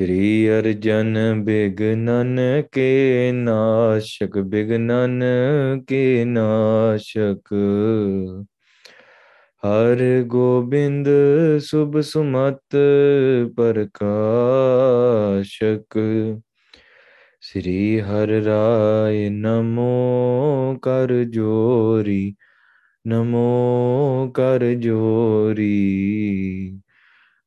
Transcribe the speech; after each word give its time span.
ਸ੍ਰੀ 0.00 0.50
ਅਰਜਨ 0.50 1.42
ਬਿਗਨਨ 1.44 2.62
ਕੇ 2.72 3.32
ਨਾਸ਼ਕ, 3.32 4.38
ਬਿਗਨਨ 4.38 5.22
ਕੇ 5.86 6.24
ਨਾਸ਼ਕ। 6.24 7.54
ਹਰ 9.66 10.22
ਗੋਬਿੰਦ 10.26 11.08
ਸੁਭ 11.58 12.00
ਸੁਮਤ 12.00 12.76
ਪ੍ਰਕਾਸ਼ਕ। 13.56 15.98
ਸ੍ਰੀ 17.40 18.00
ਹਰਿ 18.00 18.44
ਰਾਏ 18.44 19.28
ਨਮੋ 19.28 20.78
ਕਰ 20.82 21.24
ਜੋਰੀ, 21.24 22.34
ਨਮੋ 23.06 24.30
ਕਰ 24.34 24.74
ਜੋਰੀ। 24.74 26.80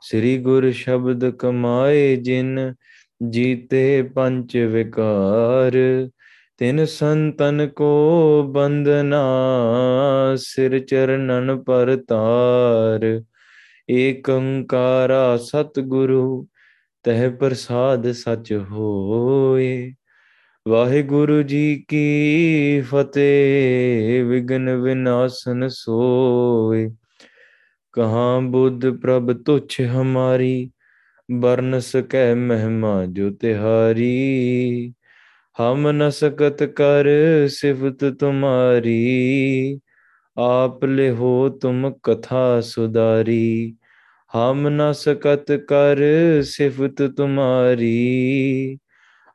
ਸ੍ਰੀ 0.00 0.38
ਗੁਰ 0.38 0.70
ਸ਼ਬਦ 0.70 1.30
ਕਮਾਏ 1.30 2.16
ਜਿਨ 2.16 2.74
ਜੀਤੇ 3.30 4.02
ਪੰਜ 4.02 4.56
ਵਿਕਾਰ, 4.56 5.72
ਤਿਨ 6.58 6.84
ਸੰਤਨ 6.84 7.68
ਕੋ 7.68 8.42
ਬੰਦਨਾ 8.42 9.22
ਸਿਰ 10.36 10.78
ਚਰਨਨ 10.78 11.62
ਪਰ 11.62 11.96
ਤਾਰ। 12.08 13.22
ਏਕ 13.90 14.30
ਓੰਕਾਰਾ 14.30 15.36
ਸਤਿਗੁਰੂ, 15.36 16.46
ਤਹਿ 17.02 17.30
ਪ੍ਰਸਾਦ 17.30 18.12
ਸਚ 18.12 18.60
ਹੋਏ। 18.70 19.94
ਵਾਹਿਗੁਰੂ 20.68 21.42
ਜੀ 21.42 21.84
ਕੀ 21.88 22.80
ਫਤਿਹ 22.80 24.24
ਵਿਗਨ 24.24 24.76
ਵਿਨਾਸ਼ਨ 24.76 25.68
ਸੋਏ। 25.68 26.88
कहाँ 27.94 28.42
बुद्ध 28.50 28.90
प्रभ 29.00 29.32
तुच्छ 29.46 29.80
हमारी 29.90 30.54
बरन 31.28 31.78
सकै 31.80 32.22
महिमा 32.36 32.92
जो 33.16 33.30
तिहारी 33.42 34.08
हम 35.56 35.88
न 35.88 36.08
सकत 36.10 36.62
कर 36.78 37.06
सिफत 37.50 38.04
तुम्हारी 38.20 38.94
आप 40.36 40.84
ले 40.84 41.08
हो 41.18 41.32
तुम 41.62 41.88
कथा 42.04 42.44
सुधारी 42.62 43.76
हम 44.30 44.66
न 44.70 44.92
सकत 44.94 45.46
कर 45.70 46.02
सिफत 46.46 47.02
तुम्हारी 47.16 47.94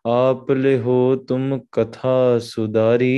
आप 0.05 0.51
ले 0.51 0.75
हो 0.79 0.99
तुम 1.29 1.57
कथा 1.73 2.17
सुधारी 2.39 3.13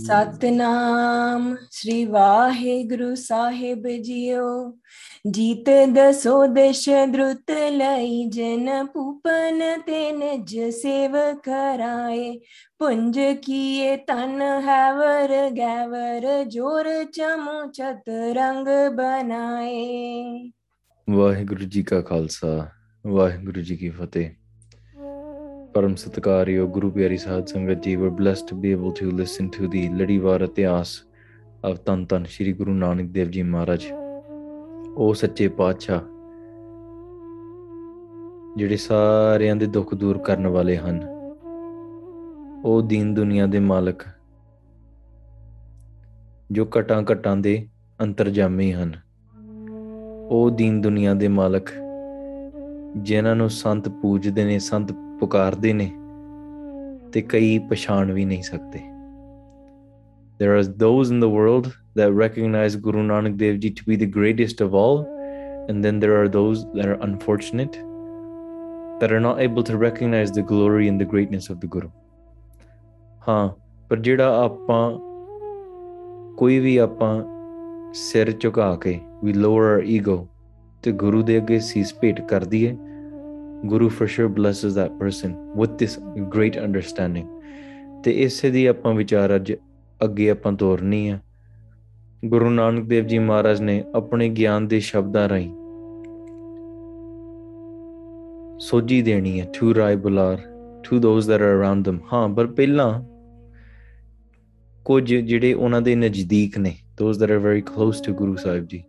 ਸਤਨਾਮ 0.00 1.54
ਸ੍ਰੀ 1.70 2.04
ਵਾਹਿਗੁਰੂ 2.04 3.14
ਸਾਹਿਬ 3.14 3.86
ਜੀਓ 4.02 4.48
ਜੀਤ 5.26 5.68
ਦਸੋ 5.88 6.46
ਦਿਸ਼ 6.46 6.88
ਦ੍ਰੁਤ 7.12 7.50
ਲਈ 7.72 8.24
ਜਨ 8.28 8.86
ਪੂਪਨ 8.86 9.60
ਤੇ 9.86 10.10
ਨਿਜ 10.12 10.58
ਸੇਵ 10.72 11.16
ਕਰਾਏ 11.44 12.32
ਪੁੰਜ 12.78 13.18
ਕੀਏ 13.44 13.96
ਤਨ 14.06 14.42
ਹੈਵਰ 14.60 15.34
ਗੈਵਰ 15.56 16.26
ਜੋਰ 16.44 16.88
ਚਮੂ 17.04 17.64
ਚਤ 17.70 18.08
ਰੰਗ 18.36 18.68
ਬਨਾਏ 18.94 20.50
ਵਾਹਿਗੁਰੂ 21.08 21.64
ਜੀ 21.64 21.82
ਕਾ 21.82 22.00
ਖਾਲਸਾ 22.02 22.68
ਵਾਹਿਗੁਰੂ 23.04 23.60
ਜੀ 23.60 23.76
ਕੀ 23.76 23.90
ਫਤਿਹ 23.90 24.30
ਪਰਮ 25.75 25.95
ਸਤਿਕਾਰਯੋਗ 25.95 26.69
ਗੁਰੂ 26.71 26.89
ਪਿਆਰੀ 26.91 27.15
Sadh 27.17 27.45
Sangat 27.45 27.81
ji 27.83 27.95
we're 27.95 28.09
blessed 28.09 28.43
to 28.49 28.57
be 28.59 28.69
able 28.75 28.93
to 28.99 29.07
listen 29.15 29.47
to 29.55 29.67
the 29.71 29.81
ਲੜੀਵਾਰ 29.95 30.41
ਇਤਿਹਾਸ 30.41 30.91
of 31.69 31.79
ਤਨ 31.85 32.05
ਤਨ 32.05 32.25
ਸ੍ਰੀ 32.25 32.53
ਗੁਰੂ 32.53 32.73
ਨਾਨਕ 32.73 33.09
ਦੇਵ 33.11 33.29
ਜੀ 33.29 33.41
ਮਹਾਰਾਜ। 33.43 33.85
ਉਹ 34.95 35.13
ਸੱਚੇ 35.13 35.47
ਪਾਤਸ਼ਾਹ 35.57 35.99
ਜਿਹੜੇ 38.57 38.77
ਸਾਰਿਆਂ 38.77 39.55
ਦੇ 39.55 39.65
ਦੁੱਖ 39.65 39.93
ਦੂਰ 39.95 40.17
ਕਰਨ 40.17 40.47
ਵਾਲੇ 40.47 40.77
ਹਨ, 40.77 41.03
ਉਹ 42.65 42.81
ਦੀਨ 42.81 43.13
ਦੁਨੀਆ 43.13 43.45
ਦੇ 43.45 43.59
ਮਾਲਕ 43.59 44.05
ਜੋ 46.51 46.65
ਕਟਾਂ 46.65 47.03
ਕਟਾਂ 47.03 47.37
ਦੇ 47.37 47.57
ਅੰਤਰਜਾਮੀ 47.99 48.73
ਹਨ, 48.73 48.93
ਉਹ 50.29 50.49
ਦੀਨ 50.51 50.81
ਦੁਨੀਆ 50.81 51.13
ਦੇ 51.13 51.27
ਮਾਲਕ 51.27 51.69
ਜਿਨ੍ਹਾਂ 52.97 53.35
ਨੂੰ 53.35 53.49
ਸੰਤ 53.49 53.89
ਪੂਜਦੇ 53.89 54.45
ਨੇ, 54.45 54.59
ਸੰਤ 54.59 54.91
ਪੁਕਾਰਦੇ 55.25 55.71
ਨੇ 55.73 55.91
ਤੇ 57.11 57.21
ਕਈ 57.21 57.57
ਪਛਾਣ 57.69 58.11
ਵੀ 58.13 58.25
ਨਹੀਂ 58.25 58.41
ਸਕਦੇ 58.43 58.79
there 60.39 60.53
are 60.55 60.63
those 60.81 61.11
in 61.13 61.21
the 61.23 61.29
world 61.33 61.67
that 61.99 62.15
recognize 62.19 62.75
guru 62.87 63.03
nanak 63.05 63.37
dev 63.41 63.57
ji 63.63 63.71
to 63.77 63.85
be 63.89 63.97
the 64.01 64.09
greatest 64.15 64.61
of 64.65 64.75
all 64.79 64.99
and 65.69 65.87
then 65.87 66.01
there 66.03 66.15
are 66.17 66.29
those 66.35 66.61
that 66.75 66.89
are 66.91 66.97
unfortunate 67.07 67.79
that 68.99 69.15
are 69.17 69.23
not 69.27 69.41
able 69.45 69.65
to 69.69 69.79
recognize 69.85 70.35
the 70.37 70.45
glory 70.53 70.89
and 70.93 71.03
the 71.03 71.09
greatness 71.13 71.49
of 71.53 71.61
the 71.63 71.71
guru 71.77 71.89
ਹਾਂ 73.27 73.49
ਪਰ 73.89 73.99
ਜਿਹੜਾ 73.99 74.43
ਆਪਾਂ 74.43 74.81
ਕੋਈ 76.37 76.59
ਵੀ 76.59 76.77
ਆਪਾਂ 76.77 77.13
ਸਿਰ 77.93 78.31
ਝੁਕਾ 78.31 78.75
ਕੇ 78.75 78.99
we 79.23 79.37
lower 79.37 79.67
our 79.71 79.85
ego 79.99 80.23
ਤੇ 80.83 80.91
ਗੁਰੂ 81.05 81.21
ਦੇ 81.21 81.37
ਅੱਗੇ 81.37 81.59
ਸੀਸ 81.59 81.95
ਭੇਟ 82.01 82.21
ਕਰ 82.21 82.45
ਦਈਏ 82.45 82.75
Guru 83.65 83.89
for 83.89 84.07
sure 84.07 84.27
blesses 84.27 84.75
that 84.75 84.91
person 85.01 85.31
with 85.61 85.71
this 85.77 85.93
great 86.35 86.57
understanding 86.65 87.27
ਤੇ 88.03 88.11
ਇਸੇ 88.11 88.49
ਦੀ 88.49 88.65
ਆਪਾਂ 88.65 88.93
ਵਿਚਾਰ 88.93 89.35
ਅੱਜ 89.35 89.53
ਅੱਗੇ 90.05 90.29
ਆਪਾਂ 90.29 90.53
ਤੋਰਨੀ 90.53 91.09
ਆ 91.09 91.19
ਗੁਰੂ 92.25 92.49
ਨਾਨਕ 92.49 92.85
ਦੇਵ 92.85 93.05
ਜੀ 93.05 93.19
ਮਹਾਰਾਜ 93.19 93.61
ਨੇ 93.61 93.83
ਆਪਣੇ 93.95 94.29
ਗਿਆਨ 94.29 94.67
ਦੇ 94.67 94.79
ਸ਼ਬਦਾਂ 94.79 95.29
ਰਾਹੀਂ 95.29 95.49
ਸੋਝੀ 98.59 99.01
ਦੇਣੀ 99.01 99.39
ਹੈ 99.39 99.47
to 99.59 99.75
Rai 99.75 99.95
Bular 99.95 100.37
to 100.83 100.99
those 100.99 101.27
that 101.27 101.41
are 101.41 101.55
around 101.57 101.89
them 101.89 101.99
ਹਾਂ 102.13 102.29
ਪਰ 102.29 102.47
ਪਹਿਲਾਂ 102.47 103.03
ਕੁਝ 104.85 105.13
ਜਿਹੜੇ 105.13 105.53
ਉਹਨਾਂ 105.53 105.81
ਦੇ 105.81 105.95
ਨਜ਼ਦੀਕ 105.95 106.57
ਨੇ 106.57 106.75
those 106.97 107.17
that 107.17 107.31
are 107.31 107.37
very 107.37 107.61
close 107.61 108.03
to 108.03 108.13
Guru 108.13 108.35
Sahib 108.35 108.67
ji 108.67 108.83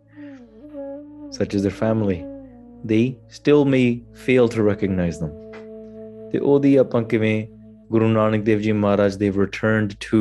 such 1.37 1.53
as 1.55 1.61
their 1.61 1.77
family 1.77 2.36
they 2.84 3.16
still 3.28 3.64
may 3.64 4.02
fail 4.26 4.48
to 4.48 4.64
recognize 4.72 5.18
them 5.22 5.32
ਤੇ 6.32 6.38
ਉਹਦੀ 6.38 6.76
ਆਪਾਂ 6.76 7.02
ਕਿਵੇਂ 7.02 7.46
ਗੁਰੂ 7.92 8.08
ਨਾਨਕ 8.08 8.44
ਦੇਵ 8.44 8.60
ਜੀ 8.60 8.72
ਮਹਾਰਾਜ 8.72 9.16
they've 9.22 9.40
returned 9.44 9.90
to 10.10 10.20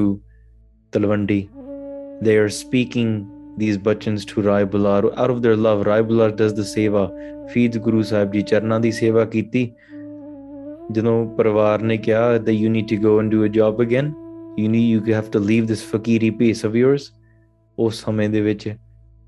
Talwandi 0.95 1.41
they 2.25 2.35
are 2.41 2.49
speaking 2.49 3.11
these 3.61 3.77
bachans 3.77 4.25
to 4.31 4.41
Rai 4.47 4.63
Bular 4.73 5.01
out 5.21 5.31
of 5.35 5.41
their 5.45 5.55
love 5.67 5.85
Rai 5.87 6.01
Bular 6.09 6.29
does 6.41 6.53
the 6.59 6.65
seva 6.71 7.05
feeds 7.53 7.77
Guru 7.87 8.03
Sahib 8.11 8.33
Ji 8.33 8.43
ਚਰਨਾਂ 8.51 8.79
ਦੀ 8.79 8.91
ਸੇਵਾ 8.91 9.25
ਕੀਤੀ 9.25 9.71
ਜਦੋਂ 10.91 11.15
ਪਰਿਵਾਰ 11.37 11.81
ਨੇ 11.81 11.97
ਕਿਹਾ 11.97 12.35
that 12.35 12.55
you 12.63 12.69
need 12.75 12.87
to 12.93 12.99
go 13.07 13.17
and 13.21 13.35
do 13.35 13.43
a 13.47 13.51
job 13.59 13.81
again 13.87 14.13
you 14.57 14.69
need 14.75 15.09
you 15.09 15.15
have 15.19 15.31
to 15.35 15.43
leave 15.49 15.67
this 15.73 15.83
fakiri 15.93 16.31
piece 16.41 16.63
of 16.69 16.77
yours 16.83 17.11
ਉਸ 17.79 18.03
ਸਮੇਂ 18.05 18.29
ਦੇ 18.29 18.41
ਵਿੱਚ 18.41 18.69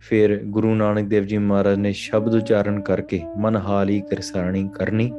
ਫਿਰ 0.00 0.36
ਗੁਰੂ 0.44 0.74
ਨਾਨਕ 0.74 1.08
ਦੇਵ 1.08 1.24
ਜੀ 1.24 1.38
ਮਹਾਰਾਜ 1.38 1.78
ਨੇ 1.78 1.92
ਸ਼ਬਦ 1.92 2.34
ਉਚਾਰਨ 2.34 2.80
ਕਰਕੇ 2.80 3.20
ਮਨ 3.36 3.56
ਹਾਲੀ 3.56 4.00
ਕਰਸਾਣੀ 4.00 4.68
ਕਰਨੀ 4.74 5.10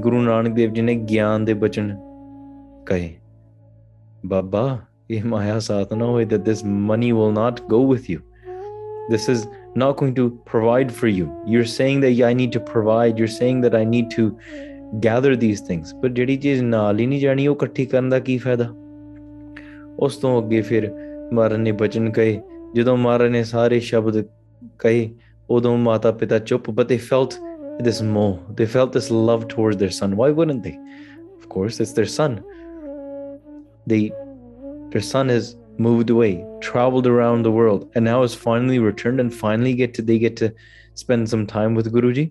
ਗੁਰੂ 0.00 0.20
ਨਾਨਕ 0.22 0.54
ਦੇਵ 0.54 0.72
ਜੀ 0.72 0.82
ਨੇ 0.82 0.94
ਗਿਆਨ 0.94 1.44
ਦੇ 1.44 1.54
ਬਚਨ 1.54 1.96
ਕਹੇ 2.86 3.14
ਬਾਬਾ 4.26 4.78
ਇਹ 5.10 5.24
ਮਾਇਆ 5.24 5.58
ਸਾਥ 5.58 5.92
ਨਾ 5.92 6.04
ਹੋਏ 6.04 6.24
that 6.24 6.48
this 6.48 6.62
money 6.90 7.12
will 7.18 7.34
not 7.34 7.60
go 7.72 7.82
with 7.92 8.08
you 8.12 8.20
this 9.10 9.28
is 9.32 9.44
not 9.82 9.96
going 10.00 10.14
to 10.14 10.24
provide 10.52 10.92
for 11.00 11.10
you 11.12 11.26
you're 11.46 11.68
saying 11.72 12.00
that 12.04 12.14
yeah, 12.14 12.30
i 12.30 12.34
need 12.34 12.54
to 12.56 12.62
provide 12.72 13.20
you're 13.20 13.34
saying 13.34 13.60
that 13.64 13.76
i 13.80 13.84
need 13.92 14.08
to 14.16 14.24
gather 15.06 15.34
these 15.44 15.62
things 15.68 15.94
ਪਰ 16.02 16.08
ਜਿਹੜੀ 16.08 16.36
ਚੀਜ਼ 16.36 16.62
ਨਾਲ 16.62 16.98
ਹੀ 16.98 17.06
ਨਹੀਂ 17.06 17.20
ਜਾਣੀ 17.20 17.46
ਉਹ 17.46 17.54
ਇਕੱਠੀ 17.54 17.86
ਕਰਨ 17.86 18.08
ਦਾ 18.08 18.18
ਕੀ 18.18 18.38
ਫਾਇਦਾ 18.38 18.68
ਉਸ 19.98 20.16
ਤੋਂ 20.16 20.42
ਅੱਗੇ 20.42 20.60
ਫਿਰ 20.60 20.90
ਮਹਾਰਾਜ 21.32 21.58
ਨੇ 21.58 21.72
ਬਚਨ 21.72 22.10
ਕਹੇ 22.10 22.40
ਜਦੋਂ 22.75 22.97
ਮਹਾਰਾਜ 22.97 23.31
ਨੇ 23.31 23.43
ਸਾਰੇ 23.43 23.79
ਸ਼ਬਦ 23.79 24.23
ਕਹੇ 24.79 25.09
ਉਦੋਂ 25.49 25.77
ਮਾਤਾ 25.77 26.11
ਪਿਤਾ 26.11 26.39
ਚੁੱਪ 26.39 26.69
but 26.69 26.91
they 26.91 26.99
felt 27.13 27.39
this 27.85 28.01
more 28.15 28.33
they 28.59 28.67
felt 28.75 28.93
this 28.97 29.09
love 29.29 29.47
towards 29.53 29.77
their 29.81 29.93
son 29.97 30.15
why 30.21 30.29
wouldn't 30.39 30.63
they 30.67 30.73
of 31.29 31.47
course 31.55 31.79
it's 31.83 31.93
their 31.99 32.11
son 32.17 32.37
they 33.93 34.01
their 34.93 35.05
son 35.07 35.29
has 35.29 35.49
moved 35.87 36.09
away 36.09 36.31
traveled 36.61 37.07
around 37.07 37.47
the 37.47 37.53
world 37.59 37.87
and 37.95 38.05
now 38.05 38.21
has 38.21 38.35
finally 38.35 38.79
returned 38.79 39.19
and 39.19 39.33
finally 39.33 39.73
get 39.73 39.93
to 39.93 40.01
they 40.01 40.19
get 40.19 40.37
to 40.43 40.51
spend 40.93 41.29
some 41.29 41.45
time 41.55 41.79
with 41.79 41.93
guruji 41.93 42.29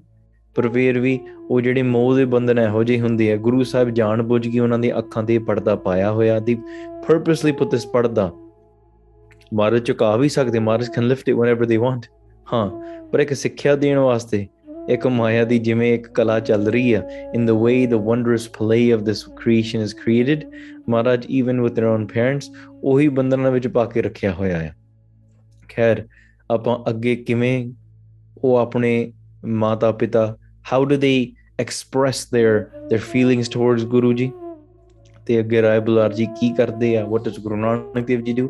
ਪਰ 0.54 0.68
ਫਿਰ 0.68 0.98
ਵੀ 1.00 1.18
ਉਹ 1.50 1.60
ਜਿਹੜੇ 1.60 1.82
ਮੋਹ 1.82 2.14
ਦੇ 2.16 2.24
ਬੰਧਨ 2.24 2.58
ਇਹੋ 2.58 2.84
ਜਿਹੇ 2.84 3.00
ਹੁੰਦੇ 3.00 3.32
ਆ 3.32 3.36
ਗੁਰੂ 3.36 3.62
ਸਾਹਿਬ 3.62 3.90
ਜਾਣ 3.90 4.22
ਬੁੱਝ 4.22 4.48
ਕੇ 4.48 4.60
ਉਹਨਾਂ 4.60 4.78
ਦੀ 4.78 4.98
ਅੱਖਾਂ 4.98 5.22
ਤੇ 5.22 5.38
ਪਰਦਾ 5.38 5.74
ਪਾਇਆ 5.76 6.10
ਹੋਇਆ 6.12 6.38
ਦੀ 6.38 6.56
purposely 7.10 7.52
put 7.60 7.70
this 7.74 7.90
ਪਰਦਾ 7.92 8.30
ਮਹਾਰਾਜ 9.53 9.83
ਚੁਕਾ 9.83 10.15
ਵੀ 10.17 10.29
ਸਕਦੇ 10.29 10.59
Maharaj 10.59 10.89
can 10.89 11.07
lift 11.07 11.29
it 11.29 11.35
whenever 11.35 11.65
they 11.65 11.77
want 11.77 12.05
ਹਾਂ, 12.47 12.69
ਪਰ 13.11 13.19
ਇੱਕ 13.19 13.33
ਸਿੱਖਿਆ 13.33 13.75
ਦੇਣ 13.75 13.97
ਵਾਸਤੇ, 13.97 14.45
ਇੱਕ 14.89 15.07
ਮਾਇਆ 15.07 15.43
ਦੀ 15.45 15.57
ਜਿਵੇਂ 15.59 15.93
ਇੱਕ 15.93 16.07
ਕਲਾ 16.07 16.39
ਚੱਲ 16.39 16.67
ਰਹੀ 16.67 16.93
ਆ 16.93 17.01
in 17.35 17.45
the 17.45 17.51
way 17.63 17.85
the 17.87 17.93
wonders 18.07 18.47
play 18.49 18.91
of 18.93 19.01
this 19.01 19.23
creation 19.37 19.81
is 19.81 19.95
created 19.95 20.43
Maharaj 20.89 21.25
even 21.29 21.61
with 21.61 21.73
their 21.73 21.87
own 21.87 22.05
parents 22.05 22.49
ਉਹੀ 22.83 23.07
ਬੰਧਨਾਂ 23.07 23.51
ਵਿੱਚ 23.51 23.67
ਪਾ 23.67 23.85
ਕੇ 23.85 24.01
ਰੱਖਿਆ 24.01 24.33
ਹੋਇਆ 24.33 24.59
ਆ। 24.59 24.71
ਖੈਰ, 25.69 26.03
ਆਪਾਂ 26.49 26.77
ਅੱਗੇ 26.89 27.15
ਕਿਵੇਂ 27.15 27.71
ਉਹ 28.43 28.55
ਆਪਣੇ 28.57 29.11
ਮਾਤਾ 29.45 29.91
ਪਿਤਾ 29.91 30.35
how 30.73 30.85
do 30.85 30.95
they 30.95 31.31
express 31.59 32.25
their 32.35 32.59
their 32.83 33.01
feelings 33.01 33.49
towards 33.49 33.85
Guru 33.85 34.13
ji? 34.13 34.31
ਤੇ 35.25 35.39
ਅੱਗੇ 35.39 35.61
ਰਾਏ 35.61 35.79
ਬੁਲਾਰ 35.79 36.13
ਜੀ 36.13 36.25
ਕੀ 36.25 36.53
ਕਰਦੇ 36.53 36.97
ਆ, 36.97 37.03
what 37.03 37.17
does 37.17 37.41
ਗੁਰੂ 37.41 37.55
ਨਾਨਕ 37.55 38.05
ਦੇਵ 38.05 38.21
ਜੀ 38.21 38.41
do, 38.41 38.47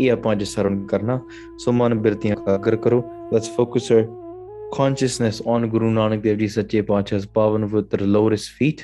ਇਹ 0.00 0.12
ਆਪਾਂ 0.12 0.32
ਅੱਜ 0.32 0.44
ਸਰਵਣ 0.44 0.86
ਕਰਨਾ। 0.86 1.20
ਸੋ 1.58 1.72
ਮਨ 1.72 1.94
ਬਿਰਤੀਆਂ 1.94 2.36
ਕਾਗਰ 2.36 2.76
ਕਰੋ। 2.76 3.04
Let's 3.34 3.46
focus 3.60 3.96
our 3.96 4.06
consciousness 4.80 5.60
on 5.60 5.66
ਗੁਰੂ 5.66 5.90
ਨਾਨਕ 5.90 6.22
ਦੇਵ 6.22 6.38
ਜੀ 6.38 6.48
ਸੱਚੇ 6.48 6.82
ਪਾਤਸ਼ਾਹ, 6.82 7.20
ਪਾਵਨ 7.34 7.66
ਪਵਿੱਤਰ 7.66 8.00
ਲੋਟਸ 8.00 8.50
ਫੀਟ 8.58 8.80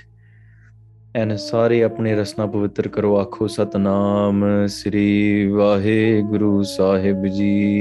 ਐਨ 1.16 1.36
ਸਾਰੇ 1.36 1.82
ਆਪਣੇ 1.82 2.14
ਰਸਨਾ 2.14 2.46
ਪਵਿੱਤਰ 2.46 2.88
ਕਰੋ। 2.88 3.16
ਆਖੋ, 3.16 3.46
ਸਤਨਾਮ 3.46 4.44
ਸ੍ਰੀ 4.66 5.46
ਵਾਹਿਗੁਰੂ 5.46 6.62
ਸਾਹਿਬ 6.62 7.26
ਜੀ। 7.26 7.80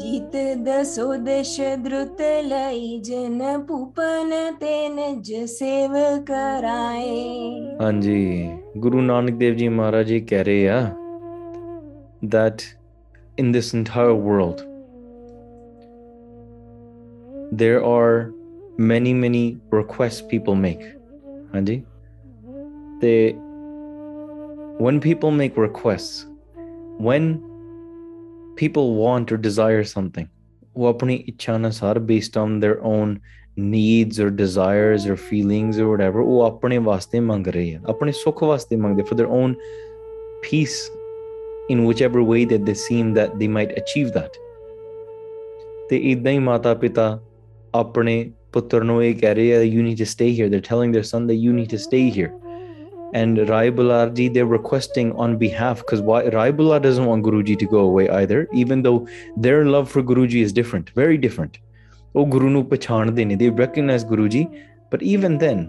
गीत 0.00 0.34
दशोदश 0.66 1.54
द्रुत 1.84 2.20
लई 2.44 3.00
जन 3.06 3.40
पुपन 3.68 4.30
तेन 4.60 4.96
जसेव 5.28 5.94
कराए। 6.30 7.22
हाँ 7.80 7.92
जी 8.00 8.20
गुरु 8.84 9.00
नानक 9.00 9.34
देव 9.38 9.54
जी 9.54 9.68
महाराज 9.78 10.06
जी 10.06 10.20
कह 10.32 10.42
रहे 10.48 10.62
हैं 10.62 10.86
that 12.34 12.64
in 13.38 13.50
this 13.56 13.72
entire 13.78 14.14
world 14.28 14.62
there 17.64 17.82
are 17.84 18.30
many 18.92 19.12
many 19.24 19.44
requests 19.72 20.22
people 20.30 20.54
make. 20.54 20.86
हाँ 21.52 21.62
जी 21.66 21.82
when 24.86 25.00
people 25.00 25.30
make 25.32 25.56
requests 25.56 26.26
when 27.00 27.30
people 28.61 28.91
want 29.03 29.35
or 29.35 29.39
desire 29.49 29.83
something 29.95 30.27
ਉਹ 30.75 30.87
ਆਪਣੀ 30.87 31.15
ਇੱਛਾ 31.27 31.55
ਅਨੁਸਾਰ 31.55 31.99
based 32.11 32.37
on 32.43 32.59
their 32.63 32.77
own 32.91 33.15
needs 33.73 34.19
or 34.23 34.29
desires 34.37 35.03
or 35.11 35.15
feelings 35.29 35.79
or 35.81 35.87
whatever 35.91 36.21
ਉਹ 36.25 36.41
ਆਪਣੇ 36.43 36.77
ਵਾਸਤੇ 36.87 37.19
ਮੰਗ 37.19 37.47
ਰਹੇ 37.55 37.73
ਆ 37.75 37.79
ਆਪਣੇ 37.89 38.11
ਸੁੱਖ 38.11 38.43
ਵਾਸਤੇ 38.43 38.75
ਮੰਗਦੇ 38.75 39.03
for 39.09 39.17
their 39.19 39.31
own 39.41 39.53
peace 40.47 40.77
in 41.73 41.83
whichever 41.89 42.23
way 42.29 42.39
that 42.53 42.63
they 42.69 42.77
seem 42.85 43.11
that 43.17 43.35
they 43.41 43.49
might 43.57 43.75
achieve 43.81 44.09
that 44.17 44.39
ਤੇ 45.89 45.97
ਇਦਾਂ 46.11 46.31
ਹੀ 46.31 46.39
ਮਾਤਾ 46.39 46.73
ਪਿਤਾ 46.73 47.05
ਆਪਣੇ 47.75 48.15
ਪੁੱਤਰ 48.53 48.83
ਨੂੰ 48.83 49.03
ਇਹ 49.03 49.15
ਕਹਿ 49.15 49.35
ਰਹੇ 49.35 49.55
ਆ 49.55 49.59
you 49.61 49.85
need 49.87 50.01
to 50.03 50.09
stay 50.15 50.31
here 50.39 50.49
they're 50.53 50.67
telling 50.71 50.91
their 50.95 51.07
son 51.11 51.29
that 51.29 51.39
you 51.45 51.53
need 51.59 51.69
to 51.75 51.79
stay 51.85 52.03
here 52.17 52.31
and 53.14 53.48
Rai 53.48 53.70
Bularji, 53.70 54.32
they're 54.32 54.46
requesting 54.46 55.12
on 55.12 55.38
behalf 55.38 55.78
because 55.78 56.00
why 56.00 56.24
Rai 56.28 56.52
Bular 56.52 56.80
doesn't 56.80 57.06
want 57.06 57.24
Guruji 57.24 57.58
to 57.58 57.66
go 57.66 57.80
away 57.80 58.08
either, 58.10 58.46
even 58.52 58.82
though 58.82 59.06
their 59.36 59.64
love 59.64 59.90
for 59.90 60.02
Guruji 60.02 60.42
is 60.42 60.52
different, 60.52 60.90
very 60.90 61.16
different. 61.16 61.58
Oh 62.14 62.24
Guru 62.24 62.50
nu 62.50 62.64
pachan 62.64 63.14
they 63.38 63.50
recognize 63.50 64.04
Guruji, 64.04 64.64
but 64.90 65.02
even 65.02 65.38
then, 65.38 65.68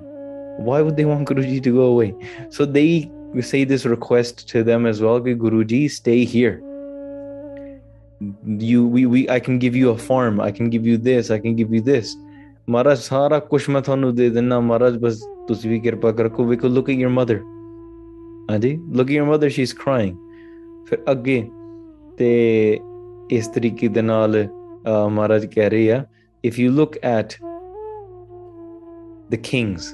why 0.58 0.82
would 0.82 0.98
they 0.98 1.06
want 1.06 1.28
Guruji 1.28 1.62
to 1.64 1.74
go 1.74 1.84
away? 1.84 2.14
So 2.50 2.66
they 2.66 3.10
say 3.42 3.64
this 3.64 3.86
request 3.86 4.48
to 4.50 4.64
them 4.64 4.86
as 4.86 5.02
well, 5.02 5.20
Guruji, 5.22 5.90
stay 5.90 6.26
here. 6.26 6.62
You 8.46 8.86
we, 8.86 9.06
we 9.06 9.30
I 9.30 9.40
can 9.40 9.60
give 9.60 9.76
you 9.76 9.92
a 9.92 9.98
farm, 9.98 10.42
I 10.42 10.52
can 10.52 10.70
give 10.70 10.86
you 10.86 10.98
this, 10.98 11.32
I 11.32 11.40
can 11.40 11.56
give 11.56 11.72
you 11.74 11.80
this 11.80 12.16
Maharaj 12.71 12.99
ਸਾਰਾ 12.99 13.39
ਕੁਝ 13.39 13.63
ਮੈਂ 13.71 13.81
ਤੁਹਾਨੂੰ 13.83 14.15
ਦੇ 14.15 14.29
ਦਿੰਨਾ 14.31 14.61
ਮਹਾਰਾਜ 14.61 14.97
ਬਸ 14.99 15.21
ਤੁਸੀਂ 15.49 15.71
ਵੀ 15.71 15.79
ਕਿਰਪਾ 15.81 16.13
ਕਰੋ 16.13 16.45
ਵੇਖੋ 16.45 16.69
look 16.69 16.91
at 16.95 17.01
your 17.05 17.13
mother 17.19 17.39
ਹਾਂਜੀ 18.51 18.73
look 18.99 19.11
at 19.13 19.17
your 19.19 19.27
mother 19.33 19.51
she's 19.57 19.75
crying 19.83 20.15
ਫਿਰ 20.89 21.03
ਅੱਗੇ 21.13 21.43
ਤੇ 22.19 22.31
ਇਸ 23.33 23.49
ਤਰੀਕੇ 23.49 23.89
ਦੇ 23.89 24.03
ਨਾਲ 24.03 24.37
ਅਹ, 24.45 25.09
ਮਹਾਰਾਜ 25.09 25.47
ਕਹਿ 25.55 25.71
ਰਹੇ 25.71 25.91
ਆ 25.93 26.05
if 26.47 26.57
you 26.63 26.71
look 26.79 26.97
at 27.11 27.37
the 29.35 29.39
kings 29.51 29.85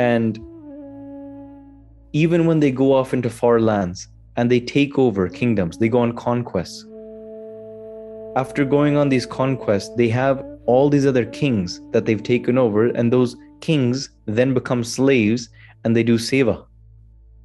and 0.00 0.38
even 2.14 2.44
when 2.50 2.60
they 2.64 2.70
go 2.82 2.86
off 2.98 3.14
into 3.18 3.30
far 3.38 3.56
lands 3.70 4.04
and 4.36 4.52
they 4.54 4.60
take 4.72 4.98
over 5.04 5.26
kingdoms 5.38 5.78
they 5.82 5.88
go 5.96 6.02
on 6.06 6.12
conquests 6.22 6.78
after 8.36 8.64
going 8.64 8.96
on 8.96 9.08
these 9.08 9.26
conquests 9.26 9.94
they 9.96 10.08
have 10.08 10.42
all 10.66 10.88
these 10.88 11.06
other 11.06 11.24
kings 11.24 11.80
that 11.92 12.04
they've 12.06 12.22
taken 12.22 12.58
over 12.58 12.88
and 12.88 13.12
those 13.12 13.36
kings 13.60 14.10
then 14.26 14.54
become 14.54 14.84
slaves 14.84 15.48
and 15.84 15.96
they 15.96 16.02
do 16.02 16.16
seva 16.30 16.56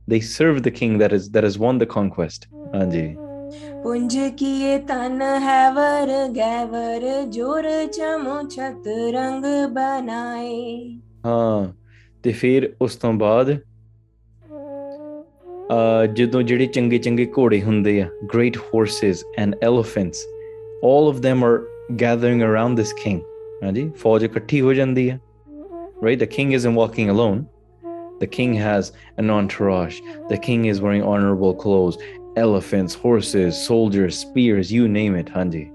they 0.07 0.19
serve 0.19 0.63
the 0.63 0.71
king 0.71 0.97
that 0.97 1.13
is 1.19 1.29
that 1.31 1.43
has 1.43 1.57
won 1.57 1.77
the 1.77 1.91
conquest 1.97 2.47
Anji. 2.73 3.07
पुंज 3.83 4.15
किए 4.39 4.77
तन 4.89 5.21
है 5.41 5.71
वर 5.73 6.11
गैवर 6.35 7.03
जोर 7.33 7.65
चमो 7.97 8.37
छत 8.53 8.87
रंग 9.15 9.43
बनाए 9.73 10.55
ਹਾਂ 11.25 11.73
ਤੇ 12.23 12.31
ਫਿਰ 12.31 12.75
ਉਸ 12.81 12.95
ਤੋਂ 12.95 13.13
ਬਾਅਦ 13.13 13.51
ਅ 15.73 16.05
ਜਦੋਂ 16.13 16.41
ਜਿਹੜੇ 16.43 16.65
ਚੰਗੇ 16.65 16.97
ਚੰਗੇ 16.97 17.25
ਘੋੜੇ 17.37 17.61
ਹੁੰਦੇ 17.61 18.01
ਆ 18.01 18.07
great 18.33 18.57
horses 18.71 19.23
and 19.43 19.57
elephants 19.69 20.23
all 20.81 21.09
of 21.13 21.21
them 21.27 21.43
are 21.43 21.57
gathering 22.03 22.41
around 22.49 22.81
this 22.81 22.93
king 23.03 23.19
ਹਾਂਜੀ 23.63 23.89
ਫੌਜ 24.01 24.23
ਇਕੱਠੀ 24.23 24.61
ਹੋ 24.61 24.73
ਜਾਂਦੀ 24.73 25.09
ਹੈ 25.09 25.19
right 26.05 26.19
the 26.23 26.31
king 26.37 26.49
isn't 26.57 26.77
walking 26.81 27.11
alone 27.15 27.43
the 28.21 28.27
king 28.37 28.55
has 28.63 28.89
an 29.21 29.29
entourage 29.37 29.95
the 30.31 30.39
king 30.47 30.65
is 30.71 30.81
wearing 30.85 31.05
honorable 31.13 31.53
clothes 31.63 31.97
elephants 32.43 32.97
horses 33.05 33.61
soldiers 33.69 34.19
spears 34.25 34.73
you 34.77 34.89
name 34.97 35.17
it 35.21 35.31
ਹਾਂਜੀ 35.37 35.65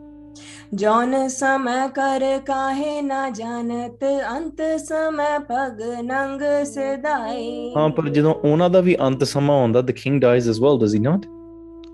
जौन 0.80 1.14
समय 1.28 1.88
कर 1.95 2.23
काहे 2.47 3.00
ना 3.02 3.28
जानत 3.38 4.04
अंत 4.04 4.61
समय 4.83 5.38
पग 5.49 5.80
नंग 6.11 6.42
सदाए 6.73 7.73
ਹਾਂ 7.76 7.88
ਪਰ 7.97 8.09
ਜਦੋਂ 8.09 8.35
ਉਹਨਾਂ 8.35 8.69
ਦਾ 8.71 8.80
ਵੀ 8.80 8.97
ਅੰਤ 9.07 9.25
ਸਮਾਂ 9.25 9.61
ਆਉਂਦਾ 9.61 9.80
the 9.80 9.97
king 10.02 10.21
dies 10.26 10.50
as 10.52 10.61
well 10.66 10.78
does 10.85 10.95
he 10.99 11.02
not 11.09 11.26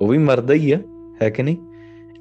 ਉਹ 0.00 0.08
ਵੀ 0.08 0.18
ਮਰਦਾ 0.18 0.54
ਹੀ 0.54 0.72
ਆ 0.72 0.78
ਹੈ 1.22 1.30
ਕਿ 1.30 1.42
ਨਹੀਂ 1.42 1.56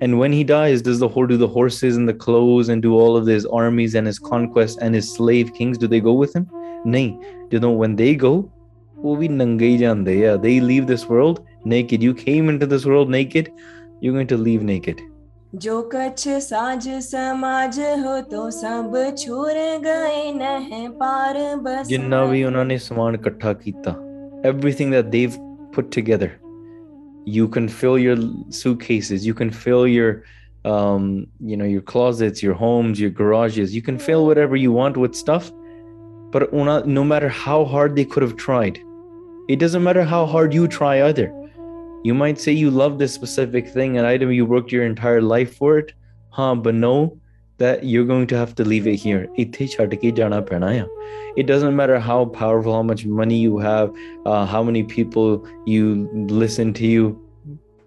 and 0.02 0.18
when 0.18 0.32
he 0.32 0.44
dies, 0.44 0.80
does 0.82 0.98
the 0.98 1.08
do 1.08 1.36
the 1.36 1.46
horses 1.46 1.96
and 1.96 2.08
the 2.08 2.14
clothes 2.14 2.70
and 2.70 2.80
do 2.80 2.94
all 2.94 3.16
of 3.16 3.26
his 3.26 3.44
armies 3.44 3.94
and 3.94 4.06
his 4.06 4.18
conquests 4.18 4.78
and 4.78 4.94
his 4.94 5.12
slave 5.12 5.52
kings? 5.52 5.76
Do 5.76 5.86
they 5.86 6.00
go 6.00 6.14
with 6.14 6.34
him? 6.34 6.48
Nay, 6.84 7.18
you 7.50 7.60
know 7.60 7.72
when 7.72 7.96
they 7.96 8.14
go. 8.14 8.50
They 9.02 10.60
leave 10.60 10.86
this 10.86 11.06
world 11.06 11.46
naked. 11.64 12.02
You 12.02 12.14
came 12.14 12.48
into 12.48 12.66
this 12.66 12.84
world 12.86 13.10
naked. 13.10 13.52
You're 14.00 14.14
going 14.14 14.26
to 14.28 14.36
leave 14.36 14.62
naked. 14.62 15.00
जो 15.54 15.80
कच्छ 15.92 16.28
साज 16.28 16.88
समाज 17.02 17.78
हो 17.80 18.20
तो 18.30 18.50
सब 18.50 18.92
छूर 19.18 19.54
गए 19.84 20.32
नह 20.34 20.68
पार 21.00 21.38
बस 21.64 21.86
जिन्ना 21.88 22.24
भी 22.26 22.42
उन्होंने 22.44 22.76
सामान 22.78 23.14
इकट्ठा 23.14 24.44
everything 24.44 24.90
that 24.90 25.10
they've 25.10 25.36
put 25.72 25.90
together 25.90 26.30
you 27.24 27.48
can 27.48 27.68
fill 27.68 27.98
your 27.98 28.16
suitcases 28.50 29.26
you 29.26 29.34
can 29.34 29.50
fill 29.50 29.86
your 29.86 30.24
um 30.64 31.26
you 31.40 31.56
know 31.56 31.64
your 31.64 31.80
closets 31.80 32.42
your 32.42 32.54
homes 32.54 33.00
your 33.00 33.10
garages. 33.10 33.74
You 33.74 33.82
can 33.82 33.98
fill 33.98 34.26
whatever 34.26 34.56
you 34.56 34.72
want 34.72 34.96
with 34.96 35.14
stuff 35.14 35.50
but 36.30 36.52
no 36.52 37.04
matter 37.04 37.28
how 37.28 37.64
hard 37.64 37.96
they 37.96 38.04
could 38.04 38.22
have 38.22 38.36
tried 38.36 38.78
it 39.48 39.58
doesn't 39.58 39.82
matter 39.82 40.04
how 40.04 40.26
hard 40.26 40.54
you 40.54 40.68
try 40.68 41.02
either. 41.08 41.34
You 42.04 42.14
might 42.14 42.38
say 42.38 42.52
you 42.52 42.70
love 42.70 42.98
this 42.98 43.12
specific 43.12 43.68
thing 43.68 43.98
an 43.98 44.04
item 44.04 44.30
you 44.30 44.46
worked 44.46 44.70
your 44.72 44.84
entire 44.84 45.20
life 45.20 45.56
for 45.56 45.78
it 45.78 45.92
huh 46.30 46.54
but 46.54 46.74
know 46.74 47.19
that 47.59 47.83
you're 47.83 48.05
going 48.05 48.27
to 48.27 48.37
have 48.37 48.53
to 48.55 48.63
leave 48.71 48.87
it 48.93 48.99
here 49.05 49.27
ਇੱਥੇ 49.39 49.67
ਛੱਡ 49.67 49.95
ਕੇ 49.95 50.11
ਜਾਣਾ 50.11 50.39
ਪੈਣਾ 50.41 50.67
ਆ 50.67 50.85
it 51.41 51.45
doesn't 51.51 51.75
matter 51.81 51.99
how 52.07 52.19
powerful 52.39 52.73
how 52.77 52.83
much 52.91 53.03
money 53.21 53.37
you 53.45 53.59
have 53.67 53.89
uh, 54.31 54.43
how 54.53 54.61
many 54.69 54.83
people 54.95 55.29
you 55.75 55.85
listen 56.43 56.73
to 56.81 56.91
you 56.95 57.13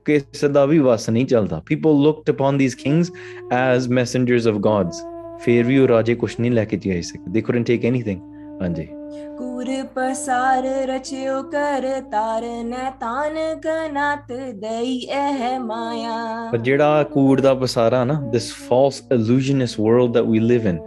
ਕਿਸੇ 0.05 0.49
ਦਾ 0.49 0.67
ਵੀ 0.67 0.79
ਵਸ 0.79 1.11
ਨਹੀਂ 1.11 1.27
ਚੱਲਦਾ 1.27 1.63
people 1.73 1.97
looked 2.07 2.35
upon 2.35 2.61
these 2.63 2.77
kings 2.85 3.11
as 3.53 3.89
messengers 4.01 4.51
of 4.53 4.61
gods 4.69 5.03
ਫਿਰ 5.41 5.65
ਵੀ 5.65 5.79
ਉਹ 5.79 5.89
ਰਾਜੇ 5.89 6.15
ਕੁਛ 6.15 6.41
ਨਹੀਂ 6.41 6.51
ਲੈ 6.53 6.65
ਕੇ 6.65 6.77
ਜਾ 6.77 7.01
ਸਕਦੇ 7.01 7.41
they 7.41 7.45
couldn't 7.49 7.69
take 7.73 7.91
anything 7.91 8.21
ਹਾਂਜੀ 8.63 8.89
ਕੂਰ 9.38 9.66
ਪਸਾਰ 9.96 10.64
ਰਚਿਓ 10.88 11.42
ਕਰ 11.44 11.90
ਤਾਰ 12.12 12.44
ਨੈਤਾਨ 12.66 13.38
ਗਨਾਤ 13.66 14.32
ਦਈ 14.54 14.96
ਇਹ 14.96 15.60
ਮਾਇਆ 15.60 16.50
ਪਰ 16.52 16.58
ਜਿਹੜਾ 16.58 17.04
ਕੂੜ 17.04 17.42
ਦਾ 17.42 17.54
ਪਸਾਰਾ 17.54 18.04
ਨਾ 18.04 18.22
this 18.34 18.50
false 18.70 19.04
illusionist 19.18 19.80
world 19.86 20.18
that 20.18 20.34
we 20.34 20.44
live 20.52 20.74
in 20.74 20.82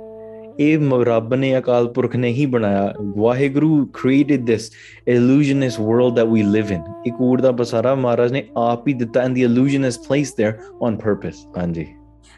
ਇਹ 0.61 0.79
ਰੱਬ 1.05 1.35
ਨੇ 1.35 1.59
ਅਕਾਲ 1.59 1.89
ਪੁਰਖ 1.89 2.17
ਨੇ 2.17 2.29
ਹੀ 2.29 2.47
ਬਣਾਇਆ 2.47 2.95
Waheguru 3.17 3.89
created 4.01 4.47
this 4.53 4.71
illusionist 5.17 5.83
world 5.89 6.19
that 6.19 6.33
we 6.35 6.45
live 6.55 6.73
in 6.77 6.83
ਇਹ 7.07 7.13
ਕੂੜ 7.13 7.41
ਦਾ 7.41 7.53
ਪਸਾਰਾ 7.53 7.95
ਮਹਾਰਾਜ 7.95 8.33
ਨੇ 8.33 8.45
ਆਪ 8.57 8.89
ਹੀ 8.89 8.93
ਦਿੱਤਾ 8.93 9.25
and 9.25 9.39
the 9.39 9.47
illusion 9.49 9.89
is 9.91 9.99
placed 10.07 10.43
there 10.43 10.55
on 10.89 10.99
purpose 11.05 11.47
ਹਾਂਜੀ 11.59 11.87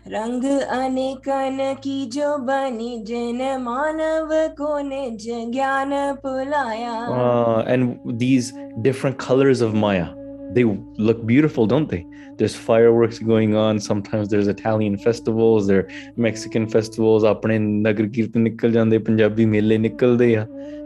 रंग 0.08 0.44
अनेकन 0.78 1.58
की 1.84 2.06
जो 2.14 2.38
बनी 2.48 2.98
जिन 3.08 3.42
मानव 3.62 4.32
को 4.58 4.80
निज 4.90 5.28
ज्ञान 5.52 5.92
पुलाया 6.24 6.96
Uh, 7.18 7.64
and 7.68 8.18
these 8.24 8.52
different 8.82 9.18
colors 9.18 9.62
of 9.62 9.74
Maya, 9.74 10.08
they 10.54 10.64
look 11.10 11.26
beautiful, 11.26 11.68
don't 11.68 11.90
they? 11.90 12.06
There's 12.38 12.56
fireworks 12.56 13.20
going 13.20 13.56
on. 13.56 13.80
Sometimes 13.80 14.30
there's 14.30 14.48
Italian 14.48 14.98
festivals, 14.98 15.68
there 15.68 15.80
are 15.80 15.88
Mexican 16.28 16.68
festivals. 16.76 17.26
ਆਪਣੇ 17.26 17.58
ਨਗਰ 17.60 18.08
ਕੀਰਤਨ 18.16 18.42
ਨਿਕਲ 18.42 18.72
ਜਾਂਦੇ 18.72 18.98
ਪੰਜਾਬੀ 19.10 19.46
ਮੇਲੇ 19.46 19.78
ਨਿਕਲਦੇ 19.78 20.36
ਆ 20.36 20.46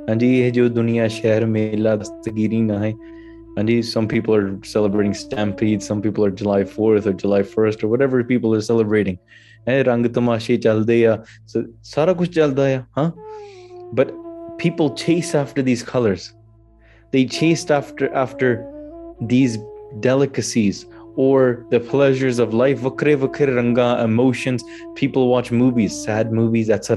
ਹਾਂਜੀ 0.09 0.33
ਇਹ 0.41 0.51
ਜੋ 0.51 0.67
ਦੁਨੀਆ 0.69 1.07
ਸ਼ਹਿਰ 1.19 1.45
ਮੇਲਾ 1.45 1.95
ਦਸਤਗੀਰੀ 1.95 2.61
ਨਾ 2.61 2.79
ਹੈ 2.79 2.91
and 3.56 3.68
these 3.68 3.92
some 3.92 4.08
people 4.08 4.34
are 4.34 4.58
celebrating 4.64 5.14
Stampede, 5.14 5.82
some 5.82 6.00
people 6.00 6.24
are 6.24 6.30
July 6.30 6.62
4th 6.62 7.06
or 7.06 7.12
July 7.12 7.42
1st 7.42 7.82
or 7.82 7.88
whatever 7.88 8.24
people 8.24 8.54
are 8.54 8.60
celebrating. 8.60 9.18
Eh, 9.66 9.82
hey, 9.84 11.18
So 11.46 11.66
huh? 12.94 13.10
But 13.92 14.12
people 14.58 14.94
chase 14.94 15.34
after 15.34 15.62
these 15.62 15.82
colors. 15.82 16.32
They 17.12 17.26
chased 17.26 17.70
after 17.70 18.12
after 18.14 18.66
these 19.20 19.58
delicacies 20.00 20.86
or 21.16 21.66
the 21.70 21.78
pleasures 21.78 22.38
of 22.38 22.54
life. 22.54 22.80
Vakre 22.80 23.16
vakre 23.16 23.54
ranga 23.54 24.02
emotions. 24.02 24.64
People 24.94 25.28
watch 25.28 25.52
movies, 25.52 25.92
sad 26.04 26.32
movies, 26.32 26.66
that's 26.68 26.88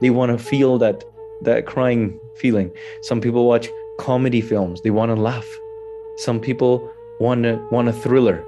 They 0.00 0.10
want 0.10 0.38
to 0.38 0.38
feel 0.42 0.78
that 0.78 1.04
that 1.42 1.66
crying 1.66 2.18
feeling. 2.38 2.70
Some 3.02 3.20
people 3.20 3.46
watch 3.46 3.68
comedy 3.99 4.41
films 4.41 4.81
they 4.81 4.91
want 4.99 5.15
to 5.15 5.21
laugh 5.29 5.47
some 6.17 6.39
people 6.39 6.89
want 7.19 7.43
to 7.43 7.53
want 7.71 7.87
a 7.87 7.93
thriller 7.93 8.43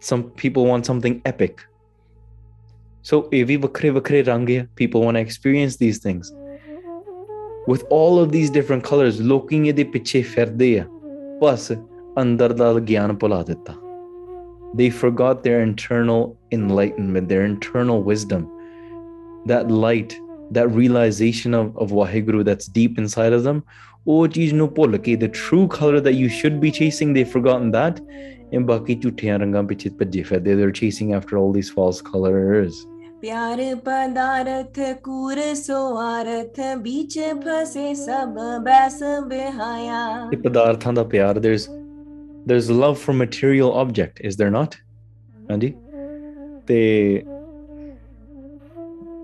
some 0.00 0.22
people 0.42 0.66
want 0.66 0.86
something 0.86 1.20
epic 1.24 1.66
so 3.02 3.22
evi 3.40 3.58
vakre 3.66 3.92
vakre 3.98 4.26
rang 4.26 4.46
hai. 4.46 4.66
people 4.76 5.04
want 5.06 5.16
to 5.16 5.20
experience 5.20 5.76
these 5.76 5.98
things 5.98 6.32
with 7.66 7.84
all 7.90 8.18
of 8.18 8.32
these 8.32 8.50
different 8.50 8.84
colors 8.90 9.20
ਲੋਕੀ 9.20 9.68
ਇਹਦੇ 9.68 9.84
ਪਿੱਛੇ 9.84 10.22
ਫਿਰਦੇ 10.22 10.78
ਆ 10.78 10.84
ਬਸ 11.42 11.72
ਅੰਦਰ 12.20 12.52
ਦਾ 12.52 12.72
ਗਿਆਨ 12.72 13.16
ਭੁਲਾ 13.16 13.42
ਦਿੱਤਾ 13.42 13.74
they 14.80 14.90
forgot 15.02 15.42
their 15.46 15.60
internal 15.68 16.20
enlightenment 16.56 17.28
their 17.32 17.44
internal 17.52 18.02
wisdom 18.10 18.44
that 19.50 19.70
light 19.84 20.14
that 20.56 20.68
realization 20.80 21.54
of, 21.60 21.76
of 21.84 21.92
waheguru 21.98 22.44
that's 22.48 22.70
deep 22.78 23.00
inside 23.02 23.34
of 23.38 23.44
them 23.48 23.62
ਉਹ 24.06 24.26
ਚੀਜ਼ 24.28 24.54
ਨੂੰ 24.54 24.68
ਭੁੱਲ 24.74 24.96
ਕੇ 24.98 25.16
the 25.16 25.30
true 25.40 25.66
color 25.74 26.00
that 26.06 26.16
you 26.20 26.28
should 26.38 26.56
be 26.64 26.70
chasing 26.78 27.12
they've 27.16 27.34
forgotten 27.34 27.68
that 27.74 28.00
and 28.52 28.66
ਬਾਕੀ 28.66 28.94
ਝੂਠੀਆਂ 29.02 29.38
ਰੰਗਾਂ 29.38 29.62
ਪਿੱਛੇ 29.62 29.90
ਭੱਜੇ 29.98 30.22
ਫਿਰਦੇ 30.22 30.54
they're 30.56 30.74
chasing 30.80 31.12
after 31.18 31.38
all 31.42 31.52
these 31.58 31.70
false 31.76 32.00
colors 32.08 32.80
प्यार 33.24 33.60
पदार्थ 33.86 34.78
कूर 35.02 35.40
सोआरथ 35.58 36.56
बीच 36.86 37.18
फसे 37.44 37.84
सब 38.00 38.40
बैस 38.64 38.98
बिहाया 39.28 40.30
ਤੇ 40.30 40.36
ਪਦਾਰਥਾਂ 40.48 40.92
ਦਾ 40.92 41.04
ਪਿਆਰ 41.12 41.38
there's 41.44 41.68
there's 42.50 42.70
love 42.80 42.98
for 43.04 43.14
material 43.20 43.70
object 43.84 44.24
is 44.30 44.40
there 44.40 44.52
not 44.56 44.76
ਹਾਂਜੀ 45.50 45.72
ਤੇ 46.66 46.80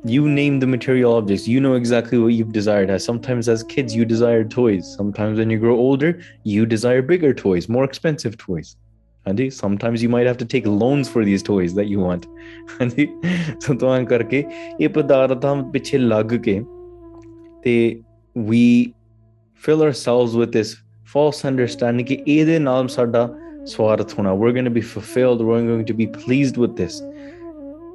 you 0.04 0.28
name 0.28 0.58
the 0.60 0.66
material 0.66 1.14
objects 1.14 1.46
you 1.48 1.60
know 1.60 1.74
exactly 1.74 2.18
what 2.18 2.32
you've 2.32 2.52
desired 2.52 2.90
as 2.90 3.04
sometimes 3.04 3.48
as 3.48 3.62
kids 3.64 3.94
you 3.94 4.04
desire 4.04 4.44
toys 4.44 4.92
sometimes 4.96 5.38
when 5.38 5.50
you 5.50 5.58
grow 5.58 5.76
older 5.76 6.20
you 6.44 6.66
desire 6.66 7.02
bigger 7.02 7.32
toys 7.34 7.68
more 7.68 7.84
expensive 7.84 8.36
toys 8.36 8.76
ਹਾਂਜੀ 9.26 9.48
sometimes 9.50 10.02
you 10.02 10.08
might 10.08 10.28
have 10.30 10.38
to 10.42 10.46
take 10.52 10.66
loans 10.82 11.08
for 11.14 11.24
these 11.28 11.42
toys 11.48 11.74
that 11.78 11.88
you 11.94 12.04
want 12.04 12.26
ਹਾਂਜੀ 12.80 13.08
ਸੋ 13.60 13.74
ਤਾਂ 13.74 14.04
ਕਰਕੇ 14.04 14.44
ਇਹ 14.80 14.88
ਪਦਾਰਥਾਂ 14.88 15.54
ਪਿੱਛੇ 15.72 15.98
ਲੱਗ 15.98 16.34
ਕੇ 16.44 16.60
ਤੇ 17.62 17.74
we 18.50 18.64
fill 19.66 19.82
ourselves 19.88 20.36
with 20.40 20.52
this 20.58 20.74
false 21.14 21.44
understanding 21.50 22.06
ਕਿ 22.06 22.18
ਇਹਦੇ 22.26 22.58
ਨਾਲ 22.58 22.88
ਸਾਡਾ 22.88 23.28
ਸਵਾਰਥ 23.66 24.18
ਹੋਣਾ 24.18 24.32
we're 24.32 24.54
going 24.58 24.70
to 24.70 24.76
be 24.78 24.84
fulfilled 24.94 25.44
we're 25.48 25.64
going 25.70 25.86
to 25.92 25.96
be 26.02 26.06
pleased 26.18 26.60
with 26.64 26.76
this 26.82 27.02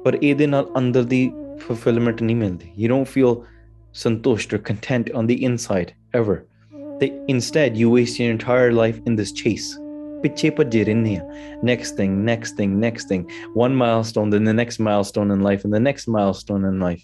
ਪਰ 0.04 0.18
ਇਹਦੇ 0.22 0.46
ਨਾਲ 0.46 0.66
ਅੰਦਰ 0.78 1.02
ਦੀ 1.02 1.30
fulfillment 1.61 2.21
and 2.21 2.31
immortality. 2.31 2.71
you 2.75 2.87
don't 2.87 3.07
feel 3.07 3.45
santosht 3.93 4.53
or 4.53 4.57
content 4.59 5.11
on 5.11 5.27
the 5.27 5.43
inside 5.43 5.93
ever. 6.13 6.45
Mm. 6.73 7.25
Instead 7.27 7.77
you 7.77 7.89
waste 7.89 8.19
your 8.19 8.31
entire 8.31 8.71
life 8.71 8.99
in 9.05 9.15
this 9.15 9.31
chase. 9.31 9.77
ਪਿੱਛੇ 10.21 10.49
ਭੱਜੇ 10.49 10.83
ਰਹਿੰਦੇ 10.83 11.15
ਆ 11.15 11.23
next 11.63 11.97
thing 11.97 12.17
next 12.23 12.57
thing 12.57 12.77
next 12.77 13.09
thing 13.09 13.25
one 13.57 13.73
milestone 13.75 14.29
then 14.29 14.45
the 14.45 14.55
next 14.55 14.81
milestone 14.81 15.31
in 15.31 15.41
life 15.41 15.65
and 15.65 15.75
the 15.75 15.79
next 15.79 16.09
milestone 16.09 16.65
in 16.65 16.79
life 16.79 16.99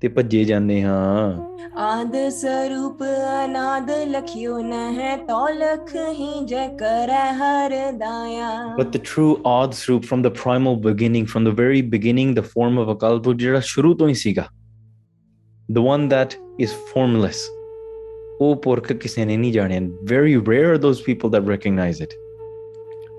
ਤੇ 0.00 0.08
ਭੱਜੇ 0.08 0.44
ਜਾਂਦੇ 0.44 0.82
ਹਾਂ 0.82 1.50
ਆਦ 1.78 2.16
ਸਰੂਪ 2.30 3.02
ਅਨਾਦ 3.44 3.90
ਲਖਿਓ 4.08 4.58
ਨਹਿ 4.60 5.16
ਤੋ 5.28 5.46
ਲਖ 5.54 5.94
ਹੀ 6.10 6.44
ਜੈ 6.46 6.66
ਕਰੈ 6.78 7.24
ਹਰ 7.32 7.74
ਦਾਇਆ 7.92 8.50
ਬਟ 8.78 8.96
ਦ 8.96 9.00
ਟਰੂ 9.04 9.36
ਆਦ 9.46 9.72
ਸਰੂਪ 9.72 10.04
from 10.04 10.22
the 10.22 10.28
primal 10.34 10.76
beginning 10.82 11.26
from 11.26 11.44
the 11.44 11.54
very 11.60 11.82
beginning 11.90 12.34
the 12.36 12.40
form 12.46 12.78
of 12.78 12.96
ਅਕਲਪ 12.96 13.32
ਜਿਹੜਾ 13.34 13.60
ਸ਼ੁਰੂ 13.66 13.94
ਤੋਂ 13.94 14.08
ਹੀ 14.08 14.14
ਸੀਗਾ 14.14 14.44
the 15.68 15.78
one 15.78 16.08
that 16.08 16.34
is 16.60 16.70
formless 16.94 17.48
ਉਹ 18.40 18.54
ਪੁਰਖ 18.56 18.92
ਕਿਸੇ 18.92 19.24
ਨੇ 19.24 19.36
ਨਹੀਂ 19.36 19.52
ਜਾਣਿਆ 19.52 19.80
very 20.10 20.36
rare 20.48 20.76
those 20.76 21.02
people 21.02 21.30
that 21.30 21.48
recognise 21.48 22.02
it 22.02 22.14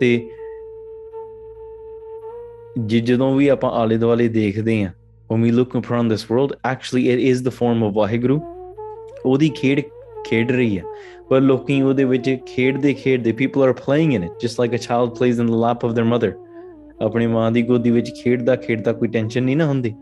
ਤੇ 0.02 0.30
ਜਦੋਂ 2.88 3.36
ਵੀ 3.36 3.48
ਆਪਾਂ 3.48 3.72
ਆਲੇ 3.72 3.98
ਦੁਆਲੇ 3.98 4.28
ਦੇਖਦੇ 4.28 4.84
ਆ 4.84 4.92
when 5.34 5.44
we 5.46 5.52
look 5.58 5.76
upon 5.80 6.08
this 6.12 6.24
world 6.30 6.54
actually 6.70 7.04
it 7.12 7.20
is 7.32 7.42
the 7.48 7.54
form 7.58 7.84
of 7.88 7.92
vaheguru 7.98 8.40
ਉਹਦੀ 9.26 9.50
ਖੇਡ 9.50 9.82
ਖੇਡ 10.26 10.52
ਰਹੀ 10.52 10.78
ਹੈ 10.78 10.84
ਪਰ 11.30 11.42
ਲੋਕੀ 11.42 11.82
ਉਹਦੇ 11.82 12.04
ਵਿੱਚ 12.04 12.38
ਖੇਡਦੇ 12.46 12.94
ਖੇਡਦੇ 12.94 13.34
people 13.44 13.66
are 13.68 13.74
playing 13.74 14.16
in 14.18 14.26
it 14.28 14.48
just 14.48 14.64
like 14.64 14.74
a 14.78 14.82
child 14.88 15.14
plays 15.20 15.44
in 15.44 15.52
the 15.52 15.60
lap 15.66 15.86
of 15.90 15.96
their 15.98 16.08
mother 16.14 16.32
ਆਪਣੀ 17.02 17.28
ਮਾਂ 17.28 17.52
ਦੀ 17.52 17.62
ਗੋਦੀ 17.62 17.92
ਵਿੱਚ 17.92 18.12
ਖੇਡਦਾ 18.24 18.56
ਖੇਡਦਾ 18.56 18.94
ਕੋਈ 18.94 19.08
ਟੈਨਸ਼ਨ 19.08 19.44
ਨਹੀਂ 19.44 19.58
ਨਾ 19.58 19.66
ਹੁੰਦੀ 19.66 19.94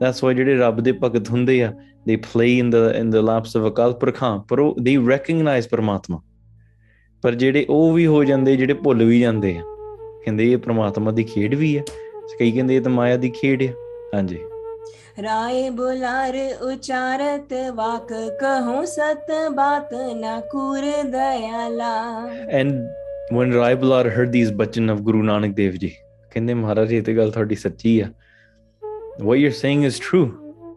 ਦੈਟਸ 0.00 0.24
ਵਾਈ 0.24 0.34
ਜਿਹੜੇ 0.34 0.56
ਰੱਬ 0.56 0.80
ਦੇ 0.80 0.92
ਭਗਤ 0.92 1.30
ਹੁੰਦੇ 1.30 1.62
ਆ 1.62 1.72
they 2.06 2.16
play 2.16 2.58
in 2.58 2.70
the 2.70 2.74
in 2.96 3.10
the 3.10 3.16
laps 3.16 3.56
of 3.56 3.72
Akal 3.72 3.92
Purakh 3.92 4.22
ਹਾਂ 4.22 4.38
ਪਰ 4.38 4.60
ਉਹ 4.60 4.76
ਦੇ 4.82 4.96
ਰੈਕਗਨਾਈਜ਼ 5.08 5.68
ਪਰਮਾਤਮਾ 5.68 6.22
ਪਰ 7.25 7.35
ਜਿਹੜੇ 7.35 7.65
ਉਹ 7.69 7.91
ਵੀ 7.93 8.05
ਹੋ 8.07 8.23
ਜਾਂਦੇ 8.23 8.55
ਜਿਹੜੇ 8.57 8.73
ਭੁੱਲ 8.73 9.03
ਵੀ 9.03 9.19
ਜਾਂਦੇ 9.19 9.57
ਆ 9.57 9.63
ਕਹਿੰਦੇ 10.23 10.51
ਇਹ 10.51 10.57
ਪਰਮਾਤਮਾ 10.57 11.11
ਦੀ 11.11 11.23
ਖੇਡ 11.23 11.55
ਵੀ 11.55 11.75
ਆ 11.77 11.83
ਕਈ 12.39 12.51
ਕਹਿੰਦੇ 12.51 12.75
ਇਹ 12.75 12.81
ਤਾਂ 12.81 12.91
ਮਾਇਆ 12.91 13.17
ਦੀ 13.17 13.29
ਖੇਡ 13.29 13.63
ਆ 13.63 13.73
ਹਾਂਜੀ 14.15 14.37
राय 15.17 15.69
बुलार 15.69 16.35
उचारत 16.63 17.51
वाक 17.75 18.11
कहो 18.41 18.75
सत 18.85 19.31
बात 19.55 19.89
न 19.93 20.39
कुर 20.51 20.85
दयाला 21.11 21.89
And 22.59 22.79
when 23.37 23.51
Rai 23.53 23.75
Bular 23.75 24.03
heard 24.11 24.31
these 24.31 24.53
bachan 24.61 24.93
of 24.93 25.03
Guru 25.03 25.23
Nanak 25.23 25.55
Dev 25.55 25.77
Ji, 25.83 25.89
ਕਹਿੰਦੇ 26.31 26.53
ਮਹਾਰਾਜ 26.53 26.93
ਇਹ 26.93 27.03
ਤੇ 27.03 27.15
ਗੱਲ 27.15 27.31
ਤੁਹਾਡੀ 27.31 27.55
ਸੱਚੀ 27.55 27.99
ਆ 27.99 28.07
What 29.21 29.41
you're 29.41 29.57
saying 29.59 29.83
is 29.83 29.99
true. 29.99 30.27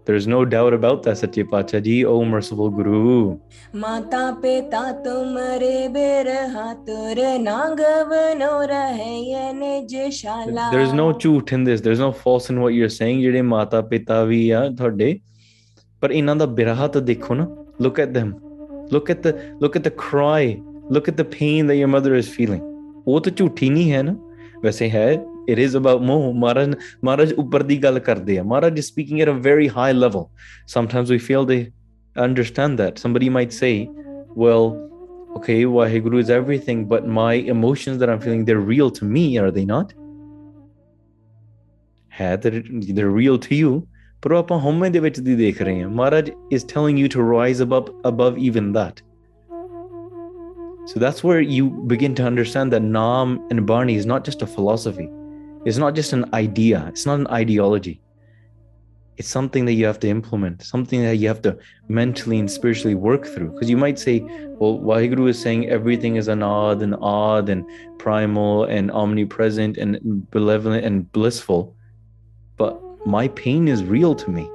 There's 0.08 0.26
no 0.26 0.44
doubt 0.44 0.74
about 0.74 1.02
that, 1.04 1.16
Sache 1.18 1.42
Pacha 1.50 1.80
Ji, 1.80 2.04
O 2.04 2.16
merciful 2.32 2.70
Guru. 2.70 3.38
माता 3.82 4.24
पिता 4.42 4.82
तुमरे 5.04 5.88
बिरहा 5.94 6.66
तुर 6.88 7.20
नागव 7.44 8.12
नो 8.40 8.50
रहे 8.72 9.52
निज 9.60 9.94
शाला 10.18 10.70
There's 10.74 10.92
no 10.92 11.06
ਝੂਠ 11.24 11.52
in 11.52 11.64
this. 11.64 11.80
There's 11.80 12.02
no 12.06 12.10
false 12.12 12.50
in 12.50 12.60
what 12.64 12.74
you're 12.74 12.94
saying. 12.98 13.20
ਜਿਹੜੇ 13.22 13.42
ਮਾਤਾ 13.54 13.80
ਪਿਤਾ 13.92 14.22
ਵੀ 14.24 14.48
ਆ 14.50 14.68
ਤੁਹਾਡੇ 14.78 15.18
ਪਰ 16.00 16.10
ਇਹਨਾਂ 16.10 16.36
ਦਾ 16.36 16.46
ਬਿਰਹਾ 16.60 16.88
ਤਾਂ 16.88 17.02
ਦੇਖੋ 17.02 17.34
ਨਾ 17.34 17.46
look 17.84 17.98
at 18.06 18.12
them 18.18 18.34
look 18.94 19.10
at 19.14 19.22
the 19.26 19.32
look 19.64 19.76
at 19.80 19.84
the 19.88 19.94
cry 20.04 20.42
look 20.96 21.08
at 21.12 21.16
the 21.20 21.28
pain 21.36 21.70
that 21.70 21.78
your 21.82 21.90
mother 21.94 22.12
is 22.22 22.28
feeling 22.38 22.62
ਉਹ 23.06 23.20
ਤਾਂ 23.20 23.32
ਝੂਠੀ 23.36 23.68
ਨਹੀਂ 23.70 23.92
ਹੈ 23.92 24.02
ਨਾ 24.02 24.14
ਵੈਸੇ 24.62 24.88
ਹੈ 24.90 25.06
it 25.48 25.58
is 25.66 25.74
about 25.80 26.02
ਮੋਹ 26.06 26.32
ਮਹਾਰਾਜ 26.34 26.74
ਮਹਾਰਾਜ 27.04 27.32
ਉੱਪਰ 27.32 27.62
ਦੀ 27.62 27.82
ਗੱਲ 27.82 27.98
ਕਰਦੇ 28.08 28.38
ਆ 28.38 28.42
ਮਹਾਰਾਜ 28.42 28.78
is 28.80 28.88
speaking 28.92 29.22
at 29.24 29.30
a 29.32 29.36
very 29.46 29.68
high 29.76 29.92
level 30.04 30.24
sometimes 30.74 31.12
we 31.14 31.18
fail 31.28 31.46
to 31.52 31.58
understand 32.26 32.82
that 32.82 33.02
somebody 33.04 33.30
might 33.36 33.56
say 33.60 33.74
well 34.44 34.66
okay 35.38 35.58
waheguru 35.76 36.20
is 36.24 36.30
everything 36.38 36.84
but 36.94 37.08
my 37.20 37.32
emotions 37.54 38.02
that 38.02 38.12
i'm 38.14 38.20
feeling 38.26 38.44
they're 38.50 38.66
real 38.74 38.92
to 38.98 39.08
me 39.16 39.24
are 39.44 39.50
they 39.56 39.66
not 39.72 39.96
ਹੈ 42.20 42.34
they're, 42.42 42.62
they're 42.98 43.14
real 43.22 43.40
to 43.48 43.60
you 43.62 43.72
ਪਰ 44.22 44.32
ਉਹ 44.32 44.38
ਆਪਾਂ 44.38 44.58
ਹਉਮੈ 44.58 44.88
ਦੇ 44.90 44.98
ਵਿੱਚ 44.98 45.20
ਦੀ 45.20 45.34
ਦੇਖ 45.36 45.62
ਰਹੇ 45.62 45.82
ਹਾਂ 45.82 45.88
ਮਹਾਰਾਜ 45.88 46.30
is 46.56 46.68
telling 46.74 47.02
you 47.02 47.08
to 47.16 47.26
rise 47.32 47.66
above 47.66 47.90
above 48.12 48.38
even 48.50 48.72
that 48.78 49.02
so 50.86 51.00
that's 51.00 51.24
where 51.24 51.40
you 51.40 51.70
begin 51.86 52.14
to 52.14 52.24
understand 52.24 52.70
that 52.70 52.82
Naam 52.82 53.38
and 53.50 53.66
Barney 53.66 53.94
is 53.94 54.04
not 54.04 54.22
just 54.22 54.42
a 54.42 54.46
philosophy. 54.46 55.08
It's 55.64 55.78
not 55.78 55.94
just 55.94 56.12
an 56.12 56.26
idea. 56.34 56.86
It's 56.88 57.06
not 57.06 57.20
an 57.20 57.26
ideology. 57.28 58.00
It's 59.16 59.28
something 59.28 59.64
that 59.66 59.74
you 59.74 59.86
have 59.86 60.00
to 60.00 60.08
implement, 60.08 60.62
something 60.62 61.02
that 61.02 61.16
you 61.16 61.28
have 61.28 61.40
to 61.42 61.56
mentally 61.88 62.38
and 62.38 62.50
spiritually 62.50 62.96
work 62.96 63.26
through. 63.26 63.50
Because 63.52 63.70
you 63.70 63.76
might 63.76 63.98
say, 63.98 64.20
well, 64.58 64.78
Waheguru 64.78 65.28
is 65.28 65.40
saying 65.40 65.68
everything 65.68 66.16
is 66.16 66.28
anad 66.28 66.82
and 66.82 66.96
odd 67.00 67.48
and 67.48 67.64
primal 67.98 68.64
and 68.64 68.90
omnipresent 68.90 69.78
and 69.78 70.28
benevolent 70.30 70.84
and 70.84 71.10
blissful. 71.12 71.76
But 72.56 72.80
my 73.06 73.28
pain 73.28 73.68
is 73.68 73.84
real 73.84 74.14
to 74.16 74.30
me. 74.30 74.48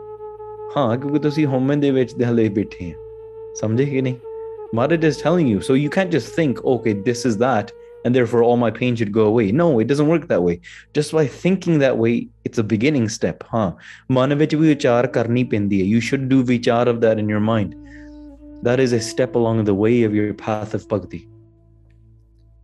ਹਾਂ 0.76 0.98
ਕਿਉਂਕਿ 0.98 1.20
ਤੁਸੀਂ 1.20 1.46
ਹੋਮਨ 1.48 1.80
ਦੇ 1.80 1.92
ਵਿੱਚ 1.92 2.14
ਦੇ 2.16 2.26
ਹਲੇ 2.26 2.48
ਬੈਠੇ 2.58 2.92
ਆ 2.92 2.96
ਸਮਝੇ 3.60 3.86
ਕਿ 3.86 4.02
ਨਹੀਂ 4.02 4.16
Maharaj 4.78 5.04
is 5.04 5.18
telling 5.18 5.48
you. 5.48 5.62
So 5.62 5.74
you 5.74 5.90
can't 5.90 6.12
just 6.12 6.36
think, 6.36 6.64
okay, 6.64 6.94
this 6.94 7.26
is 7.26 7.38
that, 7.38 7.72
and 8.05 8.15
therefore 8.15 8.43
all 8.43 8.57
my 8.57 8.71
pain 8.71 8.95
should 8.95 9.13
go 9.13 9.25
away. 9.25 9.51
No, 9.51 9.79
it 9.79 9.87
doesn't 9.87 10.09
work 10.09 10.29
that 10.29 10.43
way. 10.43 10.61
Just 10.93 11.13
by 11.13 11.27
thinking 11.27 11.79
that 11.79 11.99
way, 11.99 12.29
it's 12.45 12.59
a 12.59 12.63
beginning 12.63 13.09
step, 13.09 13.43
huh? 13.51 13.73
Mana 14.09 14.37
vichar 14.37 15.09
karni 15.09 15.87
You 15.87 16.01
should 16.01 16.29
do 16.29 16.45
vichar 16.45 16.87
of 16.87 17.01
that 17.01 17.19
in 17.19 17.29
your 17.29 17.41
mind. 17.41 17.75
That 18.63 18.79
is 18.79 18.93
a 18.93 19.01
step 19.01 19.35
along 19.35 19.65
the 19.65 19.75
way 19.75 20.03
of 20.03 20.15
your 20.15 20.33
path 20.35 20.75
of 20.75 20.87
bhakti. 20.89 21.29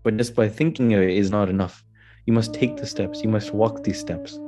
But 0.02 0.16
just 0.16 0.34
by 0.34 0.48
thinking 0.48 0.92
it 0.92 1.10
is 1.10 1.30
not 1.30 1.48
enough. 1.48 1.84
You 2.26 2.34
must 2.34 2.54
take 2.54 2.76
the 2.76 2.86
steps. 2.86 3.22
You 3.22 3.28
must 3.28 3.54
walk 3.54 3.82
these 3.82 3.98
steps. 3.98 4.38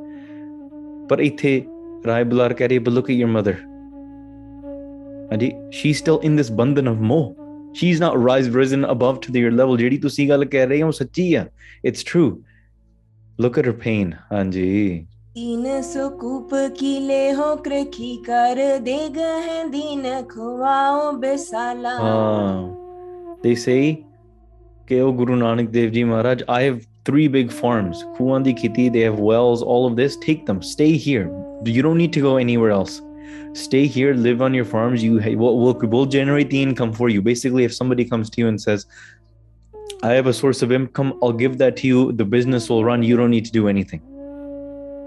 But 1.09 1.19
ithe 1.19 1.67
Rai 2.05 2.25
Bular 2.25 2.85
but 2.85 2.93
look 2.93 3.09
at 3.09 3.17
your 3.17 3.29
mother. 3.29 3.59
She's 5.71 5.99
still 5.99 6.19
in 6.21 6.37
this 6.37 6.51
bandhan 6.51 6.91
of 6.91 7.01
moh 7.01 7.35
She's 7.74 8.00
not 8.00 8.16
rise 8.20 8.48
risen 8.50 8.86
above 8.96 9.18
to 9.26 9.34
your 9.40 9.52
level. 9.52 9.78
ਜਿਹੜੀ 9.78 9.98
ਤੁਸੀਂ 9.98 10.28
ਗੱਲ 10.30 10.46
ਕਹਿ 10.46 10.66
ਰਹੇ 10.66 10.82
ਹੋ 10.82 10.92
ਸੱਚੀ 10.92 11.34
ਆ. 11.34 11.46
It's 11.90 12.08
true. 12.14 12.30
Look 13.46 13.60
at 13.62 13.70
her 13.70 13.76
pain. 13.86 14.12
ਹਾਂਜੀ. 14.32 15.06
तीन 15.40 15.66
सुकूप 15.88 16.54
किले 16.78 17.18
हो 17.40 17.48
कृखी 17.66 18.08
कर 18.28 18.62
दे 18.86 18.96
गहे 19.18 19.58
दीन 19.74 20.08
खुआओ 20.32 21.12
बेसाला 21.26 21.92
Ah. 22.06 22.56
They 23.44 23.54
say 23.64 23.96
ਕਿ 24.88 25.00
ਉਹ 25.02 25.14
ਗੁਰੂ 25.14 25.36
ਨਾਨਕ 25.36 25.70
ਦੇਵ 25.70 25.92
ਜੀ 25.92 26.04
ਮਹਾਰਾਜ 26.04 26.44
I 26.56 26.60
have 26.70 26.80
three 27.10 27.28
big 27.36 27.54
farms. 27.60 28.02
ਖੂਹਾਂ 28.18 28.40
ਦੀ 28.40 28.54
ਖੇਤੀ, 28.54 28.90
they 28.90 29.04
have 29.10 29.20
wells, 29.28 29.64
all 29.74 29.86
of 29.90 30.00
this. 30.02 30.18
Take 30.26 30.42
them. 30.50 30.64
Stay 30.72 30.90
here. 31.06 31.28
You 31.76 31.84
don't 31.88 32.02
need 32.04 32.16
to 32.18 32.24
go 32.26 32.34
anywhere 32.48 32.74
else. 32.80 32.96
Stay 33.55 33.87
here, 33.87 34.15
live 34.15 34.41
on 34.41 34.55
your 34.55 34.65
farms. 34.65 35.03
You 35.03 35.15
will 35.37 35.59
will 35.59 35.75
will 35.75 36.07
generate 36.07 36.51
the 36.51 36.63
income 36.63 36.93
for 36.93 37.09
you. 37.09 37.21
Basically, 37.21 37.65
if 37.65 37.75
somebody 37.75 38.05
comes 38.05 38.31
to 38.31 38.41
you 38.41 38.49
and 38.49 38.61
says, 38.61 38.87
I 40.03 40.13
have 40.13 40.27
a 40.27 40.33
source 40.33 40.63
of 40.63 40.73
income, 40.73 41.19
I'll 41.23 41.33
give 41.33 41.59
that 41.59 41.77
to 41.79 41.87
you. 41.87 42.13
The 42.13 42.25
business 42.25 42.69
will 42.69 42.85
run. 42.85 43.03
You 43.03 43.17
don't 43.17 43.31
need 43.31 43.45
to 43.45 43.53
do 43.53 43.69
anything. 43.69 44.01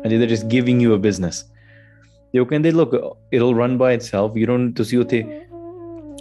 And 0.03 0.11
they're 0.11 0.27
just 0.27 0.47
giving 0.47 0.79
you 0.79 0.93
a 0.93 0.99
business. 0.99 1.45
You 2.33 2.45
can 2.45 2.61
they 2.61 2.71
look, 2.71 2.93
it'll 3.31 3.55
run 3.55 3.77
by 3.77 3.93
itself. 3.93 4.35
You 4.35 4.45
don't 4.45 4.73
to 4.73 4.85
see 4.85 4.97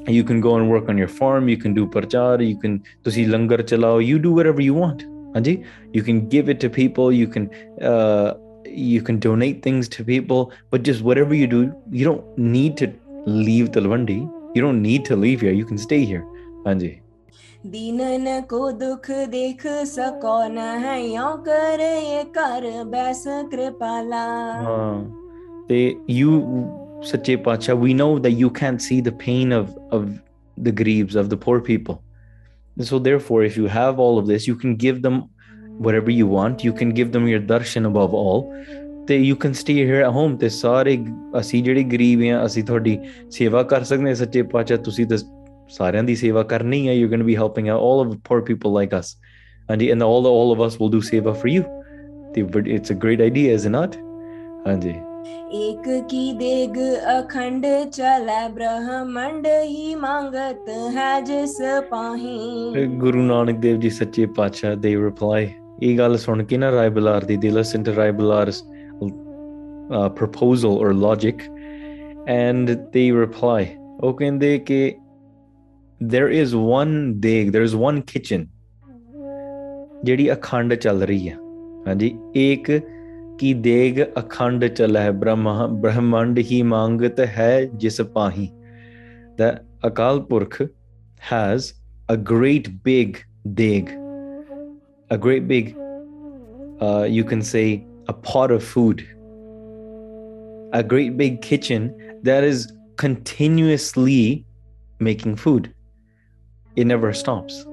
you 0.07 0.25
can 0.25 0.41
go 0.41 0.57
and 0.57 0.71
work 0.71 0.89
on 0.89 0.99
your 0.99 1.09
farm, 1.09 1.49
you 1.49 1.57
can 1.57 1.75
do 1.75 1.87
parchar, 1.87 2.47
you 2.47 2.59
can 2.59 2.83
to 3.05 3.11
see 3.11 3.27
langar 3.27 3.59
chalao, 3.59 4.05
you 4.05 4.19
do 4.19 4.33
whatever 4.33 4.61
you 4.61 4.75
want. 4.75 5.05
Anji, 5.35 5.65
you 5.93 6.03
can 6.03 6.29
give 6.29 6.49
it 6.49 6.61
to 6.61 6.71
people, 6.71 7.13
you 7.13 7.27
can 7.27 7.51
uh 7.83 8.35
you 8.66 9.02
can 9.02 9.20
donate 9.20 9.62
things 9.64 9.90
to 9.90 10.04
people, 10.04 10.52
but 10.70 10.84
just 10.84 11.02
whatever 11.02 11.34
you 11.34 11.48
do, 11.48 11.74
you 11.92 12.06
don't 12.06 12.38
need 12.38 12.78
to 12.78 12.94
leave 13.26 13.72
Talwandi. 13.72 14.20
You 14.56 14.62
don't 14.62 14.82
need 14.82 15.06
to 15.06 15.16
leave 15.16 15.42
here. 15.42 15.52
You 15.52 15.66
can 15.66 15.78
stay 15.78 16.06
here. 16.06 16.26
Anji. 16.66 17.02
दीनन 17.68 18.42
को 18.48 18.72
दुख 18.80 19.10
देख 19.30 19.66
सको 19.86 20.36
न 20.48 20.58
है 20.84 20.96
यो 21.14 21.28
कर 21.48 21.82
ये 21.82 22.24
कर 22.38 22.68
बैस 22.92 23.24
कृपाला 23.52 24.24
Uh, 24.66 25.04
they 25.68 25.98
you 26.08 26.38
Sache 27.02 27.36
Pacha, 27.44 27.76
we 27.76 27.94
know 27.94 28.18
that 28.20 28.32
you 28.32 28.50
can't 28.50 28.82
see 28.82 29.02
the 29.02 29.12
pain 29.12 29.52
of 29.52 29.78
of 29.92 30.22
the 30.58 30.72
griefs 30.72 31.16
of 31.16 31.30
the 31.30 31.38
poor 31.38 31.60
people. 31.60 32.02
So 32.82 32.98
therefore, 32.98 33.44
if 33.44 33.58
you 33.58 33.68
have 33.68 34.00
all 34.00 34.18
of 34.18 34.28
this, 34.28 34.48
you 34.48 34.56
can 34.56 34.76
give 34.78 35.02
them 35.02 35.30
whatever 35.80 36.12
you 36.12 36.28
want. 36.28 36.64
You 36.64 36.74
can 36.74 36.94
give 37.00 37.12
them 37.14 37.28
your 37.28 37.42
darshan 37.54 37.90
above 37.92 38.14
all. 38.14 38.46
ਤੇ 39.08 39.18
you 39.28 39.36
can 39.44 39.54
stay 39.60 39.76
here 39.90 40.02
at 40.08 40.14
home 40.16 40.38
ਤੇ 40.38 40.50
ਸਾਰੇ 40.50 40.98
ਅਸੀਂ 41.40 41.64
ਜਿਹੜੇ 41.64 41.84
ਗਰੀਬ 41.92 42.22
ਆ 42.34 42.46
ਅਸੀਂ 42.46 42.64
ਤੁਹਾਡੀ 42.64 42.98
ਸੇਵਾ 43.38 43.64
ਕਰ 43.72 43.84
ਸਕਦੇ 43.92 44.08
ਹਾਂ 44.08 44.16
ਸੱਚੇ 44.16 44.42
ਪਾਤਸ਼ਾਹ 44.52 44.78
ਤੁਸੀਂ 44.88 45.06
ਤਾਂ 45.08 45.18
ਸਾਰਿਆਂ 45.78 46.04
ਦੀ 46.04 46.16
ਸੇਵਾ 46.16 46.44
ਕਰਨੀ 46.52 46.88
ਹੈ 46.88 46.94
you're 46.94 47.12
going 47.14 47.24
to 47.24 47.30
be 47.30 47.38
helping 47.42 47.70
out 47.74 47.86
all 47.88 48.02
of 48.04 48.12
the 48.14 48.20
poor 48.30 48.42
people 48.50 48.76
like 48.78 48.96
us 49.00 49.12
ਹਾਂਜੀ 49.70 49.92
and 49.94 50.08
all 50.10 50.30
all 50.34 50.56
of 50.56 50.64
us 50.68 50.80
will 50.82 50.92
do 50.96 51.02
seva 51.10 51.36
for 51.44 51.52
you 51.56 51.64
ਤੇ 52.34 52.44
but 52.56 52.72
it's 52.76 52.96
a 52.96 53.00
great 53.06 53.24
idea 53.28 53.56
is 53.58 53.68
it 53.70 53.76
not 53.78 53.98
ਹਾਂਜੀ 54.68 54.96
एक 55.60 55.88
की 56.12 56.26
देग 56.40 56.78
अखंड 57.14 57.66
चलै 57.96 58.42
ब्रह्मंड 58.58 59.48
ही 59.72 59.96
मांगत 60.04 60.70
है 60.98 61.10
जिस 61.30 61.56
पाही 61.94 62.74
ਫਿਰ 62.74 62.88
ਗੁਰੂ 63.06 63.22
ਨਾਨਕ 63.22 63.60
ਦੇਵ 63.66 63.80
ਜੀ 63.80 63.90
ਸੱਚੇ 63.90 64.26
ਪਾਤਸ਼ਾਹ 64.38 64.76
they 64.86 64.94
reply 65.06 65.42
ਇਹ 65.84 65.98
ਗੱਲ 65.98 66.18
ਸੁਣ 66.18 66.44
ਕੇ 66.44 66.58
ਨਾ 66.58 66.72
ਰਾਏ 66.72 66.90
ਬਲਾਰ 66.90 67.24
ਦੀ 67.24 67.38
they 67.38 67.54
listen 67.58 67.86
to 67.90 67.96
Rai 67.98 68.12
ਬਲਾਰ's 68.12 68.62
uh, 69.90 70.10
proposal 70.22 70.78
or 70.80 70.94
logic 70.94 71.46
and 72.28 72.70
they 72.70 73.08
reply 73.26 73.66
ਉਹ 74.02 74.14
ਕਹਿੰਦੇ 74.14 74.58
ਕਿ 74.60 74.96
there 76.14 76.30
is 76.44 76.56
one 76.58 76.96
deg 77.26 77.52
there 77.56 77.68
is 77.70 77.78
one 77.88 78.02
kitchen 78.14 78.46
ਜਿਹੜੀ 80.04 80.32
ਅਖੰਡ 80.34 80.74
ਚੱਲ 80.74 81.04
ਰਹੀ 81.04 81.30
ਹੈ 81.30 81.36
ਹਾਂਜੀ 81.88 82.18
ਇੱਕ 82.36 82.82
ਕੀ 83.40 83.54
ਦੇਗ 83.54 84.02
ਅਖੰਡ 84.20 84.66
ਚੱਲ 84.66 84.98
ਹੈ 84.98 85.12
ਬ੍ਰਹਮਾ 85.12 85.68
ਬ੍ਰਹਮੰਡ 85.68 86.40
ਹੀ 86.40 86.62
ਮੰਗਤ 86.62 87.20
ਹੈ 87.20 87.66
ਜਿਸ 87.66 88.02
ਪਾਹੀ 88.02 88.50
that 89.42 89.56
Akal 89.88 90.22
Purakh 90.22 90.62
has 91.32 91.60
a 92.14 92.18
great 92.34 92.68
big 92.88 93.18
deg 93.60 94.03
a 95.10 95.18
great 95.18 95.48
big 95.48 95.76
uh, 96.82 97.06
you 97.18 97.24
can 97.24 97.42
say 97.42 97.86
a 98.08 98.14
pot 98.14 98.52
of 98.52 98.64
food 98.64 99.04
a 100.74 100.84
great 100.84 101.18
big 101.18 101.42
kitchen 101.42 101.90
that 102.24 102.44
is 102.44 102.72
continuously 102.98 104.46
making 105.00 105.36
food 105.36 105.74
it 106.76 106.86
never 106.86 107.14
stops 107.14 107.66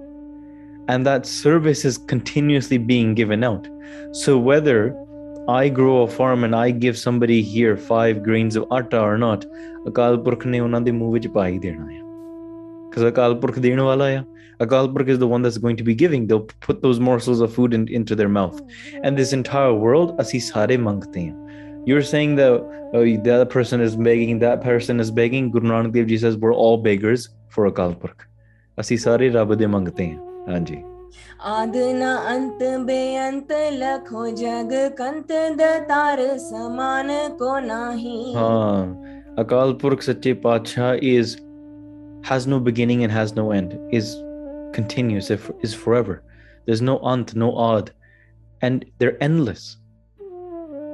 and 0.88 1.05
that 1.05 1.27
service 1.27 1.85
is 1.85 1.99
continuously 1.99 2.79
being 2.79 3.14
given 3.14 3.45
out 3.45 3.66
so 4.12 4.38
whether 4.38 4.97
i 5.49 5.69
grow 5.69 6.03
a 6.03 6.07
farm 6.07 6.45
and 6.45 6.55
i 6.57 6.71
give 6.71 6.97
somebody 6.99 7.42
here 7.42 7.77
5 7.77 8.23
grains 8.23 8.57
of 8.57 8.64
atta 8.81 9.01
or 9.01 9.19
not 9.19 9.47
Akal 9.88 10.16
Purakh 10.23 10.47
ਨੇ 10.47 10.61
ਉਹਨਾਂ 10.61 10.81
ਦੇ 10.81 10.90
ਮੂੰਹ 10.90 11.12
ਵਿੱਚ 11.12 11.27
ਪਾ 11.29 11.47
ਹੀ 11.49 11.59
ਦੇਣਾ 11.59 11.85
ਹੈ 11.90 12.01
because 12.88 13.09
Akal 13.09 13.35
Purakh 13.40 13.59
ਦੇਣ 13.59 13.81
ਵਾਲਾ 13.81 14.05
ਆ 14.05 14.23
a 14.62 15.12
is 15.12 15.19
the 15.19 15.28
one 15.28 15.41
that's 15.41 15.58
going 15.58 15.78
to 15.78 15.84
be 15.84 15.95
giving. 15.95 16.28
They'll 16.28 16.47
put 16.65 16.82
those 16.82 17.00
morsels 17.00 17.41
of 17.41 17.54
food 17.54 17.74
in, 17.74 17.88
into 17.88 18.15
their 18.15 18.30
mouth. 18.30 18.62
And 19.04 19.17
this 19.17 19.34
entire 19.34 19.74
world 19.74 20.19
asi 20.19 20.39
sare 20.39 20.78
mangte 20.88 21.24
you're 21.86 22.04
saying 22.04 22.36
that 22.36 22.52
oh, 22.93 23.04
the 23.26 23.32
other 23.34 23.45
person 23.45 23.82
is 23.82 23.95
begging 23.95 24.39
that 24.39 24.62
person 24.62 25.00
is 25.00 25.10
begging. 25.10 25.50
Guru 25.50 25.67
nanak 25.67 25.93
dev 25.93 26.08
ji 26.08 26.17
says 26.17 26.38
we're 26.38 26.54
all 26.54 26.78
beggars 26.78 27.30
for 27.50 27.69
Akal 27.71 28.00
Purkh 28.00 28.28
asi 28.78 28.97
sare 28.97 29.32
rab 29.32 29.58
de 29.58 29.65
Anji. 29.65 29.97
hain 29.97 30.19
ਹਾਂਜੀ 30.47 30.84
ਆਦ 31.45 31.76
ਨਾ 31.95 32.15
ਅੰਤ 32.34 32.63
ਬੇਅੰਤ 32.86 33.52
ਲਖੋ 33.74 34.26
ਜਗ 34.36 34.71
ਕੰਤ 34.97 35.32
ਦਤਾਰ 35.58 36.19
ਸਮਾਨ 36.38 37.12
ਕੋ 37.39 37.60
ਨਾਹੀ 37.60 38.34
ਹਾਂ 38.36 38.86
ਅਕਾਲ 39.41 39.74
ਪੁਰਖ 39.82 40.02
ਸੱਚੇ 40.02 40.34
ਪਾਤਸ਼ਾਹ 40.45 40.93
is 41.02 41.36
has 42.24 42.45
no 42.47 42.60
beginning 42.60 43.04
and 43.04 43.12
has 43.12 43.36
no 43.36 43.52
end. 43.52 43.78
Is 43.91 44.15
continues 44.74 45.30
It 45.30 45.40
is 45.62 45.74
forever. 45.74 46.24
There's 46.66 46.82
no 46.82 47.00
ant 47.00 47.36
no 47.36 47.56
odd. 47.56 47.92
And 48.62 48.86
they're 49.00 49.22
endless. 49.24 49.78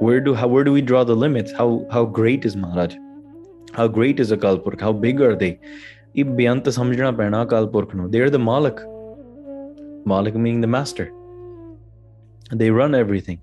Where 0.00 0.20
do 0.20 0.34
how, 0.34 0.48
where 0.48 0.64
do 0.64 0.72
we 0.72 0.80
draw 0.80 1.04
the 1.04 1.16
limits? 1.16 1.52
How 1.52 1.86
how 1.90 2.04
great 2.04 2.44
is 2.44 2.56
maharaj? 2.56 2.96
How 3.72 3.88
great 3.88 4.20
is 4.20 4.32
Akal 4.32 4.64
Purkh? 4.64 4.80
How 4.80 4.92
big 4.92 5.20
are 5.20 5.36
they? 5.36 5.58
They're 6.14 6.24
the 8.30 8.38
malik 8.38 8.80
malik 10.06 10.34
meaning 10.34 10.60
the 10.60 10.66
master. 10.66 11.12
They 12.50 12.70
run 12.70 12.94
everything. 12.94 13.40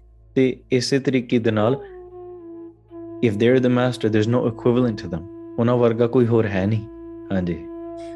If 3.21 3.39
they're 3.39 3.60
the 3.60 3.69
master 3.69 4.10
there's 4.10 4.28
no 4.28 4.48
equivalent 4.48 5.00
to 5.00 5.08
them. 5.08 5.24
ਉਹਨਾਂ 5.60 5.76
ਵਰਗਾ 5.78 6.08
ਕੋਈ 6.13 6.26
ਹੋਰ 6.28 6.45
ਹੈ 6.45 6.65
ਨਹੀਂ 6.65 6.86
ਹਾਂਜੀ 7.32 7.56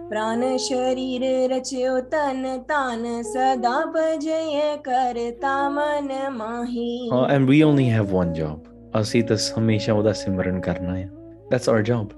ਪ੍ਰਾਨ 0.10 0.58
ਸ਼ਰੀਰ 0.58 1.24
ਰਚਿਓ 1.50 2.00
ਤਨ 2.02 2.64
ਤਾਨ 2.68 3.22
ਸਦਾ 3.24 3.86
ਭਜਏ 3.96 4.78
ਕਰਤਾ 4.84 5.70
ਮਨ 5.70 6.10
ਮਾਹੀ 6.32 7.10
ਹਾਂ 7.10 7.28
and 7.36 7.52
we 7.52 7.60
only 7.68 7.88
have 7.96 8.16
one 8.22 8.34
job 8.42 8.58
ਅਸੀਂ 9.00 9.24
ਤਾਂ 9.24 9.38
ਹਮੇਸ਼ਾ 9.58 9.94
ਉਹਦਾ 9.94 10.14
ਸਿਮਰਨ 10.14 10.62
ਕਰਨਾ 10.62 10.98
ਹੈ 10.98 11.10
that's 11.54 11.72
our 11.74 11.84
job 11.92 12.16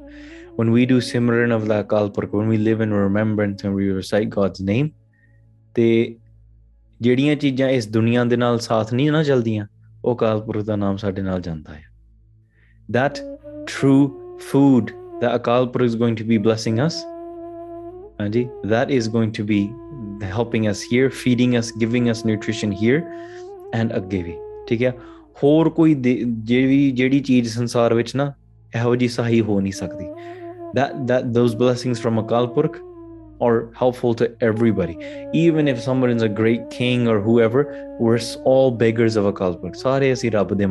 when 0.59 0.71
we 0.75 0.85
do 0.91 0.97
simran 1.09 1.53
of 1.57 1.67
the 1.67 1.77
Akal 1.83 2.09
Purkh 2.15 2.33
when 2.39 2.49
we 2.53 2.57
live 2.69 2.81
in 2.87 2.93
remembrance 2.93 3.65
and 3.65 3.77
we 3.79 3.89
recite 3.99 4.29
God's 4.39 4.63
name 4.71 4.89
ਤੇ 5.75 6.15
ਜਿਹੜੀਆਂ 7.01 7.35
ਚੀਜ਼ਾਂ 7.35 7.69
ਇਸ 7.69 7.87
ਦੁਨੀਆ 7.87 8.23
ਦੇ 8.23 8.37
ਨਾਲ 8.37 8.59
ਸਾਥ 8.59 8.93
ਨਹੀਂ 8.93 9.11
ਨਾ 9.11 9.23
ਚੱਲਦੀਆਂ 9.23 9.67
ਉਹ 10.05 10.15
ਅਕਾਲ 10.15 10.41
ਪੁਰਖ 10.41 10.65
ਦਾ 10.65 10.75
ਨਾਮ 10.75 10.97
ਸਾਡੇ 10.97 11.21
ਨਾਲ 11.21 11.41
ਜਾਂਦਾ 11.41 11.73
ਹੈ 11.73 11.83
that 12.97 13.21
true 13.73 14.03
food 14.51 14.91
that 15.21 15.33
Akal 15.37 15.67
Purkh 15.73 15.87
is 15.89 15.95
going 15.95 16.15
to 16.21 16.27
be 16.31 16.37
blessing 16.47 16.79
us 16.87 16.95
Anji, 18.25 18.43
that 18.71 18.91
is 18.97 19.07
going 19.15 19.31
to 19.37 19.43
be 19.43 19.59
helping 20.35 20.67
us 20.67 20.81
here, 20.91 21.09
feeding 21.09 21.55
us, 21.59 21.71
giving 21.83 22.09
us 22.13 22.23
nutrition 22.29 22.75
here 22.83 22.99
and 23.79 23.97
ਅੱਗੇ 23.97 24.21
ਵੀ 24.23 24.33
ਠੀਕ 24.67 24.83
ਹੈ? 24.83 24.93
ਹੋਰ 25.43 25.69
ਕੋਈ 25.69 25.93
ਜਿਹੜੀ 25.93 26.91
ਜਿਹੜੀ 26.91 27.19
ਚੀਜ਼ 27.19 27.49
ਸੰਸਾਰ 27.53 27.93
ਵਿੱਚ 27.93 28.15
ਨਾ 28.15 28.33
ਇਹੋ 28.75 28.95
ਜੀ 28.95 29.07
ਸਹੀ 29.07 29.41
ਹੋ 29.41 29.59
ਨਹੀਂ 29.59 29.71
ਸਕਦੀ। 29.71 30.07
That 30.77 30.91
that 31.11 31.23
those 31.37 31.55
blessings 31.61 32.01
from 32.03 32.19
Akal 32.23 32.45
Purkh 32.57 32.77
are 33.45 33.59
helpful 33.79 34.13
to 34.19 34.25
everybody. 34.47 34.95
Even 35.39 35.71
if 35.71 35.79
someone 35.85 36.11
is 36.15 36.23
a 36.23 36.29
great 36.41 36.69
king 36.77 37.07
or 37.13 37.17
whoever 37.27 37.63
we're 37.99 38.21
all 38.51 38.71
beggars 38.83 39.17
of 39.21 39.29
Akal 39.31 39.51
Purkh. 39.51 39.61
ਪੁਰਖ 39.61 39.75
ਸਾਰੇ 39.75 40.13
ਅਸੀਂ 40.13 40.31
ਰੱਬ 40.31 40.53
ਦੇ 40.53 40.65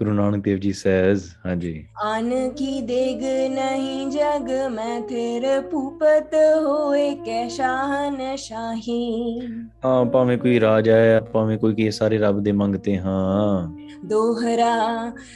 ਗੁਰੂ 0.00 0.12
ਨਾਨਕ 0.12 0.42
ਦੇਵ 0.44 0.58
ਜੀ 0.58 0.70
says 0.72 1.24
ਹਾਂਜੀ 1.46 1.72
ਆਨ 2.04 2.30
ਕੀ 2.50 2.80
ਦੇਗ 2.82 3.22
ਨਹੀਂ 3.54 4.06
ਜਗ 4.10 4.48
ਮੈਂ 4.72 5.00
ਤੇਰ 5.08 5.44
ਭੂਪਤ 5.70 6.34
ਹੋਏ 6.66 7.14
ਕੈ 7.26 7.46
ਸ਼ਾਹਨ 7.48 8.36
ਸ਼ਾਹੀ 8.36 9.40
ਹਾਂ 9.84 10.04
ਭਾਵੇਂ 10.04 10.38
ਕੋਈ 10.38 10.60
ਰਾਜ 10.60 10.88
ਹੈ 10.88 11.20
ਭਾਵੇਂ 11.32 11.58
ਕੋਈ 11.58 11.74
ਕੀ 11.74 11.90
ਸਾਰੇ 11.90 12.18
ਰੱਬ 12.18 12.40
ਦੇ 12.42 12.52
ਮੰਗਤੇ 12.52 12.96
ਹਾਂ 12.98 13.68
ਦੋਹਰਾ 14.06 14.72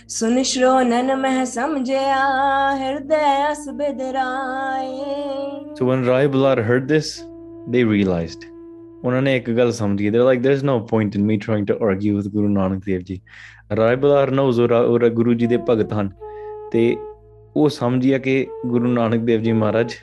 ਸੁਨ 0.08 0.42
ਸ਼੍ਰੋਨਨ 0.42 1.14
ਮਹਿ 1.16 1.44
ਸਮਝਿਆ 1.46 2.24
ਹਿਰਦੈ 2.78 3.52
ਅਸ 3.52 3.68
ਬਿਦਰਾਏ 3.68 5.04
So 5.76 5.86
when 5.86 6.08
Rai 6.08 6.24
Bular 6.28 6.56
heard 6.64 6.88
this, 6.88 7.14
they 7.68 7.84
realized. 7.92 8.50
ਉਹਨਾਂ 9.04 9.20
ਨੇ 9.22 9.36
ਇੱਕ 9.36 9.50
ਗੱਲ 9.50 9.72
ਸਮਝੀ 9.72 10.10
they're 10.10 10.26
like 10.26 10.42
there's 10.42 10.62
no 10.64 10.74
point 10.90 11.16
in 11.18 11.24
me 11.30 11.34
trying 11.38 11.64
to 11.70 11.74
argue 11.88 12.12
with 12.18 12.28
Guru 12.34 12.52
Nanak 12.52 12.86
Dev 12.86 13.02
Ji. 13.08 13.16
Rai 13.16 13.53
Bular 13.71 14.27
knows 14.31 14.59
ਉਹ 14.61 14.67
ਰਾ- 14.67 14.81
ਉਹ 14.81 15.09
ਗੁਰੂ 15.09 15.33
ਜੀ 15.33 15.47
ਦੇ 15.47 15.57
ਭਗਤ 15.69 15.93
ਹਨ 15.93 16.09
ਤੇ 16.71 16.95
ਉਹ 17.55 17.69
ਸਮਝਿਆ 17.69 18.17
ਕਿ 18.17 18.45
ਗੁਰੂ 18.65 18.87
ਨਾਨਕ 18.87 19.21
ਦੇਵ 19.21 19.41
ਜੀ 19.41 19.51
ਮਹਾਰਾਜ 19.51 19.93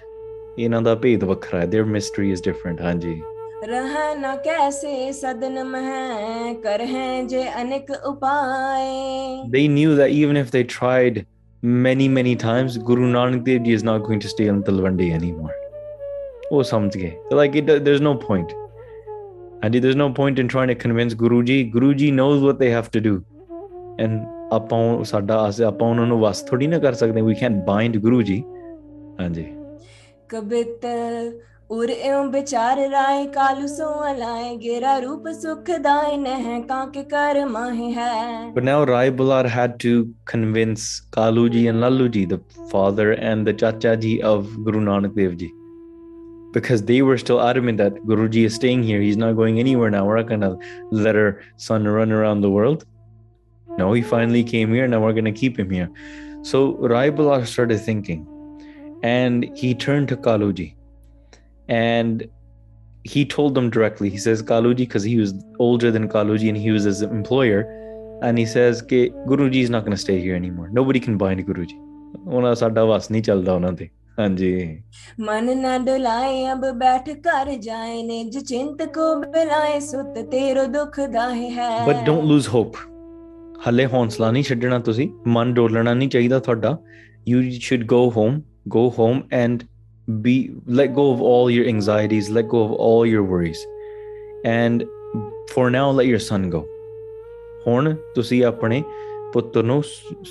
ਇਹਨਾਂ 0.58 0.82
ਦਾ 0.82 0.94
ਭੇਦ 0.94 1.24
ਵੱਖਰਾ 1.24 1.60
ਹੈ 1.60 1.66
their 1.66 1.86
mystery 1.96 2.34
is 2.36 2.44
different 2.50 2.82
ਹਾਂਜੀ 2.82 3.20
रह 3.68 3.94
न 4.18 4.32
कैसे 4.44 4.90
सदन 5.18 5.54
मह 5.68 5.86
कर 6.64 6.82
हैं 6.90 7.26
जे 7.28 7.40
अनेक 7.60 7.90
उपाय 8.10 8.90
they 9.54 9.62
knew 9.76 9.94
that 10.00 10.12
even 10.16 10.38
if 10.42 10.52
they 10.56 10.62
tried 10.74 11.18
many 11.86 12.08
many 12.16 12.34
times 12.42 12.76
Guru 12.90 13.08
Nanak 13.14 13.42
Dev 13.48 13.64
Ji 13.68 13.76
is 13.78 13.84
not 13.88 14.04
going 14.08 14.22
to 14.26 14.32
stay 14.34 14.48
on 14.54 14.60
Talwandi 14.68 15.08
anymore 15.18 15.54
ਉਹ 16.52 16.62
ਸਮਝ 16.62 16.96
ਗਏ 16.96 17.10
They're 17.10 17.40
like 17.40 17.56
it, 17.62 17.72
there's 17.88 18.04
no 18.08 18.14
point 18.26 18.54
and 19.62 19.80
there's 19.86 19.98
no 20.02 20.08
point 20.20 20.42
in 20.44 20.52
trying 20.54 20.72
to 20.74 20.78
convince 20.84 21.16
Guruji 21.24 21.58
Guruji 21.76 22.12
knows 22.20 22.44
what 22.48 22.62
they 22.64 22.70
have 22.76 22.90
to 22.98 23.02
do 23.08 23.14
and 24.01 24.19
ਆਪਾਂ 24.53 25.03
ਸਾਡਾ 25.03 25.39
ਆਪਾਂ 25.67 25.89
ਉਹਨਾਂ 25.89 26.05
ਨੂੰ 26.07 26.19
ਵਸ 26.19 26.41
ਥੋੜੀ 26.41 26.67
ਨਾ 26.67 26.79
ਕਰ 26.79 26.93
ਸਕਦੇ 26.93 27.21
ਵੀ 27.21 27.35
ਕੈਨ 27.35 27.59
ਬਾਈਂਡ 27.67 27.97
ਗੁਰੂ 27.97 28.21
ਜੀ 28.21 28.43
ਹਾਂਜੀ 29.19 29.45
ਕਬਿਤ 30.29 30.85
ਉਰ 31.71 31.89
ਇਉਂ 31.89 32.23
ਵਿਚਾਰ 32.31 32.77
ਰਾਏ 32.91 33.25
ਕਾਲੂ 33.27 33.67
ਸੋ 33.67 33.85
ਅਲਾਏ 34.11 34.55
ਗੇਰਾ 34.57 34.97
ਰੂਪ 34.99 35.27
ਸੁਖ 35.33 35.71
ਦਾਇ 35.83 36.17
ਨਹਿ 36.17 36.61
ਕਾਂਕ 36.61 36.97
ਕਰ 37.09 37.45
ਮਾਹੇ 37.45 37.91
ਹੈ 37.93 38.51
but 38.53 38.63
now 38.63 38.85
Rai 38.87 39.09
Bular 39.21 39.47
had 39.47 39.77
to 39.83 40.03
convince 40.25 40.89
Kalu 41.11 41.47
ji 41.47 41.65
and 41.67 41.79
Lallu 41.79 42.07
ਜੀ 42.07 42.25
ਦ 42.25 42.39
ਫਾਦਰ 42.71 43.15
ਚਾਚਾ 43.51 43.95
ਜੀ 43.95 44.19
ਆਫ 44.25 44.45
ਗੁਰੂ 44.59 44.81
ਨਾਨਕ 44.81 45.13
ਦੇਵ 45.13 45.33
ਜੀ 45.33 45.49
because 46.53 46.81
they 46.83 47.01
were 47.01 47.17
still 47.17 47.41
adamant 47.41 47.77
that 47.77 47.95
Guruji 48.03 48.45
is 48.45 48.55
staying 48.55 48.83
here. 48.83 49.01
He's 49.01 49.17
not 49.17 49.35
going 49.35 49.59
anywhere 49.59 49.89
now. 49.89 50.05
We're 50.05 50.17
not 50.17 50.27
going 50.27 50.41
to 50.41 50.57
let 50.91 51.15
our 51.15 51.41
son 51.57 51.87
run 51.87 52.11
around 52.11 52.41
the 52.41 52.49
world. 52.49 52.85
Now 53.77 53.93
he 53.93 54.01
finally 54.01 54.43
came 54.43 54.73
here. 54.73 54.87
Now 54.87 55.01
we're 55.01 55.13
going 55.13 55.25
to 55.25 55.31
keep 55.31 55.57
him 55.59 55.69
here. 55.69 55.89
So 56.43 56.75
Rai 56.77 57.11
Bular 57.11 57.45
started 57.45 57.79
thinking 57.79 58.27
and 59.03 59.45
he 59.55 59.73
turned 59.73 60.07
to 60.09 60.17
Kaluji 60.17 60.75
and 61.67 62.27
he 63.03 63.25
told 63.25 63.55
them 63.55 63.69
directly. 63.69 64.09
He 64.09 64.17
says, 64.17 64.43
Kaluji, 64.43 64.77
because 64.77 65.03
he 65.03 65.17
was 65.17 65.33
older 65.59 65.91
than 65.91 66.07
Kaluji 66.07 66.49
and 66.49 66.57
he 66.57 66.71
was 66.71 66.83
his 66.83 67.01
employer. 67.01 67.61
And 68.23 68.37
he 68.37 68.45
says, 68.45 68.81
Ke, 68.81 69.09
Guruji 69.27 69.61
is 69.63 69.69
not 69.69 69.81
going 69.81 69.91
to 69.91 69.97
stay 69.97 70.19
here 70.19 70.35
anymore. 70.35 70.69
Nobody 70.69 70.99
can 70.99 71.17
bind 71.17 71.45
Guruji. 71.47 71.77
ਉਹਨਾਂ 72.27 72.53
ਸਾਡਾ 72.55 72.83
ਵਾਸ 72.85 73.09
ਨਹੀਂ 73.11 73.21
ਚੱਲਦਾ 73.23 73.53
ਉਹਨਾਂ 73.53 73.71
ਤੇ 73.73 73.89
ਹੱਲੇ 83.67 83.85
ਹੌਂਸਲਾ 83.85 84.31
ਨਹੀਂ 84.31 84.43
ਛੱਡਣਾ 84.43 84.79
ਤੁਸੀਂ, 84.79 85.09
ਮਨ 85.27 85.53
ਡੋਲਣਾ 85.53 85.93
ਨਹੀਂ 85.93 86.09
ਚਾਹੀਦਾ 86.09 86.39
ਤੁਹਾਡਾ। 86.39 86.77
You 87.27 87.41
should 87.51 87.83
go 87.83 88.13
home 88.17 88.41
go 88.67 88.93
home 88.99 89.21
and 89.31 89.63
be 90.09 90.55
let 90.69 90.89
go 90.89 91.13
of 91.13 91.21
all 91.21 91.51
your 91.51 91.67
anxieties 91.67 92.31
let 92.31 92.45
go 92.45 92.63
of 92.65 92.71
all 92.79 93.07
your 93.07 93.21
worries 93.21 93.57
and 94.45 94.83
for 95.51 95.69
now 95.69 95.93
let 95.93 96.07
your 96.07 96.17
son 96.17 96.49
go 96.49 96.65
ਹੁਣ 97.67 97.95
ਤੁਸੀਂ 98.15 98.43
ਆਪਣੇ 98.45 98.83
ਪੁੱਤਰ 99.33 99.63
ਨੂੰ 99.63 99.83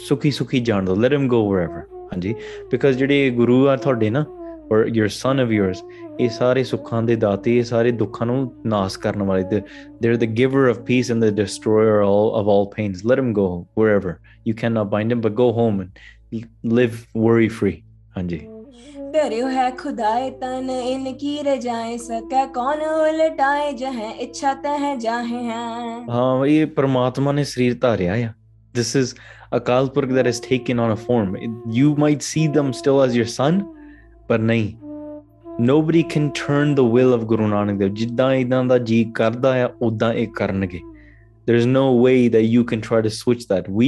ਸੁਖੀ 0.09 0.31
ਸੁਖੀ 0.31 0.61
ਜਾਣ 0.61 0.85
ਦਿਓ 0.85 0.95
ਲੈਟ 0.95 1.13
ਹਿਮ 1.13 1.29
ਗੋ 1.29 1.53
ਵੇਅਰਐਵਰ 1.53 2.07
ਹਾਂਜੀ 2.13 2.35
ਬਿਕਾਜ਼ 2.71 2.99
ਜਿਹੜੇ 2.99 3.31
ਗੁਰੂ 3.31 3.69
ਆ 3.69 3.77
ਤੁਹਾਡੇ 3.77 4.11
ਨਾ 4.11 4.25
or 4.71 4.87
your 4.99 5.09
son 5.09 5.43
of 5.45 5.53
yours 5.59 5.83
ਇਹ 6.21 6.29
ਸਾਰੇ 6.31 6.63
ਸੁੱਖਾਂ 6.65 7.03
ਦੇ 7.03 7.17
ਦਾਤੇ 7.17 7.57
ਇਹ 7.59 7.65
ਸਾਰੇ 7.65 7.91
ਦੁੱਖਾਂ 7.91 8.27
ਨੂੰ 8.27 8.53
ਨਾਸ 8.67 8.99
they're 10.01 10.21
the 10.25 10.31
giver 10.41 10.65
of 10.73 10.85
peace 10.91 11.11
and 11.15 11.23
the 11.23 11.33
destroyer 11.41 12.01
of 12.03 12.49
all 12.55 12.67
pains. 12.77 13.05
Let 13.11 13.19
him 13.23 13.33
go 13.33 13.49
wherever. 13.81 14.13
You 14.49 14.55
cannot 14.63 14.91
bind 14.95 15.13
him 15.13 15.21
but 15.27 15.35
go 15.35 15.49
home 15.61 15.81
and 15.81 15.91
live 16.79 16.97
worry 17.27 17.49
free. 17.61 17.77
ਹਾਂਜੀ। 18.17 18.41
ਡਰਿਓ 19.13 19.49
ਹੈ 19.49 19.71
ਖੁਦਾਏ 19.79 20.31
ਤਨ 20.41 20.71
ਇਨ 20.71 21.13
ਕੀ 21.19 21.43
ਰਜਾਏ 21.43 21.97
ਸਕੈ 21.97 22.45
ਕੌਣ 22.55 22.81
ਉਲਟਾਏ 22.81 23.73
ਜਹੈ 23.73 24.11
ਇੱਛਾ 24.27 24.55
ਤਹ 24.55 24.79
this 28.75 28.95
is 28.95 29.15
Akal 29.53 29.89
Purkh 29.93 30.11
that 30.11 30.27
is 30.27 30.39
taken 30.41 30.79
on 30.79 30.93
a 30.93 30.97
form. 30.97 31.31
You 31.79 31.97
might 31.97 32.23
see 32.23 32.47
them 32.47 32.73
still 32.73 33.01
as 33.03 33.17
your 33.17 33.27
son 33.27 33.57
ਪਰ 34.31 34.39
ਨਹੀਂ 34.39 34.73
nobody 35.61 36.03
can 36.03 36.29
turn 36.29 36.75
the 36.75 36.81
will 36.81 37.13
of 37.15 37.21
Guru 37.21 37.47
Nanak 37.47 37.79
Dev 37.79 37.95
ਜਿੱਦਾਂ 37.95 38.35
ਇਦਾਂ 38.35 38.65
ਦਾ 38.65 38.79
ਜੀ 38.79 39.05
ਕਰਦਾ 39.15 39.53
ਆ 39.65 39.69
ਉਦਾਂ 39.83 40.13
ਇਹ 40.15 40.29
ਕਰਨਗੇ 40.29 40.81
there 41.49 41.59
is 41.61 41.67
no 41.67 41.83
way 42.05 42.19
that 42.35 42.45
you 42.47 42.63
can 42.65 42.83
try 42.87 42.99
to 43.03 43.11
switch 43.11 43.41
that 43.49 43.69
we 43.79 43.87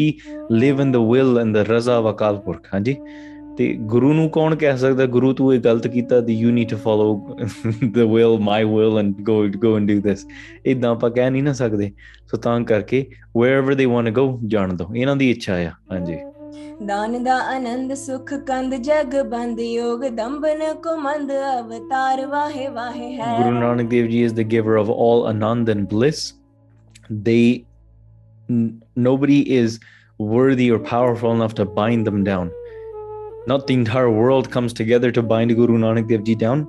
live 0.63 0.81
in 0.81 0.93
the 0.95 1.03
will 1.03 1.37
and 1.43 1.59
the 1.59 1.63
raza 1.69 1.99
of 1.99 2.09
akal 2.13 2.41
purkh 2.47 2.67
ਹਾਂਜੀ 2.75 2.97
ਤੇ 3.59 3.73
ਗੁਰੂ 3.87 4.13
ਨੂੰ 4.13 4.29
ਕੌਣ 4.31 4.55
ਕਹਿ 4.55 4.79
ਸਕਦਾ 4.79 5.07
ਗੁਰੂ 5.07 5.33
ਤੂੰ 5.33 5.55
ਇਹ 5.55 5.61
ਗਲਤ 5.61 5.87
ਕੀਤਾ 5.87 6.21
ਦੀ 6.21 6.35
you 6.35 6.51
need 6.51 6.69
to 6.69 6.77
follow 6.77 7.37
the 7.85 7.99
will 7.99 8.39
my 8.41 8.65
will 8.65 8.99
and 8.99 9.15
go 9.21 9.47
go 9.57 9.77
and 9.77 9.93
do 9.93 10.01
this 10.01 10.27
ਇਦਾਂ 10.67 10.91
ਆਪਾਂ 10.91 11.11
ਕਹਿ 11.11 11.31
ਨਹੀਂ 11.31 11.43
ਨਾ 11.43 11.53
ਸਕਦੇ 11.53 11.91
ਸੋ 12.31 12.37
ਤਾਂ 12.37 12.61
ਕਰਕੇ 12.61 13.07
ਵੇਅਰਐਵਰ 13.39 13.75
ਦੇ 13.75 13.85
ਵਾਂਟ 13.85 14.09
ਟੂ 14.09 14.29
ਗੋ 14.29 14.41
ਜਾਣ 14.47 14.75
ਦੋ 14.75 14.87
ਇਹਨਾਂ 14.97 15.17
ਦੀ 15.17 15.31
ਇੱਛਾ 15.31 15.55
ਆ 15.55 15.71
ਹਾਂਜੀ 15.93 16.17
ਦਾਨ 16.86 17.24
ਦਾ 17.24 17.36
ਆਨੰਦ 17.56 17.94
ਸੁਖ 17.94 18.34
ਕੰਦ 18.48 18.76
ਜਗ 18.88 19.16
ਬੰਦ 19.30 19.60
ਯੋਗ 19.60 20.04
ਦੰਬਨ 20.16 20.62
ਕੋ 20.84 20.96
ਮੰਦ 21.02 21.32
ਅਵਤਾਰ 21.32 22.26
ਵਾਹੇ 22.26 22.68
ਵਾਹੇ 22.68 23.16
ਹੈ 23.16 23.36
Guru 23.40 23.56
Nanak 23.60 23.90
Dev 23.94 24.10
Ji 24.14 24.22
is 24.28 24.36
the 24.40 24.46
giver 24.54 24.78
of 24.84 24.90
all 25.06 25.26
anand 25.32 25.72
and 25.76 25.88
bliss. 25.94 26.22
They 27.28 27.42
n- 28.50 28.70
nobody 29.08 29.40
is 29.60 29.80
worthy 30.20 30.70
or 30.76 30.80
powerful 30.92 31.36
enough 31.38 31.56
to 31.60 31.66
bind 31.80 32.10
them 32.12 32.24
down. 32.30 32.52
Not 33.48 33.68
the 33.68 33.76
entire 33.82 34.12
world 34.14 34.50
comes 34.56 34.74
together 34.74 35.12
to 35.20 35.24
bind 35.34 35.56
Guru 35.56 35.78
Nanak 35.84 36.10
Dev 36.14 36.24
Ji 36.30 36.36
down. 36.46 36.66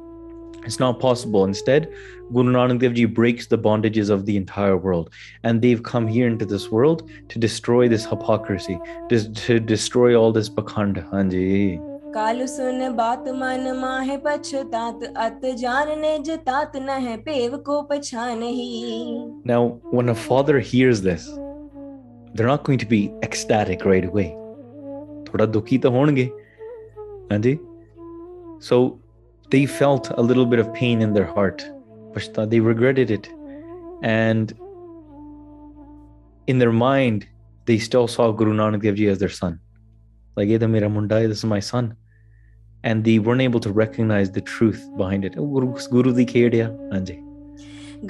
It's 0.65 0.79
not 0.79 0.99
possible. 0.99 1.45
Instead, 1.45 1.91
Guru 2.31 2.51
Nanak 2.51 2.79
Dev 2.79 2.93
Ji 2.93 3.05
breaks 3.05 3.47
the 3.47 3.57
bondages 3.57 4.09
of 4.09 4.25
the 4.25 4.37
entire 4.37 4.77
world. 4.77 5.09
And 5.43 5.61
they've 5.61 5.83
come 5.83 6.07
here 6.07 6.27
into 6.27 6.45
this 6.45 6.69
world 6.71 7.09
to 7.29 7.39
destroy 7.39 7.87
this 7.87 8.05
hypocrisy, 8.05 8.79
to, 9.09 9.31
to 9.31 9.59
destroy 9.59 10.15
all 10.15 10.31
this 10.31 10.49
pakhand. 10.49 11.03
Hanji. 11.11 11.79
काल 12.13 12.45
सुन 12.45 12.95
बात 12.95 13.27
मन 13.37 13.71
माहे 13.77 14.17
पछतात 14.25 15.03
अत 15.17 15.45
जतात 16.25 16.75
न 16.75 16.97
है 17.05 17.15
pave 17.25 17.57
को 17.65 17.81
पछान 17.89 19.43
Now, 19.43 19.79
when 19.89 20.09
a 20.09 20.15
father 20.15 20.59
hears 20.59 21.01
this, 21.01 21.27
they're 22.35 22.47
not 22.47 22.63
going 22.63 22.77
to 22.77 22.85
be 22.85 23.11
ecstatic 23.23 23.83
right 23.83 24.05
away. 24.05 24.35
थोड़ा 25.27 25.45
दुखी 25.45 25.77
तो 25.81 25.89
होंगे, 25.91 26.29
हाँ 27.31 27.39
जी. 27.41 27.59
So 28.59 28.99
they 29.54 29.64
felt 29.80 30.10
a 30.22 30.22
little 30.30 30.46
bit 30.54 30.60
of 30.64 30.72
pain 30.80 31.04
in 31.06 31.12
their 31.18 31.28
heart 31.36 31.62
ਪਛਤਾ 32.14 32.44
they 32.54 32.60
regretted 32.70 33.10
it 33.18 33.28
and 34.14 34.52
in 36.46 36.58
their 36.64 36.74
mind 36.82 37.26
they 37.70 37.78
still 37.86 38.08
saw 38.16 38.26
Guru 38.32 38.52
Nanak 38.58 38.82
Dev 38.88 38.94
Ji 39.00 39.08
as 39.14 39.18
their 39.24 39.34
son 39.38 39.56
like 40.36 40.50
ਇਹ 40.50 40.58
ਤਾਂ 40.58 40.68
ਮੇਰਾ 40.68 40.88
ਮੁੰਡਾ 40.88 41.18
ਹੈ 41.20 41.28
this 41.28 41.44
is 41.44 41.48
my 41.54 41.60
son 41.70 41.88
and 42.90 43.08
they 43.08 43.16
weren't 43.28 43.44
able 43.46 43.62
to 43.68 43.72
recognize 43.78 44.30
the 44.36 44.42
truth 44.50 44.82
behind 45.00 45.28
it 45.30 45.38
ਉਹ 45.38 45.48
ਗੁਰੂ 45.54 45.72
ਗੁਰੂ 45.92 46.12
ਦੀ 46.18 46.24
ਖੇਡ 46.34 46.54
ਆ 46.56 46.68
ਹਾਂਜੀ 46.92 47.16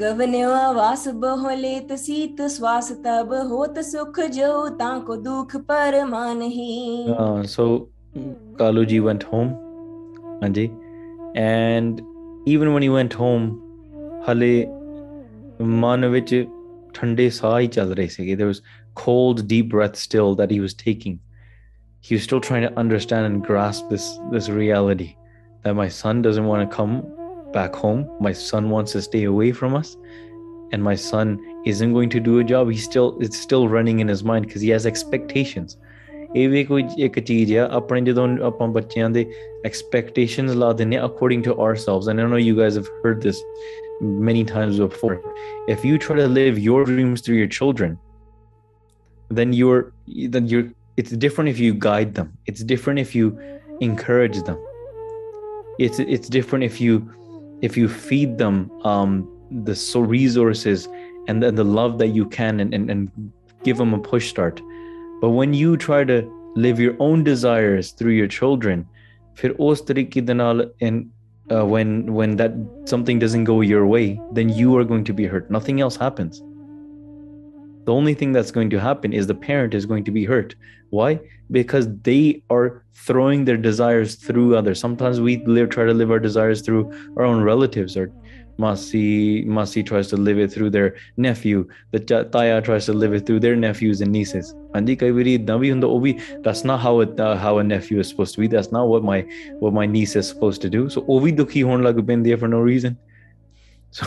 ਗਵਨਿਓ 0.01 0.51
ਆਵਾਸ 0.55 1.07
ਬਹੁ 1.21 1.51
ਲੇਤ 1.61 1.93
ਸੀਤ 1.99 2.41
ਸਵਾਸ 2.51 2.89
ਤਬ 3.05 3.33
ਹੋਤ 3.51 3.79
ਸੁਖ 3.85 4.21
ਜੋ 4.35 4.69
ਤਾਂ 4.79 4.99
ਕੋ 5.07 5.17
ਦੁਖ 5.17 5.57
ਪਰਮਾਨਹੀ 5.69 7.07
Uh, 7.13 7.43
so 7.55 7.65
Kaluji 8.61 8.99
went 9.07 9.23
home, 9.33 9.51
Anji, 10.47 10.67
and 11.35 12.03
even 12.47 12.73
when 12.73 12.83
he 12.83 12.89
went 12.89 13.13
home, 13.13 13.47
hale 14.27 14.79
ਮਨ 15.61 16.09
ਵਿੱਚ 16.09 16.35
ਠੰਡੇ 16.95 17.29
ਸਾਹ 17.31 17.59
ਹੀ 17.59 17.67
ਚੱਲ 17.77 17.95
ਰਹੇ 17.95 18.07
ਸੀਗੇ 18.09 18.37
there 18.37 18.51
was 18.53 18.61
cold 19.01 19.41
deep 19.53 19.69
breath 19.75 19.97
still 19.97 20.35
that 20.41 20.53
he 20.55 20.61
was 20.65 20.75
taking 20.83 21.17
he 22.09 22.15
was 22.17 22.23
still 22.27 22.41
trying 22.49 22.65
to 22.67 22.73
understand 22.83 23.29
and 23.29 23.43
grasp 23.49 23.89
this 23.95 24.07
this 24.35 24.49
reality 24.59 25.09
that 25.65 25.75
my 25.81 25.89
son 25.99 26.23
doesn't 26.27 26.49
want 26.51 26.63
to 26.65 26.77
come 26.77 26.95
back 27.57 27.79
home 27.85 28.05
my 28.27 28.33
son 28.45 28.71
wants 28.75 28.97
to 28.97 29.03
stay 29.09 29.25
away 29.33 29.51
from 29.61 29.77
us 29.81 29.91
and 30.73 30.89
my 30.91 30.95
son 30.95 31.35
isn't 31.73 31.93
going 31.99 32.13
to 32.17 32.23
do 32.29 32.39
a 32.39 32.47
job 32.53 32.73
he's 32.75 32.87
still 32.93 33.09
it's 33.27 33.41
still 33.49 33.69
running 33.77 34.01
in 34.05 34.15
his 34.15 34.25
mind 34.31 34.49
because 34.49 34.67
he 34.69 34.73
has 34.77 34.91
expectations 34.93 35.77
ਇਹ 36.37 36.49
ਵੀ 36.49 36.63
ਕੋਈ 36.65 36.85
ਇੱਕ 37.05 37.19
ਚੀਜ਼ 37.19 37.57
ਆ 37.59 37.69
ਆਪਣੇ 37.73 38.01
ਜਦੋਂ 38.01 38.29
ਆਪਾਂ 38.45 38.69
ਬੱਚਿਆਂ 38.69 39.11
ਦੇ 39.11 39.25
expectations 39.69 40.55
ਲਾ 40.59 40.73
ਦਿੰਦੇ 40.81 40.97
ਆ 40.97 41.07
according 41.07 41.45
to 41.49 41.55
ourselves 41.67 42.11
and 42.13 42.25
I 42.25 42.27
know 42.33 42.41
you 42.47 42.57
guys 42.59 42.77
have 42.81 42.91
heard 43.05 43.23
this 43.29 43.41
many 44.29 44.45
times 44.51 44.81
before 44.85 45.15
if 45.75 45.87
you 45.91 45.99
try 46.07 46.17
to 46.19 46.27
live 46.35 46.59
your 46.67 46.83
dreams 46.91 47.25
through 47.27 47.39
your 47.39 47.53
children 47.59 47.97
then 49.39 49.55
you're 49.61 49.81
then 50.35 50.47
you're 50.53 50.67
it's 50.97 51.17
different 51.25 51.51
if 51.55 51.59
you 51.59 51.73
guide 51.87 52.15
them 52.15 52.31
it's 52.47 52.63
different 52.75 52.99
if 52.99 53.15
you 53.15 53.33
encourage 53.89 54.39
them 54.51 54.61
it's 55.87 55.99
it's 56.17 56.29
different 56.37 56.65
if 56.65 56.81
you 56.81 57.01
if 57.63 57.77
you 57.77 57.89
feed 57.89 58.39
them 58.39 58.71
um 58.93 59.19
the 59.69 59.75
so 59.75 60.01
resources 60.01 60.89
and 61.29 61.43
the, 61.43 61.51
the 61.51 61.65
love 61.65 61.99
that 61.99 62.09
you 62.09 62.25
can 62.27 62.61
and, 62.61 62.75
and 62.75 62.91
and 62.91 63.33
give 63.65 63.77
them 63.77 63.95
a 63.95 63.99
push 63.99 64.31
start 64.31 64.61
But 65.24 65.30
when 65.30 65.54
you 65.54 65.78
try 65.78 66.04
to 66.04 66.16
live 66.58 66.82
your 66.82 66.96
own 67.00 67.24
desires 67.24 67.92
through 67.92 68.12
your 68.12 68.28
children, 68.28 68.82
फिर 69.40 69.52
उस 69.66 69.86
तरीके 69.88 70.22
दे 70.22 70.34
नाल 70.34 70.70
in 70.88 70.98
uh, 71.50 71.66
when 71.74 71.94
when 72.18 72.36
that 72.42 72.58
something 72.94 73.20
doesn't 73.20 73.46
go 73.46 73.62
your 73.62 73.86
way, 73.86 74.20
then 74.34 74.50
you 74.50 74.76
are 74.78 74.84
going 74.90 75.06
to 75.06 75.14
be 75.14 75.26
hurt. 75.26 75.50
Nothing 75.50 75.80
else 75.86 75.96
happens. 75.96 76.42
The 77.86 77.94
only 77.94 78.14
thing 78.14 78.34
that's 78.34 78.52
going 78.52 78.70
to 78.72 78.82
happen 78.82 79.14
is 79.14 79.26
the 79.28 79.40
parent 79.46 79.74
is 79.74 79.86
going 79.86 80.04
to 80.10 80.12
be 80.12 80.26
hurt. 80.26 80.56
Why? 80.90 81.22
Because 81.52 81.88
they 82.10 82.44
are 82.50 82.84
throwing 82.94 83.46
their 83.46 83.62
desires 83.70 84.16
through 84.16 84.58
others. 84.58 84.78
Sometimes 84.88 85.22
we 85.22 85.38
live, 85.46 85.70
try 85.70 85.86
to 85.86 85.94
live 85.94 86.12
our 86.12 86.20
desires 86.20 86.62
through 86.62 86.84
our 87.16 87.24
own 87.24 87.44
relatives 87.44 87.96
or 87.96 88.12
Masi 88.59 89.47
Masi 89.47 89.87
tries 89.87 90.09
to 90.09 90.17
live 90.17 90.39
it 90.39 90.53
through 90.53 90.71
their 90.71 90.97
nephew. 91.17 91.67
The 91.93 92.01
cha- 92.01 92.25
Taya 92.25 92.63
tries 92.63 92.87
to 92.87 92.93
live 92.93 93.15
it 93.15 93.25
through 93.27 93.41
their 93.41 93.55
nephews 93.55 94.01
and 94.01 94.11
nieces. 94.11 94.55
Andi 94.75 94.99
kai 94.99 95.11
wari 95.13 95.35
ਏਦਾਂ 95.39 95.59
ਵੀ 95.59 95.71
ਹੁੰਦਾ, 95.71 95.87
ਉਹ 95.87 96.01
ਵੀ 96.01 96.15
that's 96.45 96.65
not 96.71 96.81
how 96.87 96.95
it, 97.05 97.21
uh, 97.21 97.37
how 97.37 97.59
a 97.59 97.65
nephew 97.65 98.01
is 98.01 98.09
supposed 98.09 98.35
to 98.35 98.41
be. 98.41 98.49
That's 98.49 98.73
not 98.79 98.89
what 98.93 99.05
my 99.11 99.21
what 99.61 99.73
my 99.81 99.87
niece 99.87 100.17
is 100.17 100.31
supposed 100.33 100.61
to 100.67 100.71
do. 100.77 100.89
So 100.89 101.05
ਉਹ 101.09 101.21
ਵੀ 101.21 101.33
ਦੁਖੀ 101.33 101.63
ਹੋਣ 101.63 101.83
ਲੱਗ 101.83 102.01
ਪੈਂਦੀ 102.07 102.33
ਹੈ 102.33 102.37
for 102.37 102.51
no 102.57 102.63
reason. 102.71 102.97
So 103.99 104.07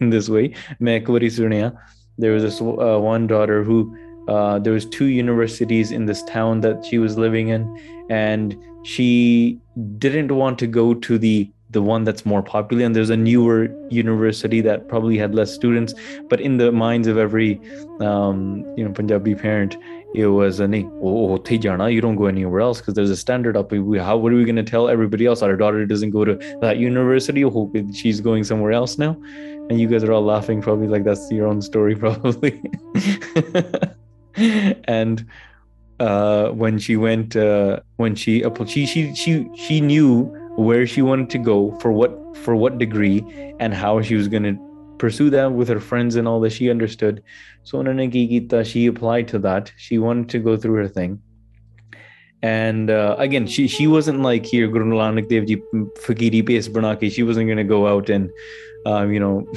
in 0.00 0.10
this 0.16 0.30
way, 0.34 0.48
ਮੈਂ 0.82 0.96
ਇੱਕ 0.96 1.10
ਵਾਰੀ 1.10 1.28
ਸੁਣਿਆ 1.30 1.72
there 2.22 2.32
was 2.36 2.42
this 2.42 2.60
uh, 2.60 2.98
one 3.08 3.26
daughter 3.32 3.62
who 3.64 3.76
uh, 4.28 4.58
there 4.58 4.72
was 4.72 4.86
two 4.86 5.06
universities 5.06 5.92
in 5.98 6.06
this 6.06 6.22
town 6.30 6.60
that 6.60 6.88
she 6.88 6.98
was 6.98 7.18
living 7.24 7.48
in 7.56 7.66
and 8.10 8.56
she 8.92 9.58
didn't 9.98 10.32
want 10.40 10.58
to 10.58 10.66
go 10.66 10.94
to 10.94 11.18
the 11.18 11.50
the 11.73 11.81
one 11.81 12.03
that's 12.03 12.25
more 12.25 12.41
popular 12.41 12.85
and 12.85 12.95
there's 12.95 13.09
a 13.09 13.17
newer 13.17 13.67
university 13.89 14.61
that 14.61 14.87
probably 14.87 15.17
had 15.17 15.35
less 15.35 15.51
students 15.51 15.93
but 16.29 16.39
in 16.39 16.57
the 16.57 16.71
minds 16.71 17.07
of 17.07 17.17
every 17.17 17.59
um, 17.99 18.65
you 18.77 18.83
know 18.85 18.91
punjabi 18.91 19.35
parent 19.35 19.75
it 20.13 20.27
was 20.27 20.59
a 20.59 20.65
oh, 21.01 21.39
oh 21.39 21.85
you 21.87 22.01
don't 22.01 22.15
go 22.15 22.25
anywhere 22.25 22.61
else 22.61 22.79
because 22.79 22.93
there's 22.93 23.09
a 23.09 23.17
standard 23.17 23.57
up 23.57 23.71
how 23.71 24.15
what 24.15 24.31
are 24.31 24.35
we 24.35 24.45
going 24.45 24.55
to 24.55 24.63
tell 24.63 24.87
everybody 24.87 25.25
else? 25.25 25.41
Our 25.41 25.55
daughter 25.55 25.85
doesn't 25.85 26.11
go 26.11 26.23
to 26.23 26.35
that 26.61 26.77
university 26.77 27.43
oh, 27.43 27.71
she's 27.93 28.21
going 28.21 28.43
somewhere 28.43 28.71
else 28.71 28.97
now. 28.97 29.17
And 29.69 29.79
you 29.79 29.87
guys 29.87 30.03
are 30.03 30.11
all 30.11 30.23
laughing 30.23 30.61
probably 30.61 30.87
like 30.87 31.03
that's 31.03 31.31
your 31.31 31.47
own 31.47 31.61
story 31.61 31.95
probably. 32.03 32.61
And 34.85 35.25
uh, 35.99 36.49
when 36.49 36.77
she 36.77 36.95
went 36.95 37.35
uh, 37.35 37.79
when 37.97 38.15
she, 38.15 38.43
uh, 38.43 38.65
she 38.65 38.85
she 38.85 39.15
she 39.15 39.47
she 39.55 39.81
knew 39.81 40.31
where 40.55 40.85
she 40.85 41.01
wanted 41.01 41.29
to 41.31 41.37
go 41.37 41.77
for 41.79 41.91
what 41.91 42.37
for 42.37 42.55
what 42.55 42.77
degree 42.77 43.23
and 43.59 43.73
how 43.73 44.01
she 44.01 44.15
was 44.15 44.27
going 44.27 44.43
to 44.43 44.57
pursue 44.97 45.29
that 45.29 45.51
with 45.51 45.67
her 45.67 45.79
friends 45.79 46.15
and 46.15 46.27
all 46.27 46.39
that 46.39 46.51
she 46.51 46.69
understood. 46.69 47.23
So 47.63 47.83
Gita, 47.83 48.63
she 48.63 48.85
applied 48.85 49.27
to 49.29 49.39
that. 49.39 49.71
She 49.77 49.97
wanted 49.97 50.29
to 50.29 50.39
go 50.39 50.55
through 50.57 50.75
her 50.75 50.87
thing. 50.87 51.21
And 52.41 52.89
uh, 52.89 53.15
again 53.17 53.47
she 53.47 53.67
she 53.67 53.87
wasn't 53.87 54.21
like 54.21 54.45
here 54.45 54.67
Guru 54.67 54.85
Nanak 54.85 55.29
Dev 55.29 55.45
Ji 55.45 55.57
fakiri 56.05 56.45
pace 56.45 57.13
she 57.13 57.23
wasn't 57.23 57.47
going 57.47 57.57
to 57.57 57.63
go 57.63 57.87
out 57.87 58.09
and 58.09 58.29
um, 58.85 59.13
you 59.13 59.19
know 59.19 59.47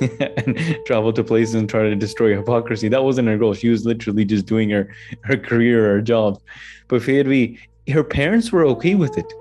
and 0.20 0.58
travel 0.84 1.10
to 1.14 1.24
places 1.24 1.54
and 1.54 1.70
try 1.70 1.82
to 1.84 1.96
destroy 1.96 2.36
hypocrisy. 2.36 2.88
That 2.88 3.02
wasn't 3.02 3.28
her 3.28 3.38
goal. 3.38 3.54
She 3.54 3.70
was 3.70 3.86
literally 3.86 4.26
just 4.26 4.44
doing 4.44 4.68
her 4.70 4.94
her 5.22 5.38
career 5.38 5.84
her 5.84 6.02
job. 6.02 6.38
But 6.88 7.02
her 7.88 8.04
parents 8.04 8.52
were 8.52 8.66
okay 8.66 8.94
with 8.94 9.16
it 9.16 9.32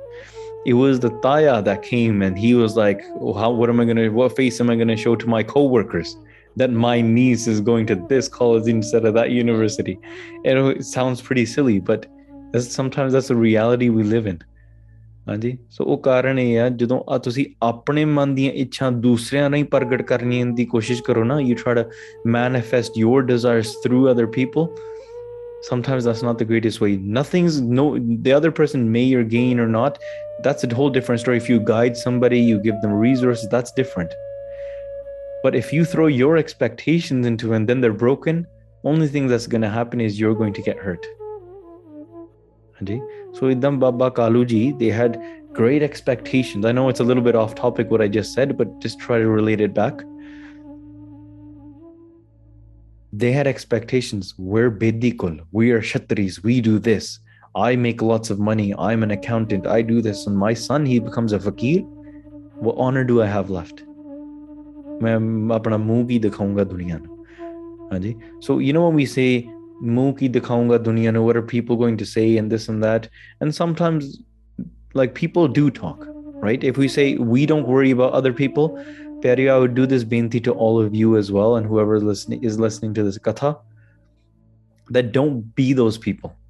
it 0.67 0.75
was 0.75 1.01
the 1.01 1.11
taya 1.27 1.63
that 1.65 1.83
came 1.83 2.23
and 2.23 2.39
he 2.39 2.55
was 2.55 2.77
like 2.77 3.03
oh, 3.21 3.33
how 3.33 3.51
what 3.51 3.71
am 3.71 3.81
i 3.81 3.85
going 3.85 3.97
to 3.97 4.09
what 4.09 4.35
face 4.37 4.61
am 4.61 4.71
i 4.71 4.77
going 4.77 4.89
to 4.89 4.97
show 4.97 5.15
to 5.17 5.29
my 5.29 5.43
coworkers 5.43 6.17
that 6.57 6.71
my 6.71 7.01
niece 7.01 7.47
is 7.47 7.61
going 7.61 7.87
to 7.87 7.95
this 8.09 8.29
college 8.29 8.69
instead 8.69 9.05
of 9.05 9.15
that 9.15 9.31
university 9.31 9.99
and 10.45 10.59
it 10.59 10.85
sounds 10.85 11.23
pretty 11.23 11.47
silly 11.47 11.79
but 11.79 12.07
that's, 12.53 12.73
sometimes 12.73 13.13
that's 13.13 13.29
the 13.29 13.37
reality 13.37 13.89
we 13.89 14.03
live 14.03 14.27
in 14.27 14.41
ਹਾਂਜੀ 15.29 15.57
ਸੋ 15.71 15.85
ਉਹ 15.85 15.99
ਕਾਰਨ 16.03 16.39
ਇਹ 16.39 16.59
ਆ 16.61 16.69
ਜਦੋਂ 16.69 17.01
ਆ 17.09 17.17
ਤੁਸੀਂ 17.25 17.45
ਆਪਣੇ 17.63 18.05
ਮਨ 18.05 18.35
ਦੀਆਂ 18.35 18.53
ਇੱਛਾ 18.53 18.91
ਦੂਸਰਿਆਂ 18.91 19.51
ਰਾਹੀਂ 19.51 19.65
ਪ੍ਰਗਟ 19.65 20.03
ਕਰਨੀ 20.03 20.43
ਦੀ 20.57 20.65
ਕੋਸ਼ਿਸ਼ 20.65 21.03
ਕਰੋ 21.03 21.25
ਨਾ 21.25 21.37
you 21.39 21.57
try 21.63 21.75
to 21.79 21.85
manifest 22.37 22.97
your 23.01 23.19
desires 23.31 23.73
through 23.83 24.01
other 24.13 24.27
people 24.37 24.71
sometimes 25.69 26.09
that's 26.09 26.23
not 26.29 26.41
the 26.43 26.47
greatest 26.53 26.81
way 26.85 26.91
nothing's 27.19 27.61
no 27.81 27.85
the 28.29 28.35
other 28.39 28.53
person 28.61 28.89
may 28.97 29.05
or 29.21 29.23
gain 29.35 29.63
or 29.65 29.69
not 29.75 30.01
that's 30.44 30.64
a 30.64 30.76
whole 30.76 30.90
different 30.90 31.22
story. 31.22 31.38
If 31.38 31.50
you 31.50 31.60
guide 31.60 31.96
somebody 31.98 32.40
you 32.40 32.60
give 32.60 32.80
them 32.82 32.94
resources 32.94 33.48
that's 33.50 33.72
different. 33.72 34.14
But 35.42 35.56
if 35.56 35.74
you 35.74 35.86
throw 35.86 36.08
your 36.08 36.38
expectations 36.38 37.26
into 37.26 37.54
and 37.54 37.68
then 37.68 37.82
they're 37.82 37.94
broken 37.94 38.48
only 38.84 39.08
thing 39.08 39.28
that's 39.28 39.48
going 39.48 39.62
to 39.62 39.70
happen 39.70 40.02
is 40.02 40.20
you're 40.20 40.36
going 40.36 40.54
to 40.54 40.62
get 40.62 40.78
hurt. 40.78 41.06
So 42.86 43.44
idam 43.50 43.80
baba 43.80 44.12
kaluji 44.12 44.78
they 44.78 44.90
had 44.90 45.20
great 45.54 45.82
expectations. 45.82 46.66
I 46.66 46.74
know 46.74 46.90
it's 46.90 47.00
a 47.00 47.04
little 47.04 47.24
bit 47.24 47.36
off 47.36 47.56
topic 47.56 47.90
what 47.90 48.02
i 48.02 48.08
just 48.08 48.34
said 48.34 48.58
but 48.58 48.80
just 48.80 49.00
try 49.00 49.20
to 49.20 49.28
relate 49.28 49.62
it 49.62 49.74
back. 49.74 50.02
They 53.14 53.32
had 53.32 53.48
expectations. 53.48 54.34
We're 54.38 54.70
bidikul 54.70 55.40
we 55.52 55.72
are 55.72 55.82
Khatris 55.82 56.44
we 56.44 56.60
do 56.60 56.78
this 56.78 57.20
I 57.56 57.76
make 57.76 58.02
lots 58.02 58.32
of 58.32 58.40
money. 58.40 58.74
I'm 58.80 59.04
an 59.04 59.12
accountant. 59.12 59.68
I 59.68 59.82
do 59.82 60.02
this. 60.02 60.26
And 60.26 60.38
my 60.38 60.54
son, 60.54 60.86
he 60.86 61.00
becomes 61.00 61.34
a 61.34 61.40
fakir. 61.40 61.82
What 62.58 62.76
honor 62.78 63.04
do 63.04 63.22
I 63.22 63.28
have 63.28 63.50
left? 63.50 63.84
So, 65.02 65.10
you 65.10 65.20
know, 65.20 65.22
when 65.22 66.16
we 66.16 66.16
say, 66.16 66.40
ने 66.82 67.14
हाँ 67.92 68.00
जी 68.00 68.16
so 68.44 68.62
you 68.62 68.74
say 68.74 68.96
we 68.96 69.06
say 69.06 69.46
मुंह 69.84 70.12
की 70.12 70.30
दिखाऊंगा 70.30 70.78
दुनिया 70.78 71.12
ने 71.12 71.20
what 71.20 71.36
are 71.36 71.42
people 71.42 71.76
going 71.76 71.98
to 71.98 72.06
say 72.06 72.36
and 72.36 72.50
this 72.50 72.70
and 72.70 72.84
that 72.84 73.06
and 73.44 73.52
sometimes 73.52 74.20
like 74.98 75.14
people 75.20 75.48
do 75.48 75.70
talk 75.70 76.06
right 76.44 76.64
if 76.64 76.80
we 76.80 76.88
say 76.88 77.18
I 79.26 79.58
would 79.58 79.74
do 79.74 79.86
this 79.86 80.04
binti 80.04 80.40
to 80.42 80.52
all 80.52 80.86
of 80.86 80.94
you 80.94 81.18
as 81.18 81.32
well, 81.32 81.56
and 81.56 81.66
whoever 81.66 82.00
listening 82.00 82.44
is 82.44 82.60
listening 82.60 82.94
to 82.94 83.04
this 83.04 83.18
katha, 83.18 83.58
that 84.90 85.12
don't 85.14 85.56
be 85.56 85.74
those 85.74 85.98
people 85.98 86.43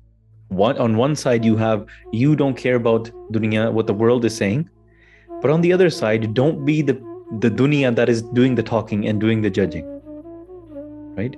one 0.56 0.78
on 0.78 0.98
one 0.98 1.16
side 1.16 1.46
you 1.46 1.56
have 1.58 1.86
you 2.12 2.36
don't 2.36 2.56
care 2.56 2.76
about 2.76 3.10
dunya 3.32 3.72
what 3.72 3.88
the 3.88 3.94
world 3.94 4.26
is 4.26 4.36
saying. 4.36 4.70
But 5.42 5.52
on 5.52 5.62
the 5.62 5.74
other 5.74 5.90
side 5.90 6.34
don't 6.34 6.66
be 6.66 6.82
the 6.82 6.94
the 7.40 7.50
dunya 7.50 7.96
that 7.96 8.10
is 8.10 8.22
doing 8.22 8.56
the 8.56 8.64
talking 8.64 9.08
and 9.08 9.20
doing 9.20 9.42
the 9.42 9.50
judging. 9.50 9.86
Right? 11.16 11.36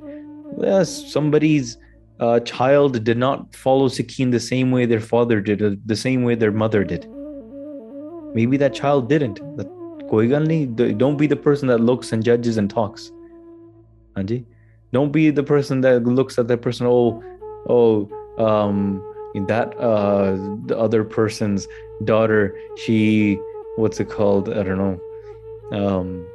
Yes 0.59 1.11
somebody's 1.11 1.77
uh, 2.19 2.39
child 2.41 3.03
did 3.03 3.17
not 3.17 3.53
follow 3.55 3.89
Sakeen 3.89 4.31
the 4.31 4.39
same 4.39 4.71
way 4.71 4.85
their 4.85 5.01
father 5.01 5.41
did 5.41 5.61
uh, 5.61 5.75
the 5.85 5.95
same 5.95 6.23
way 6.23 6.35
their 6.35 6.51
mother 6.51 6.83
did. 6.83 7.07
Maybe 8.33 8.57
that 8.57 8.73
child 8.73 9.09
didn't. 9.09 9.39
Don't 10.97 11.17
be 11.17 11.27
the 11.27 11.35
person 11.35 11.67
that 11.67 11.79
looks 11.79 12.11
and 12.11 12.23
judges 12.23 12.57
and 12.57 12.69
talks. 12.69 13.11
Anji? 14.15 14.45
don't 14.95 15.11
be 15.11 15.29
the 15.29 15.43
person 15.43 15.81
that 15.81 16.03
looks 16.03 16.39
at 16.39 16.47
that 16.47 16.61
person 16.61 16.87
oh 16.87 17.21
oh 17.67 18.09
um 18.37 19.01
that 19.47 19.77
uh 19.77 20.31
the 20.65 20.77
other 20.77 21.03
person's 21.03 21.67
daughter 22.03 22.57
she 22.77 23.39
what's 23.75 23.99
it 23.99 24.09
called? 24.09 24.49
I 24.49 24.63
don't 24.63 24.77
know. 24.77 25.77
Um 25.77 26.27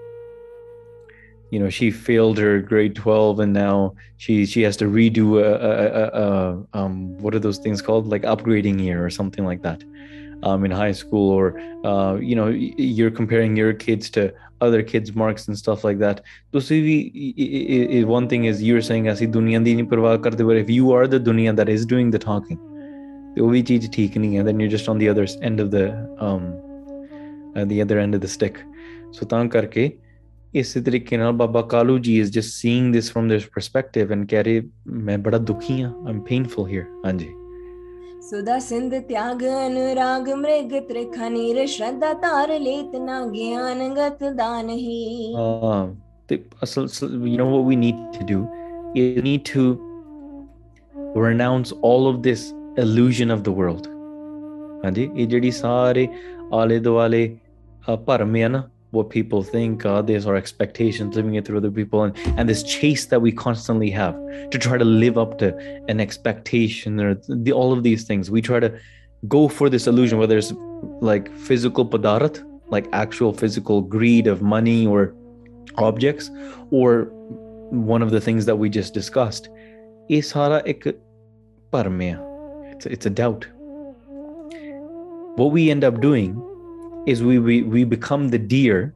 you 1.50 1.58
know 1.58 1.68
she 1.68 1.90
failed 1.90 2.38
her 2.38 2.60
grade 2.60 2.94
12 2.94 3.40
and 3.40 3.52
now 3.52 3.94
she 4.18 4.46
she 4.46 4.62
has 4.62 4.76
to 4.76 4.84
redo 4.84 5.42
a, 5.42 5.54
a, 5.54 5.72
a, 6.02 6.06
a 6.20 6.66
um 6.78 7.18
what 7.18 7.34
are 7.34 7.40
those 7.40 7.58
things 7.58 7.82
called? 7.82 8.06
Like 8.06 8.22
upgrading 8.22 8.82
year 8.82 9.04
or 9.04 9.10
something 9.10 9.44
like 9.44 9.62
that 9.62 9.82
um, 10.42 10.64
in 10.64 10.70
high 10.70 10.92
school 10.92 11.30
or 11.30 11.60
uh, 11.84 12.16
you 12.20 12.34
know 12.34 12.48
you're 12.48 13.10
comparing 13.10 13.56
your 13.56 13.72
kids 13.72 14.10
to 14.10 14.32
other 14.60 14.82
kids 14.82 15.14
marks 15.14 15.48
and 15.48 15.56
stuff 15.56 15.84
like 15.84 15.98
that. 15.98 16.22
One 16.52 18.28
thing 18.28 18.44
is 18.44 18.62
you're 18.62 18.82
saying 18.82 19.06
ऐसी 19.06 19.26
दुनिया 19.26 19.64
दी 19.64 19.88
but 19.88 20.56
if 20.56 20.70
you 20.70 20.92
are 20.92 21.06
the 21.06 21.20
dunya 21.20 21.54
that 21.56 21.68
is 21.68 21.86
doing 21.86 22.10
the 22.10 22.18
talking 22.18 22.58
the 23.34 23.42
वो 23.42 23.50
भी 23.50 24.44
then 24.44 24.60
you're 24.60 24.68
just 24.68 24.88
on 24.88 24.98
the 24.98 25.08
other 25.08 25.26
end 25.42 25.60
of 25.60 25.70
the 25.70 25.92
um, 26.18 26.60
at 27.56 27.68
the 27.68 27.80
other 27.80 27.98
end 27.98 28.14
of 28.14 28.20
the 28.20 28.28
stick. 28.28 28.58
So 29.12 29.26
तां 29.26 29.48
करके 29.48 29.92
इसी 30.54 30.80
तरीके 30.80 31.16
नाल 31.16 31.32
Baba 31.32 31.60
Kalu 31.70 31.98
ji 31.98 32.20
is 32.20 32.32
just 32.38 32.66
this 32.66 32.92
this 32.92 33.10
from 33.12 33.28
this 33.28 33.44
perspective 33.44 34.12
and 34.12 34.28
कह 34.28 34.40
रहे 34.40 34.62
मैं 34.86 35.22
बड़ा 35.22 35.38
दुखी 35.38 35.80
हां 35.80 35.92
आई 36.06 36.12
एम 36.12 37.39
ਤਿਆਗ 39.07 39.43
ਅਨੁਰਾਗ 39.67 40.29
ਮ੍ਰਿਗ 40.29 40.71
ਤ੍ਰਿਖਾ 40.89 41.29
ਨੀਰ 41.29 41.65
ਸ਼ਰਧਾ 41.65 42.13
ਤਾਰ 42.13 42.59
ਲੇਤ 42.59 42.95
ਨਾ 42.95 43.25
ਗਿਆਨ 43.25 43.93
ਗਤ 43.93 44.23
ਦਾ 44.23 44.61
ਨਹੀਂ 44.61 45.35
ਹਾਂ 45.35 45.87
ਤੇ 46.27 46.39
ਅਸਲ 46.63 46.87
you 47.25 47.37
know 47.37 47.49
what 47.49 47.65
we 47.71 47.75
need 47.75 47.99
to 48.13 48.27
do 48.31 48.39
you 48.95 49.21
need 49.21 49.43
to 49.51 49.65
renounce 51.19 51.73
all 51.81 52.07
of 52.11 52.21
this 52.23 52.45
illusion 52.77 53.35
of 53.37 53.43
the 53.47 53.53
world 53.59 53.87
ਹਾਂਜੀ 54.85 55.09
ਇਹ 55.15 55.27
ਜਿਹੜੀ 55.27 55.51
ਸਾਰੇ 55.51 56.07
ਆਲੇ 56.53 56.79
ਦੁਆਲੇ 56.79 57.37
ਭਰਮ 58.05 58.35
ਹੈ 58.35 58.47
ਨਾ 58.47 58.63
what 58.90 59.08
people 59.08 59.42
think 59.42 59.84
uh, 59.86 60.02
there's 60.02 60.26
our 60.26 60.34
expectations 60.34 61.14
living 61.14 61.34
it 61.34 61.44
through 61.46 61.58
other 61.58 61.70
people 61.70 62.02
and, 62.02 62.16
and 62.36 62.48
this 62.48 62.62
chase 62.62 63.06
that 63.06 63.20
we 63.20 63.30
constantly 63.30 63.90
have 63.90 64.14
to 64.50 64.58
try 64.58 64.76
to 64.76 64.84
live 64.84 65.16
up 65.16 65.38
to 65.38 65.56
an 65.88 66.00
expectation 66.00 66.98
or 67.00 67.14
the, 67.28 67.52
all 67.52 67.72
of 67.72 67.82
these 67.82 68.04
things. 68.04 68.30
We 68.30 68.42
try 68.42 68.60
to 68.60 68.76
go 69.28 69.48
for 69.48 69.68
this 69.68 69.86
illusion 69.86 70.18
whether 70.18 70.38
it's 70.38 70.52
like 71.00 71.32
physical 71.36 71.86
padarat 71.86 72.44
like 72.70 72.88
actual 72.92 73.32
physical 73.32 73.82
greed 73.82 74.26
of 74.26 74.42
money 74.42 74.86
or 74.86 75.14
objects 75.76 76.30
or 76.70 77.04
one 77.70 78.02
of 78.02 78.10
the 78.10 78.20
things 78.20 78.46
that 78.46 78.56
we 78.56 78.68
just 78.68 78.94
discussed. 78.94 79.48
Is 80.08 80.28
sara 80.28 80.62
ek 80.66 80.96
it's 81.72 83.06
a 83.06 83.10
doubt. 83.10 83.46
What 85.36 85.52
we 85.52 85.70
end 85.70 85.84
up 85.84 86.00
doing 86.00 86.34
is 87.09 87.23
we, 87.23 87.39
we 87.39 87.63
we 87.63 87.83
become 87.83 88.29
the 88.29 88.39
deer 88.39 88.93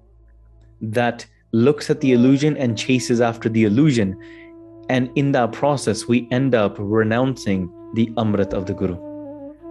that 0.82 1.26
looks 1.52 1.90
at 1.90 2.02
the 2.02 2.14
illusion 2.14 2.58
and 2.58 2.78
chases 2.78 3.22
after 3.22 3.50
the 3.50 3.66
illusion 3.66 4.18
and 4.90 5.10
in 5.16 5.32
that 5.32 5.52
process 5.52 6.08
we 6.08 6.28
end 6.32 6.56
up 6.56 6.76
renouncing 6.80 7.70
the 7.96 8.08
amrit 8.18 8.54
of 8.54 8.66
the 8.66 8.74
guru 8.74 8.98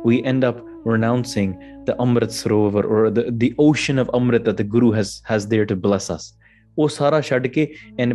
we 0.04 0.22
end 0.24 0.44
up 0.44 0.64
renouncing 0.84 1.58
the 1.86 1.94
amrit 1.94 2.30
sarovar 2.30 2.84
or 2.84 3.10
the, 3.10 3.30
the 3.30 3.54
ocean 3.58 3.98
of 3.98 4.08
amrit 4.08 4.44
that 4.44 4.56
the 4.56 4.64
guru 4.64 4.90
has 4.92 5.22
has 5.24 5.48
there 5.48 5.66
to 5.66 5.76
bless 5.76 6.10
us 6.10 6.34
ਉਹ 6.78 6.88
ਸਾਰਾ 6.88 7.20
ਛੱਡ 7.20 7.46
ਕੇ 7.46 7.66
ਐਨ 8.00 8.12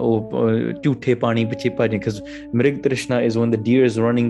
ਉਹ 0.00 0.30
ਝੂਠੇ 0.82 1.14
ਪਾਣੀ 1.22 1.44
ਪਿੱਛੇ 1.44 1.68
ਭੱਜੇ 1.78 1.98
because 1.98 2.20
mrig 2.60 2.76
trishna 2.84 3.18
is 3.28 3.38
when 3.40 3.50
the 3.54 3.60
deer 3.68 3.84
is 3.84 3.98
running 3.98 4.28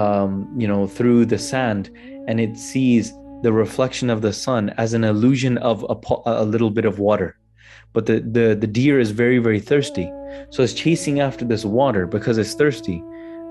um, 0.00 0.32
you 0.62 0.68
know 0.70 0.80
through 0.96 1.20
the 1.32 1.38
sand 1.38 1.90
and 2.28 2.44
it 2.46 2.56
sees 2.64 3.12
the 3.43 3.53
reflection 3.53 4.09
of 4.09 4.21
the 4.21 4.33
sun 4.33 4.69
as 4.77 4.93
an 4.93 5.03
illusion 5.03 5.57
of 5.59 5.85
a, 5.89 5.97
a 6.25 6.45
little 6.45 6.69
bit 6.69 6.85
of 6.85 6.99
water. 6.99 7.37
But 7.93 8.05
the, 8.05 8.19
the 8.19 8.55
the 8.59 8.67
deer 8.67 8.99
is 8.99 9.11
very 9.11 9.39
very 9.39 9.59
thirsty. 9.59 10.11
So 10.49 10.63
it's 10.63 10.73
chasing 10.73 11.19
after 11.19 11.45
this 11.45 11.65
water 11.65 12.07
because 12.07 12.37
it's 12.37 12.53
thirsty 12.53 13.03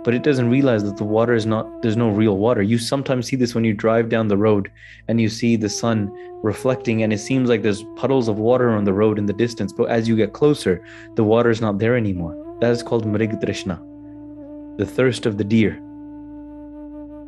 but 0.02 0.14
it 0.14 0.22
doesn't 0.22 0.48
realize 0.48 0.82
that 0.84 0.96
the 0.96 1.04
water 1.04 1.34
is 1.34 1.44
not 1.44 1.82
there's 1.82 1.96
no 1.96 2.08
real 2.08 2.38
water. 2.38 2.62
You 2.62 2.78
sometimes 2.78 3.26
see 3.26 3.36
this 3.36 3.54
when 3.54 3.64
you 3.64 3.74
drive 3.74 4.08
down 4.08 4.28
the 4.28 4.36
road 4.36 4.70
and 5.08 5.20
you 5.20 5.28
see 5.28 5.56
the 5.56 5.68
sun 5.68 6.10
reflecting 6.42 7.02
and 7.02 7.12
it 7.12 7.18
seems 7.18 7.48
like 7.48 7.62
there's 7.62 7.84
puddles 7.96 8.28
of 8.28 8.38
water 8.38 8.70
on 8.70 8.84
the 8.84 8.94
road 8.94 9.18
in 9.18 9.26
the 9.26 9.32
distance 9.32 9.72
but 9.72 9.90
as 9.90 10.08
you 10.08 10.16
get 10.16 10.32
closer 10.32 10.82
the 11.16 11.24
water 11.24 11.50
is 11.50 11.60
not 11.60 11.78
there 11.78 11.96
anymore. 11.96 12.34
That 12.60 12.70
is 12.70 12.82
called 12.82 13.04
mrig 13.04 13.40
trishna 13.42 13.78
the 14.78 14.86
thirst 14.86 15.26
of 15.26 15.36
the 15.36 15.44
deer 15.44 15.78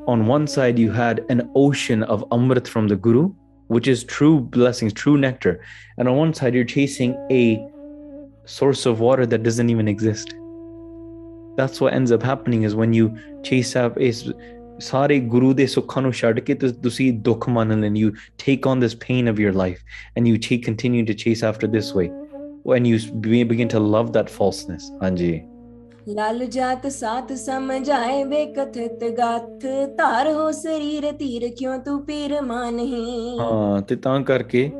on 0.08 0.26
one 0.26 0.48
side 0.48 0.80
you 0.80 0.92
had 0.92 1.24
an 1.30 1.50
ocean 1.56 2.04
of 2.04 2.24
amrit 2.32 2.68
from 2.68 2.88
the 2.88 2.96
guru 2.96 3.30
which 3.68 3.88
is 3.88 4.04
true 4.04 4.40
blessings 4.40 4.94
true 4.94 5.18
nectar 5.18 5.60
and 5.98 6.08
on 6.08 6.16
one 6.16 6.34
side 6.34 6.54
you're 6.54 6.64
chasing 6.64 7.16
a 7.32 7.60
source 8.46 8.86
of 8.86 9.00
water 9.00 9.26
that 9.26 9.44
doesn't 9.44 9.70
even 9.70 9.88
exist 9.88 10.36
that's 11.58 11.82
what 11.82 11.94
ends 11.94 12.12
up 12.12 12.24
happening 12.24 12.64
is 12.64 12.76
when 12.76 12.94
you 12.94 13.14
chase 13.44 13.76
up 13.76 13.98
is 14.00 14.32
ਸਾਰੇ 14.80 15.20
ਗੁਰੂ 15.20 15.54
ਦੇ 15.54 15.66
ਸੁੱਖਾਂ 15.66 16.02
ਨੂੰ 16.02 16.12
ਛੱਡ 16.14 16.40
ਕੇ 16.40 16.54
ਤੁਸੀਂ 16.56 17.12
ਦੁੱਖ 17.28 17.50
ਮੰਨ 17.50 17.80
ਲੈਣ 17.82 17.96
you 17.98 18.12
take 18.44 18.68
on 18.72 18.84
this 18.86 18.96
pain 19.06 19.30
of 19.32 19.40
your 19.44 19.54
life 19.62 19.80
and 20.16 20.30
you 20.32 20.38
take, 20.48 20.64
continue 20.68 21.06
to 21.06 21.16
chase 21.24 21.44
after 21.50 21.70
this 21.76 21.94
way 22.00 22.08
when 22.72 22.86
you 22.86 23.00
begin 23.54 23.72
to 23.76 23.80
love 23.96 24.12
that 24.18 24.30
falseness 24.38 24.90
ਹਾਂਜੀ 25.04 25.32
ਲਾਲ 26.08 26.46
ਜਾਤ 26.46 26.88
ਸਾਥ 26.88 27.34
ਸਮਝਾਏ 27.34 28.24
ਬੇਕਥਿਤ 28.24 29.04
ਗਾਥ 29.18 29.66
ਧਾਰ 29.98 30.32
ਹੋ 30.32 30.52
ਸਰੀਰ 30.52 31.12
ਧੀਰ 31.12 31.50
ਕਿਉਂ 31.58 31.78
ਤੂੰ 31.80 32.06
ਪੀਰ 32.06 32.42
ਮਾਨਹੀ 32.42 33.38
ਹਾਂ 33.40 33.82
ਤੇ 33.82 33.96
ਤਾਂ 33.96 34.22
ਕਰਕੇ 34.22 34.72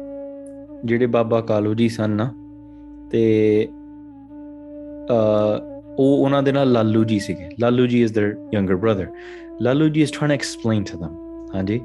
ਜਿਹੜੇ 0.86 1.06
ਬਾਬਾ 1.06 1.42
ਕਾਲੂ 1.42 1.74
ਜੀ 1.74 1.90
ਸਨ 1.90 2.10
ਨਾ 2.10 2.34
ਤੇ 3.12 3.68
ਅ 5.08 5.78
ਉਹ 6.00 6.24
ਉਹਨਾਂ 6.24 6.44
ਦੇ 6.44 6.52
ਨਾਲ 6.52 6.72
ਲਾਲੂ 6.72 7.04
ਜੀ 7.04 7.20
ਸੀਗੇ 7.20 7.50
Lalu 7.60 7.88
ji 7.88 8.02
is 8.02 8.20
their 8.20 8.36
younger 8.54 8.76
brother 8.76 9.08
Lalu 9.62 9.88
ji 9.88 10.02
is 10.02 10.12
trying 10.14 10.30
to 10.30 10.34
explain 10.34 10.84
to 10.84 11.00
them 11.00 11.12
ਹਾਂਜੀ 11.56 11.82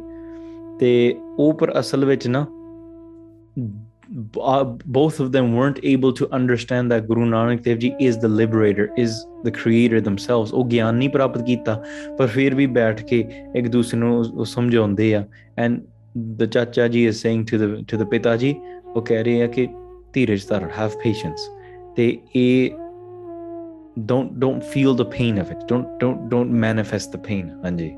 ਤੇ 0.79 1.17
ਉਹ 1.39 1.53
ਪਰ 1.53 1.81
ਅਸਲ 1.81 2.05
ਵਿੱਚ 2.05 2.29
ਨਾ 2.29 2.47
both 4.87 5.21
of 5.21 5.33
them 5.33 5.55
weren't 5.55 5.79
able 5.83 6.13
to 6.13 6.29
understand 6.33 6.91
that 6.91 7.09
Guru 7.09 7.25
Nanak 7.25 7.63
Dev 7.63 7.79
Ji 7.79 7.95
is 7.99 8.19
the 8.19 8.29
liberator, 8.29 8.91
is 8.97 9.25
the 9.45 9.51
creator 9.51 10.01
themselves. 10.01 10.53
ਉਹ 10.53 10.65
ਗਿਆਨ 10.71 10.95
ਨਹੀਂ 10.95 11.09
ਪ੍ਰਾਪਤ 11.11 11.43
ਕੀਤਾ 11.47 11.83
ਪਰ 12.19 12.27
ਫਿਰ 12.27 12.55
ਵੀ 12.55 12.67
ਬੈਠ 12.79 13.03
ਕੇ 13.07 13.25
ਇੱਕ 13.57 13.69
ਦੂਸਰੇ 13.69 13.99
ਨੂੰ 14.01 14.47
ਸਮਝਾਉਂਦੇ 14.47 15.15
ਆ 15.15 15.25
and 15.65 15.81
the 16.41 16.47
chacha 16.47 16.89
ji 16.95 17.07
is 17.11 17.21
saying 17.25 17.45
to 17.51 17.59
the 17.63 17.69
to 17.93 17.99
the 18.03 18.09
pitaji 18.13 18.55
ਉਹ 18.97 19.03
ਕਹਿ 19.03 19.23
ਰਹੇ 19.25 19.43
ਆ 19.43 19.47
ਕਿ 19.47 19.67
ਧੀਰਜ 20.13 20.47
ਧਾਰ 20.49 20.69
have 20.79 20.97
patience 21.07 21.49
ਤੇ 21.97 22.19
ਇਹ 22.37 22.71
don't 24.11 24.39
don't 24.43 24.63
feel 24.75 24.95
the 24.99 25.09
pain 25.15 25.41
of 25.41 25.51
it 25.55 25.65
don't 25.71 25.89
don't 26.03 26.21
don't 26.29 26.53
manifest 26.67 27.17
the 27.17 27.21
pain 27.31 27.49
ਹਾਂਜੀ 27.65 27.91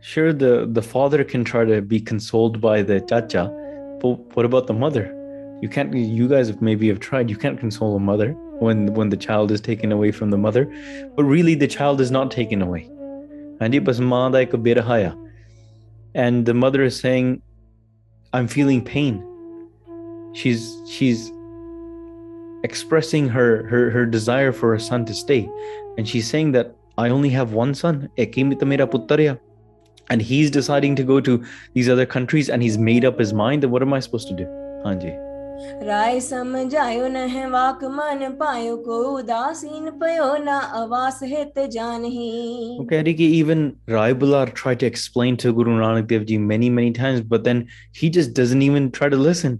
Sure, 0.00 0.32
the, 0.32 0.66
the 0.70 0.82
father 0.82 1.22
can 1.24 1.44
try 1.44 1.64
to 1.64 1.80
be 1.80 2.00
consoled 2.00 2.60
by 2.60 2.82
the 2.82 3.00
chacha, 3.00 3.48
but 4.00 4.14
what 4.34 4.44
about 4.44 4.66
the 4.66 4.74
mother? 4.74 5.12
You 5.62 5.68
can't. 5.68 5.94
You 5.94 6.28
guys 6.28 6.60
maybe 6.60 6.88
have 6.88 7.00
tried. 7.00 7.30
You 7.30 7.36
can't 7.36 7.58
console 7.58 7.96
a 7.96 8.00
mother 8.00 8.32
when 8.58 8.92
when 8.94 9.08
the 9.08 9.16
child 9.16 9.50
is 9.50 9.60
taken 9.60 9.90
away 9.90 10.10
from 10.12 10.30
the 10.30 10.36
mother, 10.36 10.66
but 11.16 11.24
really 11.24 11.54
the 11.54 11.66
child 11.66 12.00
is 12.00 12.10
not 12.10 12.30
taken 12.30 12.60
away. 12.60 12.90
And 16.14 16.44
the 16.44 16.54
mother 16.54 16.82
is 16.82 16.98
saying, 16.98 17.40
"I'm 18.34 18.48
feeling 18.48 18.84
pain." 18.84 19.24
She's 20.34 20.76
she's 20.86 21.32
expressing 22.64 23.28
her, 23.28 23.66
her 23.68 23.90
her 23.90 24.06
desire 24.06 24.52
for 24.52 24.72
her 24.72 24.78
son 24.78 25.04
to 25.06 25.14
stay. 25.14 25.48
And 25.98 26.08
she's 26.08 26.28
saying 26.28 26.52
that 26.52 26.74
i 26.98 27.10
only 27.10 27.28
have 27.30 27.52
one 27.52 27.74
son 27.74 28.08
and 30.08 30.22
he's 30.22 30.50
deciding 30.50 30.96
to 30.96 31.02
go 31.02 31.20
to 31.20 31.44
these 31.74 31.88
other 31.88 32.06
countries 32.06 32.48
and 32.48 32.62
he's 32.62 32.78
made 32.78 33.04
up 33.04 33.18
his 33.18 33.32
mind 33.32 33.62
that 33.62 33.68
what 33.68 33.82
am 33.82 33.92
i 33.92 34.00
supposed 34.00 34.28
to 34.28 34.34
do? 34.34 34.44
Hanji. 34.84 35.14
राय 35.82 36.20
समझायो 36.20 37.06
न 37.08 37.16
है 37.16 37.48
वाक 37.50 37.84
मन 37.84 38.36
पायो 38.40 38.76
को 38.76 38.96
उदासीन 39.18 39.90
पयो 40.00 40.36
ना 40.44 40.56
आवास 40.80 41.20
हित 41.22 41.58
जानही। 41.58 42.76
वो 42.78 42.84
कह 42.90 43.02
रही 43.02 43.14
कि 43.14 43.26
even 43.38 43.72
Rai Bular 43.88 44.52
try 44.56 44.74
to 44.74 44.86
explain 44.86 45.36
to 45.36 45.52
Guru 45.52 45.76
Nanak 45.78 46.04
Dev 46.08 46.24
ji 46.24 46.38
many 46.38 46.70
many 46.70 46.90
times 47.00 47.20
but 47.28 47.40
then 47.40 47.66
he 48.02 48.08
just 48.08 48.40
doesn't 48.40 48.62
even 48.62 48.88
try 48.88 49.10
to 49.10 49.22
listen 49.24 49.58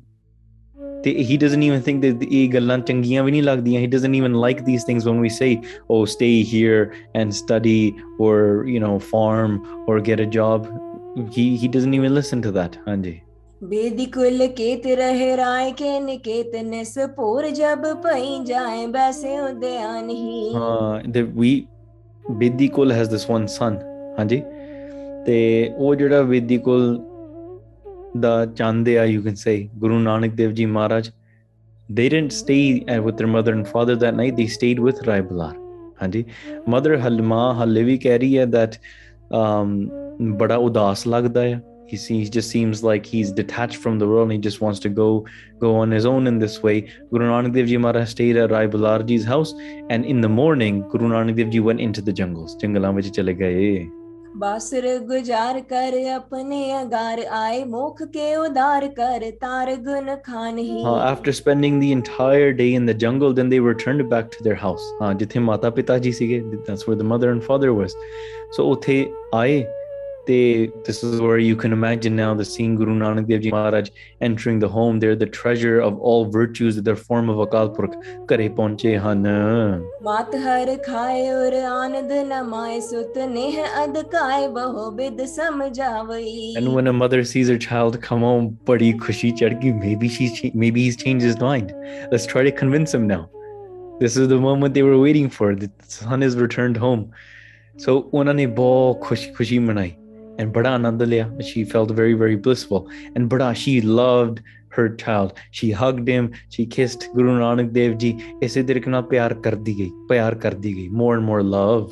ਤੇ 1.05 1.11
he 1.29 1.37
doesn't 1.43 1.63
even 1.67 1.81
think 1.87 2.03
that 2.05 2.23
ਇਹ 2.31 2.49
ਗੱਲਾਂ 2.53 2.77
ਚੰਗੀਆਂ 2.89 3.23
ਵੀ 3.23 3.31
ਨਹੀਂ 3.31 3.41
ਲੱਗਦੀਆਂ 3.43 3.81
he 3.81 3.89
doesn't 3.95 4.15
even 4.19 4.35
like 4.43 4.61
these 4.69 4.85
things 4.89 5.07
when 5.09 5.19
we 5.25 5.31
say 5.37 5.49
oh 5.95 6.03
stay 6.13 6.35
here 6.51 6.79
and 7.21 7.35
study 7.39 7.81
or 8.27 8.37
you 8.73 8.79
know 8.85 8.93
farm 9.11 9.57
or 9.87 9.97
get 10.09 10.23
a 10.25 10.29
job 10.37 10.69
he 11.35 11.45
he 11.63 11.69
doesn't 11.75 11.97
even 11.99 12.15
listen 12.19 12.45
to 12.47 12.53
that 12.59 12.79
ਹਾਂਜੀ 12.87 13.19
बेदी 13.71 14.05
कुल 14.13 14.45
केत 14.57 14.85
रहे 14.99 15.35
राय 15.35 15.71
के 15.81 15.99
निकेत 16.05 16.55
निस 16.69 16.97
पोर 17.17 17.49
जब 17.59 17.85
पई 18.05 18.39
जाए 18.47 18.85
बैसे 18.95 19.37
उद्यान 19.39 20.09
ही 20.09 20.53
ਹਾਂ 20.55 21.01
the 21.17 21.25
we 21.41 21.53
ਬੇਦੀ 22.39 22.67
ਕੋਲ 22.77 22.93
has 22.93 23.13
this 23.13 23.29
one 23.35 23.47
son 23.59 23.77
ਹਾਂਜੀ 24.19 24.41
ਤੇ 25.25 25.39
ਉਹ 25.77 25.95
ਜਿਹੜਾ 25.95 26.21
ਬੇਦੀ 26.31 26.57
ਕੋਲ 26.67 26.99
ਦਾ 28.19 28.45
ਚਾਹੁੰਦੇ 28.45 28.97
ਆ 28.99 29.03
you 29.05 29.21
can 29.25 29.37
say 29.43 29.57
Guru 29.79 29.99
Nanak 29.99 30.33
Dev 30.35 30.51
ji 30.51 30.65
Maharaj 30.65 31.09
they 31.97 32.07
didn't 32.11 32.33
stay 32.35 32.63
uh, 32.93 33.01
with 33.05 33.17
their 33.19 33.31
mother 33.35 33.53
and 33.57 33.67
father 33.71 33.95
that 34.03 34.17
night 34.19 34.37
they 34.39 34.47
stayed 34.57 34.79
with 34.87 35.01
Rai 35.07 35.21
Bular 35.31 35.53
ਹਾਂਜੀ 36.01 36.25
mother 36.73 36.97
ਹਲਮਾ 37.05 37.41
ਹਲੇ 37.63 37.83
ਵੀ 37.83 37.97
ਕਹਿ 37.97 38.17
ਰਹੀ 38.19 38.37
ਹੈ 38.37 38.45
that 38.45 38.77
um 39.39 39.75
ਬੜਾ 40.37 40.55
ਉਦਾਸ 40.55 41.07
ਲੱਗਦਾ 41.07 41.41
ਹੈ 41.41 41.61
he 41.91 41.97
seems 41.97 42.29
just 42.33 42.49
seems 42.55 42.81
like 42.87 43.07
he's 43.13 43.31
detached 43.37 43.79
from 43.85 43.97
the 44.01 44.07
world 44.11 44.31
and 44.31 44.35
he 44.35 44.41
just 44.49 44.61
wants 44.65 44.79
to 44.83 44.91
go 44.99 45.07
go 45.63 45.71
on 45.79 45.95
his 45.95 46.05
own 46.11 46.29
in 46.31 46.37
this 46.43 46.53
way 46.65 46.75
Guru 47.13 47.25
Nanak 47.31 47.53
Dev 47.57 47.71
Ji 47.71 47.79
Maharaj 47.85 48.09
stayed 48.11 48.37
at 48.43 48.53
Rai 48.55 48.67
Bular 48.75 48.99
Ji's 49.09 49.25
house 49.31 49.51
and 49.89 50.05
in 50.13 50.21
the 50.21 50.29
morning 50.41 50.77
Guru 50.93 51.09
Nanak 51.15 51.41
Dev 51.41 51.49
Ji 51.55 51.63
went 51.69 51.81
into 51.87 52.05
the 52.09 52.15
jungles 52.21 52.55
ਜੰਗਲਾਂ 52.61 52.91
ਵਿੱਚ 52.93 53.09
ਚਲੇ 53.17 53.33
ਗਏ 53.41 53.65
Uh, 60.84 60.96
after 61.10 61.32
spending 61.32 61.78
the 61.80 61.90
entire 61.92 62.52
day 62.52 62.74
in 62.74 62.84
the 62.84 62.94
jungle 62.94 63.32
then 63.32 63.48
they 63.48 63.60
returned 63.60 64.08
back 64.10 64.30
to 64.30 64.44
their 64.44 64.54
house. 64.54 64.90
हाँ 65.00 65.14
जिथे 65.18 65.40
माता 65.40 65.70
पिता 65.78 65.98
जी 65.98 66.12
सीगे 66.12 66.42
that's 66.66 66.86
where 66.86 66.96
the 66.96 67.08
mother 67.14 67.30
and 67.30 67.42
father 67.42 67.72
was. 67.72 67.96
So 68.52 68.70
उथे 68.74 68.98
आए 69.34 69.56
they 70.26 70.70
this 70.84 71.02
is 71.02 71.20
where 71.20 71.38
you 71.38 71.56
can 71.56 71.72
imagine 71.72 72.16
now 72.16 72.34
the 72.34 72.44
scene: 72.44 72.74
Guru 72.76 72.94
Nanak 72.98 73.28
Dev 73.28 73.42
Ji 73.42 73.50
Maharaj 73.50 73.90
entering 74.20 74.58
the 74.58 74.68
home. 74.68 74.98
They're 75.00 75.16
the 75.16 75.26
treasure 75.26 75.80
of 75.80 75.98
all 75.98 76.24
virtues, 76.24 76.80
their 76.82 76.96
form 76.96 77.28
of 77.28 77.36
Akal 77.36 77.74
Purkh. 77.74 77.94
Kare 78.28 78.48
ponche 78.50 78.98
han. 79.06 79.22
Mat 79.22 80.34
har 80.46 80.66
khaye 80.88 81.52
anand 81.74 82.10
namaye 82.32 82.80
sut 82.82 83.14
neh 83.16 83.64
adkaye 83.84 84.50
bahobid 84.58 85.20
samjhavai. 85.36 86.56
And 86.56 86.74
when 86.74 86.86
a 86.86 86.92
mother 86.92 87.22
sees 87.24 87.48
her 87.48 87.58
child 87.58 88.00
come 88.02 88.20
home, 88.20 88.58
badi 88.64 88.92
khushi 88.94 89.32
chadki, 89.32 89.78
maybe 89.78 90.08
she's 90.08 90.44
maybe 90.54 90.82
he's 90.82 90.96
changed 90.96 91.24
his 91.24 91.38
mind. 91.38 91.72
Let's 92.10 92.26
try 92.26 92.42
to 92.42 92.52
convince 92.52 92.92
him 92.92 93.06
now. 93.06 93.30
This 94.00 94.16
is 94.16 94.28
the 94.28 94.38
moment 94.38 94.74
they 94.74 94.82
were 94.82 94.98
waiting 94.98 95.30
for. 95.30 95.54
The 95.54 95.70
son 95.88 96.20
has 96.20 96.36
returned 96.36 96.76
home. 96.76 97.10
So 97.78 97.92
ਉਹਨਾਂ 98.14 98.34
ਨੇ 98.34 98.46
ਬਹੁਤ 98.58 99.00
ਖੁਸ਼ੀ 99.06 99.30
ਖੁਸ਼ੀ 99.32 99.58
and 100.37 100.51
ਬੜਾ 100.51 100.69
ਆਨੰਦ 100.69 101.03
ਲਿਆ. 101.03 101.29
She 101.49 101.63
felt 101.73 101.95
very 102.01 102.17
very 102.23 102.37
blissful 102.47 102.85
and 103.15 103.29
ਬੜਾ 103.29 103.53
she 103.63 103.75
loved 104.01 104.41
her 104.77 104.87
child. 105.01 105.33
She 105.59 105.71
hugged 105.79 106.07
him. 106.09 106.29
She 106.55 106.65
kissed 106.75 107.07
Guru 107.15 107.33
Nanak 107.39 107.73
Dev 107.77 107.97
Ji. 108.03 108.13
ਇਸੇ 108.43 108.63
ਤਰੀਕੇ 108.63 108.91
ਨਾਲ 108.91 109.03
ਪਿਆਰ 109.11 109.33
ਕਰਦੀ 109.33 109.77
ਗਈ 109.79 109.91
ਪਿਆਰ 110.09 110.35
ਕਰਦੀ 110.35 110.75
ਗਈ 110.75 110.89
more 111.01 111.11
and 111.17 111.29
more 111.31 111.43
love. 111.55 111.89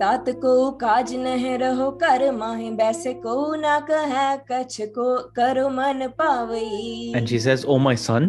तात 0.00 0.28
को 0.42 0.52
काज 0.78 1.10
नह 1.24 1.42
रहो 1.62 1.84
कर 1.98 2.22
माहे 2.36 2.70
बैसे 2.78 3.12
को 3.24 3.34
ना 3.64 3.74
कह 3.90 4.14
कछ 4.48 4.80
को 4.96 5.04
करो 5.36 5.68
मन 5.74 6.06
पावई 6.22 7.12
And 7.20 7.32
she 7.32 7.38
says, 7.44 7.64
Oh, 7.74 7.78
my 7.84 7.94
son, 8.06 8.26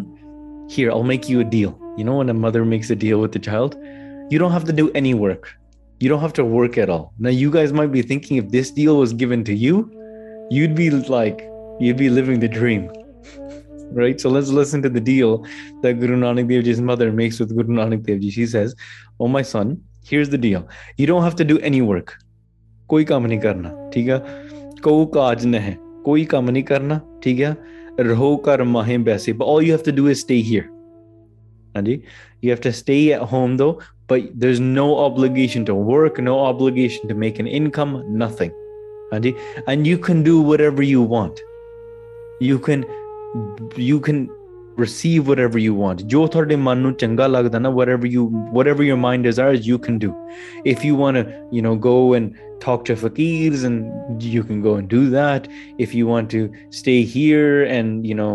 here, 0.76 0.92
I'll 0.92 1.08
make 1.12 1.28
you 1.32 1.40
a 1.40 1.48
deal. 1.56 1.72
You 1.96 2.04
know, 2.04 2.18
when 2.20 2.30
a 2.34 2.36
mother 2.44 2.64
makes 2.74 2.92
a 2.96 2.98
deal 3.04 3.24
with 3.24 3.32
the 3.38 3.42
child, 3.48 3.74
you 4.30 4.38
don't 4.44 4.54
have 4.58 4.68
to 4.70 4.76
do 4.82 4.86
any 5.02 5.14
work. 5.24 5.50
you 5.99 6.07
don't 6.09 6.21
have 6.21 6.33
to 6.33 6.45
work 6.45 6.77
at 6.77 6.89
all. 6.89 7.13
Now, 7.19 7.29
you 7.29 7.51
guys 7.51 7.73
might 7.73 7.91
be 7.91 8.01
thinking 8.01 8.37
if 8.37 8.49
this 8.49 8.71
deal 8.71 8.97
was 8.97 9.13
given 9.13 9.43
to 9.43 9.53
you, 9.53 9.91
you'd 10.49 10.75
be 10.75 10.89
like, 10.89 11.41
you'd 11.79 11.97
be 11.97 12.09
living 12.09 12.39
the 12.39 12.47
dream. 12.47 12.89
Right? 13.91 14.21
So 14.21 14.29
let's 14.29 14.49
listen 14.49 14.83
to 14.83 14.89
the 14.89 14.99
deal 14.99 15.47
that 15.81 15.99
Guru 15.99 16.15
Nanak 16.15 16.47
Dev 16.47 16.63
Ji's 16.63 16.79
mother 16.79 17.11
makes 17.11 17.39
with 17.39 17.55
Guru 17.57 17.73
Nanak 17.73 18.05
Dev 18.05 18.19
Ji. 18.19 18.29
She 18.29 18.45
says, 18.45 18.75
Oh, 19.19 19.27
my 19.27 19.41
son, 19.41 19.81
here's 20.05 20.29
the 20.29 20.37
deal. 20.37 20.69
You 20.97 21.07
don't 21.07 21.23
have 21.23 21.35
to 21.37 21.43
do 21.43 21.57
any 21.61 21.81
work. 21.81 22.15
कोई 22.89 23.05
काम 23.05 23.25
नहीं 23.25 23.39
करना 23.39 23.69
ठीक 23.93 24.07
है 24.09 24.19
को 24.83 25.05
काज 25.15 25.45
न 25.45 25.55
है 25.55 25.77
कोई 26.05 26.23
काम 26.25 26.49
नहीं 26.49 26.63
करना 26.63 26.99
ठीक 27.23 27.39
है 27.39 27.55
रहो 27.99 28.35
कर 28.45 28.63
माहे 28.63 28.97
but 28.97 29.41
all 29.41 29.61
you 29.61 29.71
have 29.71 29.83
to 29.83 29.91
do 29.91 30.07
is 30.07 30.21
stay 30.21 30.41
here 30.41 30.69
हाँ 31.75 31.83
you 32.41 32.49
have 32.49 32.61
to 32.61 32.71
stay 32.71 33.13
at 33.13 33.21
home 33.21 33.57
though 33.57 33.79
but 34.08 34.22
there's 34.34 34.60
no 34.60 34.98
obligation 34.98 35.64
to 35.64 35.74
work 35.74 36.18
no 36.18 36.38
obligation 36.40 37.08
to 37.08 37.14
make 37.14 37.38
an 37.38 37.46
income 37.46 37.92
nothing 38.24 38.52
ਹਾਂਜੀ 39.12 39.34
and 39.72 39.90
you 39.90 39.98
can 40.06 40.22
do 40.30 40.36
whatever 40.50 40.86
you 40.92 41.02
want 41.14 41.44
you 42.48 42.58
can 42.58 42.84
you 43.90 44.00
can 44.08 44.26
receive 44.76 45.28
whatever 45.28 45.58
you 45.58 45.74
want 45.82 46.04
ਜੋ 46.06 46.26
ਤੁਹਾਡੇ 46.26 46.56
ਮਨ 46.56 46.78
ਨੂੰ 46.78 46.92
ਚੰਗਾ 47.02 47.26
ਲੱਗਦਾ 47.26 47.58
ਨਾ 47.58 47.70
whatever 47.70 48.10
you 48.14 48.24
whatever 48.58 48.86
your 48.88 48.98
mind 49.04 49.28
desires 49.28 49.68
you 49.70 49.78
can 49.86 49.98
do 50.04 50.10
if 50.72 50.84
you 50.88 50.96
want 51.02 51.20
to 51.20 51.24
you 51.56 51.62
know 51.66 51.74
go 51.86 51.96
and 52.18 52.42
talk 52.64 52.84
to 52.88 52.96
fakirs 53.04 53.64
and 53.68 54.26
you 54.34 54.42
can 54.50 54.60
go 54.66 54.74
and 54.80 54.92
do 54.96 55.02
that 55.14 55.48
if 55.86 55.94
you 56.00 56.10
want 56.10 56.30
to 56.36 56.42
stay 56.80 56.98
here 57.14 57.56
and 57.76 58.06
you 58.10 58.18
know 58.20 58.34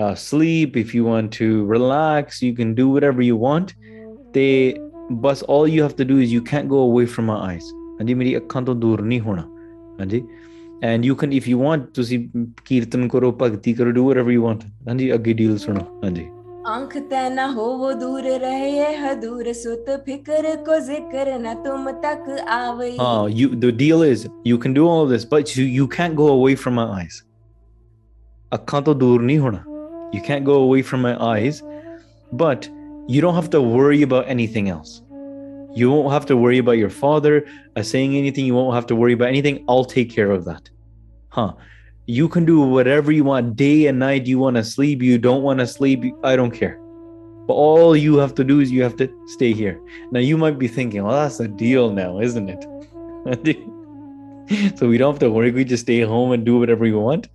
uh, 0.00 0.14
sleep 0.14 0.76
if 0.84 0.94
you 0.94 1.04
want 1.04 1.32
to 1.40 1.50
relax 1.74 2.42
you 2.42 2.54
can 2.60 2.74
do 2.82 2.88
whatever 2.96 3.22
you 3.30 3.36
want 3.36 3.74
they 4.38 4.52
but 5.26 5.42
all 5.54 5.68
you 5.68 5.82
have 5.82 5.96
to 5.96 6.04
do 6.04 6.18
is 6.18 6.32
you 6.32 6.42
can't 6.52 6.68
go 6.68 6.82
away 6.90 7.06
from 7.14 7.30
my 7.32 7.38
eyes 7.48 7.72
ਹਾਂਜੀ 7.98 8.14
ਮੇਰੀ 8.14 8.36
ਅੱਖਾਂ 8.36 8.62
ਤੋਂ 8.62 8.74
ਦੂਰ 8.74 9.02
ਨਹੀਂ 9.02 9.20
ਹੋਣਾ 9.20 9.42
ਹਾਂਜੀ 10.00 10.22
and 10.90 11.08
you 11.08 11.16
can 11.22 11.34
if 11.38 11.48
you 11.52 11.58
want 11.64 11.90
ਤੁਸੀਂ 11.94 12.18
ਕੀਰਤਨ 12.64 13.08
ਕਰੋ 13.08 13.32
ਭਗਤੀ 13.40 13.72
ਕਰੋ 13.80 13.90
do 13.98 14.06
whatever 14.10 14.38
you 14.38 14.46
want 14.48 14.68
ਹਾਂਜੀ 14.88 15.12
ਅੱਗੇ 15.14 15.32
ਡੀਲ 15.40 15.58
ਸੁਣੋ 15.64 15.84
ਹਾਂਜੀ 16.04 16.28
आंख 16.70 16.92
तै 17.10 17.20
न 17.34 17.44
हो 17.54 17.64
वो 17.78 17.88
दूर 18.00 18.26
रहे 18.40 18.82
हदूर 18.98 19.48
सुत 19.60 19.88
फिक्र 20.04 20.50
को 20.66 20.76
जिक्र 20.88 21.38
न 21.46 21.54
तुम 21.64 21.88
तक 22.04 22.28
आवई 22.56 22.90
Oh, 23.06 23.26
you 23.38 23.48
the 23.64 23.70
deal 23.80 24.04
is 24.08 24.22
you 24.50 24.58
can 24.64 24.76
do 24.76 24.84
all 24.90 25.02
of 25.06 25.10
this, 25.14 25.24
but 25.32 25.54
you, 25.56 25.64
you 25.78 25.88
can't 25.96 26.16
go 26.20 26.28
away 26.34 26.54
from 26.64 26.78
my 26.80 26.84
eyes. 26.98 27.18
ਅੱਖਾਂ 28.54 28.82
ਤੋਂ 28.82 28.94
ਦੂਰ 29.02 29.22
ਨਹੀਂ 29.22 29.38
ਹੋਣਾ. 29.38 29.62
You 30.14 30.22
can't 30.28 30.46
go 30.50 30.60
away 30.60 30.80
from 30.92 31.04
my 31.08 31.14
eyes, 31.30 31.60
but 32.44 32.70
you 33.07 33.21
don't 33.21 33.35
have 33.35 33.49
to 33.51 33.61
worry 33.61 34.01
about 34.01 34.27
anything 34.27 34.69
else. 34.69 35.01
You 35.73 35.91
won't 35.91 36.11
have 36.11 36.25
to 36.27 36.37
worry 36.37 36.57
about 36.57 36.77
your 36.77 36.89
father 36.89 37.45
uh, 37.75 37.83
saying 37.83 38.15
anything. 38.15 38.45
You 38.45 38.55
won't 38.55 38.73
have 38.75 38.87
to 38.87 38.95
worry 38.95 39.13
about 39.13 39.27
anything. 39.29 39.63
I'll 39.69 39.85
take 39.85 40.09
care 40.09 40.31
of 40.31 40.45
that. 40.45 40.69
Huh. 41.29 41.53
You 42.05 42.27
can 42.29 42.45
do 42.45 42.61
whatever 42.61 43.11
you 43.11 43.23
want 43.23 43.55
day 43.55 43.87
and 43.87 43.99
night. 43.99 44.25
You 44.27 44.39
want 44.39 44.55
to 44.57 44.63
sleep. 44.63 45.01
You 45.01 45.17
don't 45.17 45.43
want 45.43 45.59
to 45.59 45.67
sleep. 45.67 46.03
I 46.23 46.35
don't 46.35 46.51
care. 46.51 46.79
but 47.47 47.53
all 47.53 47.95
you 47.95 48.17
have 48.17 48.35
to 48.35 48.43
do 48.43 48.59
is 48.59 48.71
you 48.71 48.83
have 48.83 48.95
to 48.97 49.07
stay 49.25 49.53
here 49.53 49.79
now 50.11 50.19
you 50.19 50.37
might 50.37 50.59
be 50.59 50.67
thinking 50.67 51.03
well 51.03 51.15
that's 51.15 51.39
a 51.39 51.47
deal 51.47 51.91
now 51.91 52.19
isn't 52.19 52.49
it 52.49 52.65
so 54.77 54.87
we 54.87 54.97
don't 54.97 55.13
have 55.13 55.19
to 55.19 55.29
worry 55.31 55.51
we 55.51 55.63
just 55.63 55.83
stay 55.83 56.01
home 56.01 56.33
and 56.33 56.45
do 56.45 56.59
whatever 56.59 56.83
we 56.83 56.91
want 56.91 57.29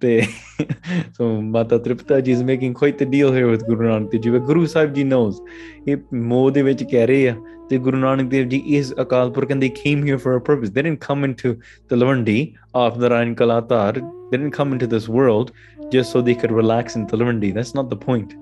so 0.00 1.40
Mata 1.40 1.78
Tripta 1.78 2.22
ji 2.22 2.32
is 2.32 2.42
making 2.42 2.74
quite 2.74 3.00
a 3.00 3.06
deal 3.06 3.32
here 3.32 3.48
with 3.50 3.66
Guru 3.66 3.88
Nanak 3.88 4.10
Dev 4.10 4.20
ji. 4.22 4.30
But 4.30 4.46
Guru 4.46 4.66
Sahib 4.66 4.94
ji 4.94 5.04
knows. 5.04 5.40
ਇਹ 5.88 5.96
ਮੋਹ 6.14 6.50
ਦੇ 6.50 6.62
ਵਿੱਚ 6.62 6.82
ਕਹਿ 6.90 7.06
ਰਹੇ 7.06 7.28
ਆ 7.28 7.34
ਤੇ 7.70 7.78
ਗੁਰੂ 7.78 7.98
ਨਾਨਕ 7.98 8.28
ਦੇਵ 8.30 8.48
ਜੀ 8.48 8.62
ਇਸ 8.78 8.92
Akal 9.02 9.30
Purakh 9.32 9.52
and 9.52 9.62
they 9.62 9.70
came 9.70 10.02
here 10.08 10.18
for 10.18 10.34
a 10.36 10.40
purpose. 10.40 10.70
They 10.70 10.82
didn't 10.82 11.00
come 11.08 11.24
into 11.28 11.54
the 11.88 11.96
Talwandi 11.96 12.54
of 12.74 12.98
Narayan 13.04 13.34
Kalatar. 13.40 13.94
They 14.30 14.38
didn't 14.38 14.56
come 14.58 14.72
into 14.72 14.88
this 14.96 15.08
world 15.08 15.52
just 15.92 16.10
so 16.10 16.22
they 16.28 16.34
could 16.34 16.52
relax 16.60 16.96
in 16.96 17.06
the 17.06 17.16
Talwandi. 17.16 17.54
That's 17.54 17.74
not 17.80 17.90
the 17.90 17.96
point. 17.96 18.36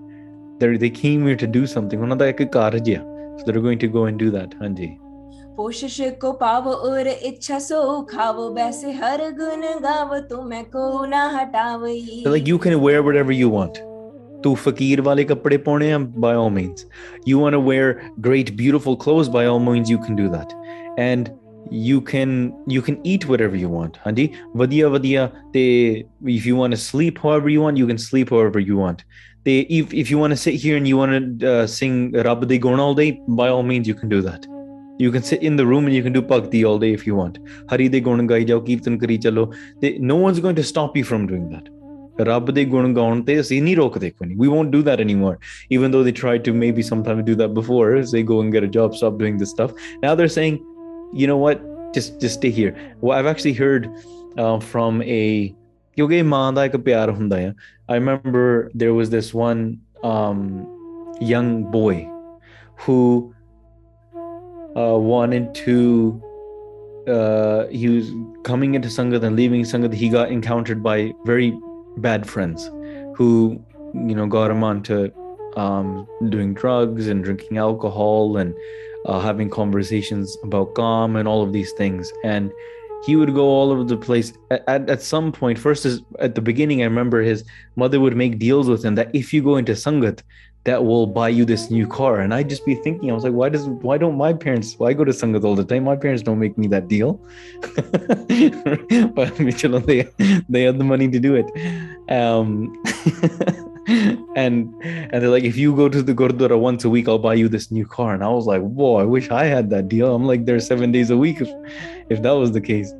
They 0.60 0.90
came 0.90 1.26
here 1.26 1.40
to 1.44 1.52
do 1.58 1.66
something. 1.76 2.00
ਉਹਨਾਂ 2.00 2.16
ਦਾ 2.16 2.28
ਇੱਕ 2.28 2.42
ਕਾਰਜ 2.52 2.90
ਆ. 2.94 3.00
So 3.38 3.46
they're 3.46 3.66
going 3.70 3.82
to 3.86 3.92
go 3.98 4.06
and 4.10 4.24
do 4.24 4.30
that. 4.38 4.54
ਹਾਂਜੀ. 4.62 5.03
पोषिश 5.57 5.99
को 6.21 6.31
पावो 6.41 6.71
और 6.71 7.07
इच्छा 7.07 7.59
सो 7.59 8.01
खावो 8.11 8.49
वैसे 8.53 8.91
हर 9.01 9.21
गुण 9.39 9.61
गावो 9.83 10.19
तुम्हें 10.29 10.63
को 10.75 11.05
ना 11.05 11.23
हटावई 11.35 12.23
So, 12.23 12.31
like 12.31 12.47
you 12.47 12.57
can 12.57 12.79
wear 12.81 13.03
whatever 13.03 13.31
you 13.31 13.49
want. 13.49 13.81
To 14.43 14.55
fakir 14.55 15.01
wale 15.01 15.25
kapde 15.25 15.57
paune 15.63 15.83
hain, 15.83 16.05
by 16.25 16.33
all 16.33 16.49
means. 16.49 16.85
You 17.25 17.39
want 17.39 17.53
to 17.53 17.59
wear 17.59 18.09
great, 18.21 18.55
beautiful 18.55 18.95
clothes, 18.95 19.27
by 19.27 19.45
all 19.45 19.59
means, 19.59 19.89
you 19.89 19.97
can 19.97 20.15
do 20.15 20.29
that. 20.29 20.53
And 20.97 21.31
you 21.69 22.01
can 22.01 22.53
you 22.67 22.81
can 22.81 22.99
eat 23.05 23.27
whatever 23.27 23.55
you 23.55 23.69
want. 23.69 23.97
Handi, 23.97 24.29
vadiya 24.55 24.91
vadiya. 24.97 25.31
Te, 25.53 26.05
if 26.25 26.45
you 26.45 26.55
want 26.55 26.71
to 26.71 26.77
sleep 26.77 27.19
however 27.19 27.49
you 27.49 27.61
want, 27.61 27.77
you 27.77 27.87
can 27.87 27.97
sleep 27.97 28.29
however 28.29 28.59
you 28.59 28.77
want. 28.77 29.03
They, 29.43 29.59
if 29.61 29.93
if 29.93 30.09
you 30.09 30.17
want 30.17 30.31
to 30.31 30.37
sit 30.37 30.55
here 30.55 30.77
and 30.77 30.87
you 30.87 30.97
want 30.97 31.39
to 31.41 31.51
uh, 31.51 31.67
sing 31.67 32.11
Rab 32.11 32.47
de 32.47 32.57
Gun 32.57 32.79
all 32.79 32.95
day, 32.95 33.21
by 33.27 33.49
all 33.49 33.63
means, 33.63 33.87
you 33.87 33.93
can 33.93 34.09
do 34.09 34.21
that. 34.21 34.47
You 34.97 35.11
can 35.11 35.23
sit 35.23 35.43
in 35.43 35.55
the 35.55 35.65
room 35.65 35.85
and 35.85 35.95
you 35.95 36.03
can 36.03 36.11
do 36.11 36.21
bhakti 36.21 36.65
all 36.65 36.77
day 36.77 36.93
if 36.93 37.07
you 37.07 37.15
want. 37.15 37.39
Hari 37.69 37.87
de 37.89 38.01
Gun 38.01 38.27
gai 38.27 38.43
jao, 38.43 38.59
kirtan 38.59 38.99
kari 38.99 39.17
chalo. 39.17 39.55
They, 39.79 39.97
no 39.97 40.17
one's 40.17 40.39
going 40.39 40.55
to 40.55 40.63
stop 40.63 40.97
you 40.97 41.03
from 41.03 41.27
doing 41.27 41.49
that. 41.51 41.69
ਰੱਬ 42.25 42.49
ਦੇ 42.51 42.63
ਗੁਣ 42.65 42.93
ਗਾਉਣ 42.93 43.21
ਤੇ 43.23 43.39
ਅਸੀਂ 43.39 43.61
ਨਹੀਂ 43.63 43.75
ਰੋਕਦੇ 43.77 44.09
ਕੋਈ 44.09 44.27
ਨਹੀਂ 44.27 44.37
we 44.39 44.49
won't 44.53 44.71
do 44.75 44.81
that 44.87 45.03
anymore 45.03 45.35
even 45.75 45.93
though 45.93 46.01
they 46.07 46.15
tried 46.21 46.43
to 46.47 46.53
maybe 46.63 46.83
sometimes 46.87 47.23
do 47.29 47.35
that 47.41 47.53
before 47.59 47.85
say 48.11 48.23
go 48.31 48.39
and 48.43 48.55
get 48.55 48.65
a 48.67 48.71
job 48.77 48.97
stop 49.01 49.21
doing 49.21 49.37
this 49.43 49.53
stuff 49.55 49.71
now 50.01 50.11
they're 50.19 50.33
saying 50.33 50.57
you 51.21 51.29
know 51.31 51.37
what 51.43 51.63
just 51.97 52.19
just 52.23 52.39
stay 52.41 52.51
here 52.57 52.73
well 53.01 53.13
i've 53.17 53.29
actually 53.33 53.55
heard 53.61 53.89
uh, 54.43 54.59
from 54.73 55.01
a 55.19 55.23
ਕਿਉਂਕਿ 55.95 56.21
ਮਾਂ 56.23 56.51
ਦਾ 56.53 56.65
ਇੱਕ 56.65 56.75
ਪਿਆਰ 56.77 57.11
ਹੁੰਦਾ 57.11 57.37
ਹੈ 57.37 57.53
i 57.91 57.99
remember 57.99 58.43
there 58.81 58.93
was 58.99 59.09
this 59.15 59.33
one 59.39 59.63
um, 60.09 60.43
young 61.31 61.49
boy 61.71 61.95
who 62.83 62.99
uh, 64.76 64.98
wanted 64.98 65.54
to 65.54 66.22
uh, 67.06 67.66
he 67.68 67.88
was 67.88 68.10
coming 68.44 68.74
into 68.74 68.88
Sangat 68.88 69.22
and 69.22 69.36
leaving 69.36 69.62
Sangat, 69.62 69.92
he 69.92 70.08
got 70.08 70.30
encountered 70.30 70.82
by 70.82 71.12
very 71.24 71.56
bad 71.98 72.28
friends 72.28 72.64
who, 73.14 73.62
you 73.94 74.14
know, 74.14 74.26
got 74.26 74.50
him 74.50 74.64
onto 74.64 75.10
um, 75.56 76.06
doing 76.28 76.54
drugs 76.54 77.06
and 77.06 77.22
drinking 77.22 77.58
alcohol 77.58 78.36
and 78.36 78.54
uh, 79.06 79.20
having 79.20 79.50
conversations 79.50 80.36
about 80.42 80.74
Gam 80.74 81.16
and 81.16 81.28
all 81.28 81.42
of 81.42 81.52
these 81.52 81.72
things. 81.72 82.12
And 82.24 82.50
he 83.04 83.16
would 83.16 83.34
go 83.34 83.44
all 83.44 83.70
over 83.70 83.84
the 83.84 83.98
place. 83.98 84.32
At, 84.50 84.64
at, 84.66 84.90
at 84.90 85.02
some 85.02 85.30
point, 85.30 85.58
first 85.58 85.84
is 85.84 86.02
at 86.20 86.34
the 86.34 86.40
beginning, 86.40 86.80
I 86.80 86.86
remember 86.86 87.20
his 87.20 87.44
mother 87.76 88.00
would 88.00 88.16
make 88.16 88.38
deals 88.38 88.68
with 88.68 88.84
him 88.84 88.94
that 88.94 89.10
if 89.14 89.32
you 89.32 89.42
go 89.42 89.56
into 89.56 89.72
Sangat, 89.72 90.22
that 90.64 90.84
will 90.84 91.06
buy 91.06 91.28
you 91.28 91.44
this 91.44 91.70
new 91.70 91.86
car. 91.86 92.20
And 92.20 92.32
I'd 92.32 92.48
just 92.48 92.64
be 92.64 92.74
thinking, 92.74 93.10
I 93.10 93.14
was 93.14 93.24
like, 93.24 93.34
why 93.34 93.50
does 93.50 93.68
why 93.68 93.98
don't 93.98 94.16
my 94.16 94.32
parents 94.32 94.74
why 94.78 94.94
go 94.94 95.04
to 95.04 95.12
Sangat 95.12 95.44
all 95.44 95.54
the 95.54 95.64
time? 95.64 95.84
My 95.84 95.96
parents 95.96 96.22
don't 96.22 96.38
make 96.38 96.56
me 96.56 96.66
that 96.68 96.88
deal. 96.88 97.20
but 99.14 99.38
you 99.62 99.80
they 99.80 100.08
they 100.48 100.62
have 100.62 100.78
the 100.78 100.84
money 100.84 101.08
to 101.08 101.20
do 101.20 101.34
it. 101.34 101.46
Um 102.10 102.82
and 104.36 104.74
and 104.82 105.22
they're 105.22 105.28
like, 105.28 105.44
if 105.44 105.56
you 105.56 105.76
go 105.76 105.88
to 105.90 106.02
the 106.02 106.14
Gurdwara 106.14 106.58
once 106.58 106.84
a 106.84 106.90
week, 106.90 107.08
I'll 107.08 107.18
buy 107.18 107.34
you 107.34 107.48
this 107.48 107.70
new 107.70 107.86
car. 107.86 108.14
And 108.14 108.24
I 108.24 108.28
was 108.28 108.46
like, 108.46 108.62
whoa, 108.62 108.96
I 108.96 109.04
wish 109.04 109.30
I 109.30 109.44
had 109.44 109.68
that 109.70 109.88
deal. 109.88 110.14
I'm 110.14 110.24
like 110.24 110.46
there's 110.46 110.66
seven 110.66 110.92
days 110.92 111.10
a 111.10 111.16
week 111.16 111.42
if, 111.42 111.50
if 112.08 112.22
that 112.22 112.32
was 112.32 112.52
the 112.52 112.62
case. 112.62 112.92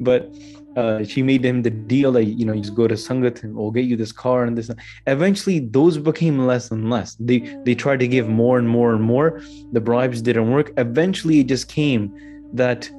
but 0.00 0.30
uh, 0.76 1.04
she 1.04 1.22
made 1.22 1.44
him 1.44 1.62
the 1.62 1.70
deal 1.70 2.12
that 2.12 2.24
you 2.24 2.44
know 2.44 2.52
you 2.52 2.62
just 2.62 2.74
go 2.74 2.88
to 2.88 2.94
Sangat 2.94 3.42
and 3.42 3.54
we'll 3.54 3.70
get 3.70 3.84
you 3.84 3.96
this 3.96 4.12
car 4.12 4.44
and 4.44 4.56
this. 4.56 4.70
Eventually, 5.06 5.60
those 5.60 5.98
became 5.98 6.46
less 6.46 6.70
and 6.70 6.90
less. 6.90 7.16
They 7.20 7.40
they 7.64 7.74
tried 7.74 8.00
to 8.00 8.08
give 8.08 8.28
more 8.28 8.58
and 8.58 8.68
more 8.68 8.92
and 8.94 9.02
more. 9.02 9.42
The 9.72 9.80
bribes 9.80 10.22
didn't 10.22 10.50
work. 10.50 10.72
Eventually, 10.76 11.40
it 11.40 11.48
just 11.48 11.68
came 11.68 12.14
that 12.54 12.90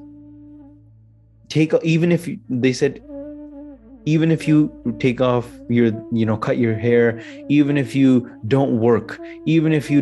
take 1.49 1.73
even 1.83 2.11
if 2.11 2.29
they 2.49 2.73
said 2.73 3.01
even 4.05 4.31
if 4.31 4.47
you 4.47 4.71
take 4.99 5.21
off 5.21 5.49
your 5.69 5.91
you 6.11 6.25
know 6.25 6.35
cut 6.35 6.57
your 6.57 6.75
hair 6.75 7.21
even 7.47 7.77
if 7.77 7.95
you 7.95 8.29
don't 8.47 8.79
work 8.79 9.19
even 9.45 9.71
if 9.71 9.89
you 9.89 10.01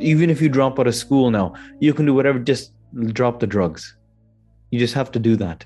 even 0.00 0.30
if 0.30 0.40
you 0.40 0.48
drop 0.48 0.78
out 0.78 0.86
of 0.86 0.94
school 0.94 1.30
now 1.30 1.52
you 1.80 1.92
can 1.94 2.06
do 2.06 2.14
whatever 2.14 2.38
just 2.38 2.72
drop 3.12 3.40
the 3.40 3.46
drugs 3.46 3.96
you 4.70 4.78
just 4.78 4.94
have 4.94 5.10
to 5.10 5.18
do 5.18 5.36
that 5.36 5.64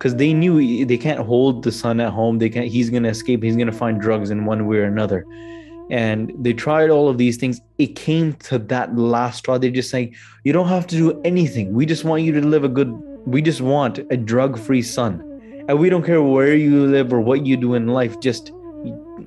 because 0.00 0.16
they 0.16 0.32
knew 0.32 0.86
they 0.86 0.96
can't 0.96 1.20
hold 1.20 1.62
the 1.62 1.70
son 1.70 2.00
at 2.00 2.10
home. 2.10 2.38
They 2.38 2.48
can't 2.48 2.66
he's 2.66 2.88
to 3.02 3.10
escape. 3.10 3.42
He's 3.42 3.54
to 3.66 3.70
find 3.70 4.00
drugs 4.00 4.30
in 4.30 4.46
one 4.46 4.66
way 4.66 4.78
or 4.78 4.84
another. 4.84 5.26
And 5.90 6.32
they 6.38 6.54
tried 6.54 6.88
all 6.88 7.10
of 7.10 7.18
these 7.18 7.36
things. 7.36 7.60
It 7.76 7.96
came 7.96 8.32
to 8.48 8.58
that 8.58 8.96
last 8.96 9.38
straw. 9.38 9.58
They're 9.58 9.70
just 9.70 9.90
saying 9.90 10.16
you 10.42 10.54
don't 10.54 10.68
have 10.68 10.86
to 10.86 10.96
do 10.96 11.20
anything. 11.22 11.74
We 11.74 11.84
just 11.84 12.04
want 12.04 12.22
you 12.22 12.32
to 12.32 12.40
live 12.40 12.64
a 12.64 12.68
good 12.68 12.90
we 13.26 13.42
just 13.42 13.60
want 13.60 13.98
a 14.10 14.16
drug-free 14.16 14.80
son. 14.80 15.20
And 15.68 15.78
we 15.78 15.90
don't 15.90 16.02
care 16.02 16.22
where 16.22 16.54
you 16.54 16.86
live 16.86 17.12
or 17.12 17.20
what 17.20 17.44
you 17.44 17.58
do 17.58 17.74
in 17.74 17.88
life. 17.88 18.18
Just 18.20 18.52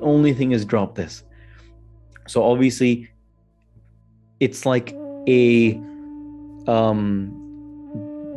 only 0.02 0.34
thing 0.34 0.54
is 0.54 0.66
drop 0.66 0.96
this. 0.96 1.24
So 2.28 2.44
obviously 2.44 3.12
it's 4.40 4.66
like 4.66 4.96
a 5.28 5.80
um 6.68 7.30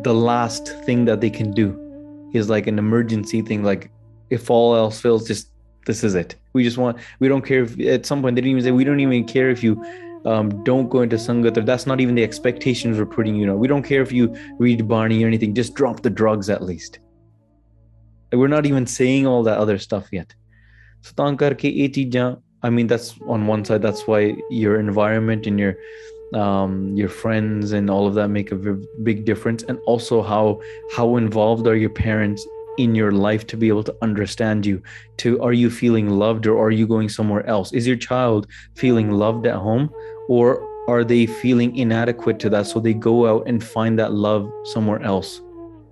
the 0.02 0.12
last 0.12 0.68
thing 0.84 1.06
that 1.06 1.22
they 1.22 1.30
can 1.30 1.52
do 1.52 1.85
is 2.36 2.48
like 2.48 2.66
an 2.66 2.78
emergency 2.78 3.42
thing. 3.42 3.64
Like 3.64 3.90
if 4.30 4.50
all 4.50 4.76
else 4.76 5.00
fails, 5.00 5.26
just 5.26 5.50
this 5.86 6.04
is 6.04 6.14
it. 6.14 6.36
We 6.52 6.64
just 6.64 6.78
want. 6.78 6.98
We 7.20 7.28
don't 7.28 7.44
care 7.44 7.62
if 7.62 7.78
at 7.80 8.06
some 8.06 8.22
point 8.22 8.36
they 8.36 8.42
didn't 8.42 8.52
even 8.52 8.64
say 8.64 8.70
we 8.70 8.84
don't 8.84 9.00
even 9.00 9.24
care 9.24 9.50
if 9.50 9.62
you 9.62 9.82
um, 10.26 10.64
don't 10.64 10.88
go 10.88 11.02
into 11.02 11.16
sangat 11.16 11.56
or 11.56 11.62
that's 11.62 11.86
not 11.86 12.00
even 12.00 12.16
the 12.16 12.24
expectations 12.24 12.98
we're 12.98 13.06
putting 13.06 13.36
you 13.36 13.46
know 13.46 13.56
we 13.56 13.68
don't 13.68 13.84
care 13.84 14.02
if 14.02 14.12
you 14.12 14.34
read 14.58 14.86
bani 14.88 15.22
or 15.22 15.26
anything 15.28 15.54
just 15.54 15.74
drop 15.74 16.02
the 16.02 16.10
drugs 16.10 16.50
at 16.50 16.62
least 16.62 16.98
we're 18.32 18.48
not 18.48 18.66
even 18.66 18.86
saying 18.86 19.26
all 19.26 19.44
that 19.44 19.56
other 19.56 19.78
stuff 19.78 20.08
yet 20.10 20.34
so 21.02 21.12
i 22.62 22.70
mean 22.70 22.86
that's 22.88 23.14
on 23.28 23.46
one 23.46 23.64
side 23.64 23.80
that's 23.80 24.06
why 24.08 24.34
your 24.50 24.80
environment 24.80 25.46
and 25.46 25.60
your 25.60 25.76
um, 26.32 26.96
your 26.96 27.08
friends 27.08 27.72
and 27.72 27.90
all 27.90 28.06
of 28.06 28.14
that 28.14 28.28
make 28.28 28.52
a 28.52 28.56
big 28.56 29.24
difference. 29.24 29.62
And 29.64 29.78
also 29.86 30.22
how 30.22 30.60
how 30.94 31.16
involved 31.16 31.66
are 31.66 31.76
your 31.76 31.90
parents 31.90 32.46
in 32.78 32.94
your 32.94 33.12
life 33.12 33.46
to 33.46 33.56
be 33.56 33.68
able 33.68 33.84
to 33.84 33.96
understand 34.02 34.66
you? 34.66 34.82
To 35.18 35.40
are 35.42 35.52
you 35.52 35.70
feeling 35.70 36.10
loved 36.10 36.46
or 36.46 36.58
are 36.64 36.70
you 36.70 36.86
going 36.86 37.08
somewhere 37.08 37.46
else? 37.46 37.72
Is 37.72 37.86
your 37.86 37.96
child 37.96 38.46
feeling 38.74 39.10
loved 39.10 39.46
at 39.46 39.56
home 39.56 39.90
or 40.28 40.66
are 40.88 41.04
they 41.04 41.26
feeling 41.26 41.74
inadequate 41.76 42.38
to 42.40 42.50
that? 42.50 42.66
So 42.66 42.80
they 42.80 42.94
go 42.94 43.26
out 43.26 43.46
and 43.46 43.62
find 43.62 43.98
that 43.98 44.12
love 44.12 44.50
somewhere 44.64 45.02
else. 45.02 45.40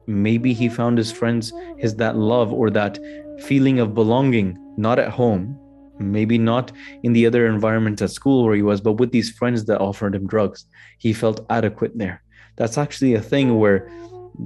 Maybe 0.07 0.53
he 0.53 0.69
found 0.69 0.99
his 0.99 1.11
friends 1.11 1.53
his 1.79 1.97
that 1.97 2.17
love 2.17 2.53
or 2.53 2.71
that 2.71 2.99
feeling 3.41 3.81
of 3.81 3.95
belonging 3.95 4.59
not 4.77 4.99
at 4.99 5.11
home 5.11 5.59
maybe 5.99 6.39
not 6.39 6.73
in 7.03 7.13
the 7.13 7.27
other 7.27 7.47
environments 7.47 8.03
at 8.03 8.11
school 8.11 8.45
where 8.45 8.55
he 8.55 8.63
was, 8.63 8.81
but 8.81 8.95
with 8.95 9.13
these 9.13 9.31
friends 9.31 9.65
that 9.67 9.81
offered 9.81 10.15
him 10.15 10.27
drugs, 10.27 10.67
he 10.99 11.13
felt 11.13 11.45
adequate 11.51 11.97
there. 11.97 12.23
That's 12.57 12.79
actually 12.79 13.15
a 13.15 13.21
thing 13.21 13.59
where 13.59 13.91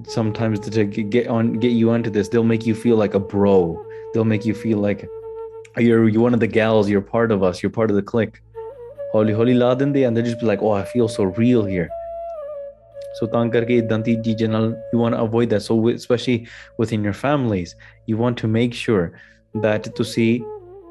sometimes 0.05 0.61
to 0.61 0.85
get 0.85 1.29
on 1.29 1.55
get 1.55 1.73
you 1.73 1.91
onto 1.91 2.11
this, 2.11 2.29
they'll 2.29 2.45
make 2.45 2.67
you 2.67 2.75
feel 2.75 2.97
like 2.97 3.15
a 3.15 3.21
bro. 3.21 3.85
They'll 4.13 4.25
make 4.25 4.45
you 4.45 4.55
feel 4.55 4.79
like 4.79 5.09
you're 5.77 6.09
you're 6.09 6.23
one 6.23 6.35
of 6.35 6.41
the 6.41 6.47
gals, 6.47 6.89
you're 6.89 7.01
part 7.01 7.31
of 7.31 7.43
us, 7.43 7.63
you're 7.63 7.71
part 7.71 7.91
of 7.91 7.97
the 7.97 8.03
clique. 8.03 8.41
Holy 9.13 9.33
holy 9.33 9.55
laden 9.55 9.97
and 9.97 10.17
they 10.17 10.23
just 10.23 10.41
be 10.41 10.47
like, 10.47 10.61
oh, 10.63 10.73
I 10.73 10.85
feel 10.85 11.09
so 11.09 11.25
real 11.25 11.65
here. 11.65 11.89
So 13.15 13.27
tankarke 13.27 13.89
danti 13.89 14.15
you 14.93 14.99
want 14.99 15.15
to 15.15 15.21
avoid 15.21 15.51
that. 15.51 15.63
So 15.63 15.89
especially 15.89 16.47
within 16.77 17.03
your 17.03 17.15
families, 17.15 17.75
you 18.07 18.17
want 18.17 18.37
to 18.39 18.49
make 18.49 18.75
sure 18.75 19.13
that 19.55 19.95
to 19.97 20.05
see 20.05 20.45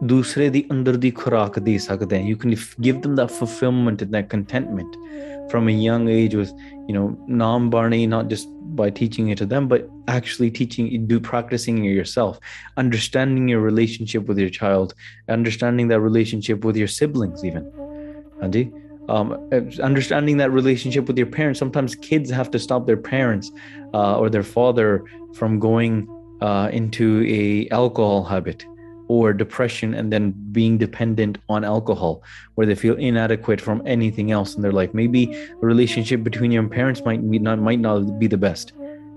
ਦੂਸਰੇ 0.04 0.50
ਦੀ 0.50 0.64
ਅੰਦਰ 0.72 0.96
ਦੀ 0.96 1.12
ਖੁਰਾਕ 1.12 1.60
ਦੇ 1.60 1.78
ਸਕਦੇ 1.78 2.20
you 2.22 2.38
can 2.38 2.56
give 2.84 3.00
them 3.06 3.16
that 3.20 3.34
fulfillment 3.38 4.04
and 4.06 4.18
that 4.18 4.30
contentment 4.36 4.98
from 5.52 5.70
a 5.72 5.76
young 5.86 6.08
age 6.14 6.36
with 6.40 6.52
you 6.90 6.96
know 6.96 7.06
nam 7.42 7.68
bani 7.76 8.00
not 8.14 8.30
just 8.34 8.54
by 8.80 8.88
teaching 9.00 9.30
it 9.34 9.42
to 9.42 9.48
them 9.54 9.70
but 9.74 9.86
actually 10.16 10.50
teaching 10.60 10.90
do 11.12 11.20
practicing 11.28 11.80
it 11.90 11.96
yourself 12.00 12.42
understanding 12.84 13.48
your 13.54 13.62
relationship 13.66 14.32
with 14.32 14.42
your 14.44 14.54
child 14.58 14.96
understanding 15.38 15.94
that 15.94 16.08
relationship 16.08 16.70
with 16.70 16.82
your 16.84 16.92
siblings 17.00 17.46
even 17.52 17.70
Andy. 18.42 18.72
Um, 19.10 19.50
understanding 19.82 20.38
that 20.38 20.52
relationship 20.52 21.08
with 21.08 21.18
your 21.18 21.28
parents. 21.28 21.60
Sometimes 21.60 21.96
kids 21.96 22.30
have 22.30 22.52
to 22.52 22.60
stop 22.60 22.86
their 22.86 22.98
parents 22.98 23.52
uh, 23.94 24.20
or 24.20 24.30
their 24.30 24.44
father 24.44 25.06
from 25.34 25.60
going 25.60 26.08
uh, 26.42 26.70
into 26.74 27.24
a 27.26 27.70
alcohol 27.70 28.24
habit 28.24 28.66
or 29.08 29.34
depression 29.34 29.94
and 29.94 30.12
then 30.12 30.32
being 30.52 30.78
dependent 30.78 31.38
on 31.50 31.64
alcohol 31.64 32.24
where 32.56 32.68
they 32.68 32.76
feel 32.76 32.96
inadequate 32.96 33.62
from 33.62 33.82
anything 33.86 34.32
else. 34.32 34.56
In 34.56 34.62
their 34.62 34.72
life 34.72 34.94
maybe 34.94 35.34
a 35.34 35.66
relationship 35.66 36.24
between 36.24 36.52
your 36.52 36.68
parents 36.68 37.04
might 37.06 37.22
not 37.22 37.60
might 37.60 37.80
not 37.80 38.20
be 38.20 38.28
the 38.28 38.38
best. 38.38 38.74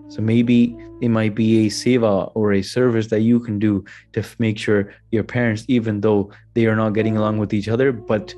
So 0.09 0.21
maybe 0.21 0.77
it 1.01 1.09
might 1.09 1.35
be 1.37 1.67
a 1.67 1.71
seva 1.71 2.33
or 2.35 2.53
a 2.53 2.63
service 2.63 3.07
that 3.09 3.21
you 3.21 3.39
can 3.39 3.59
do 3.59 3.85
to 4.13 4.25
make 4.39 4.59
sure 4.59 4.93
your 5.13 5.23
parents 5.23 5.65
even 5.69 6.01
though 6.01 6.33
they 6.55 6.67
are 6.67 6.77
not 6.77 6.91
getting 6.91 7.17
along 7.17 7.39
with 7.39 7.55
each 7.55 7.69
other 7.69 7.93
but 7.93 8.35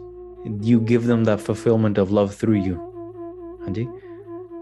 you 0.61 0.81
give 0.81 1.07
them 1.07 1.25
that 1.25 1.41
fulfillment 1.41 1.99
of 1.99 2.11
love 2.11 2.35
through 2.35 2.61
you. 2.63 2.77
Anji? 3.67 3.87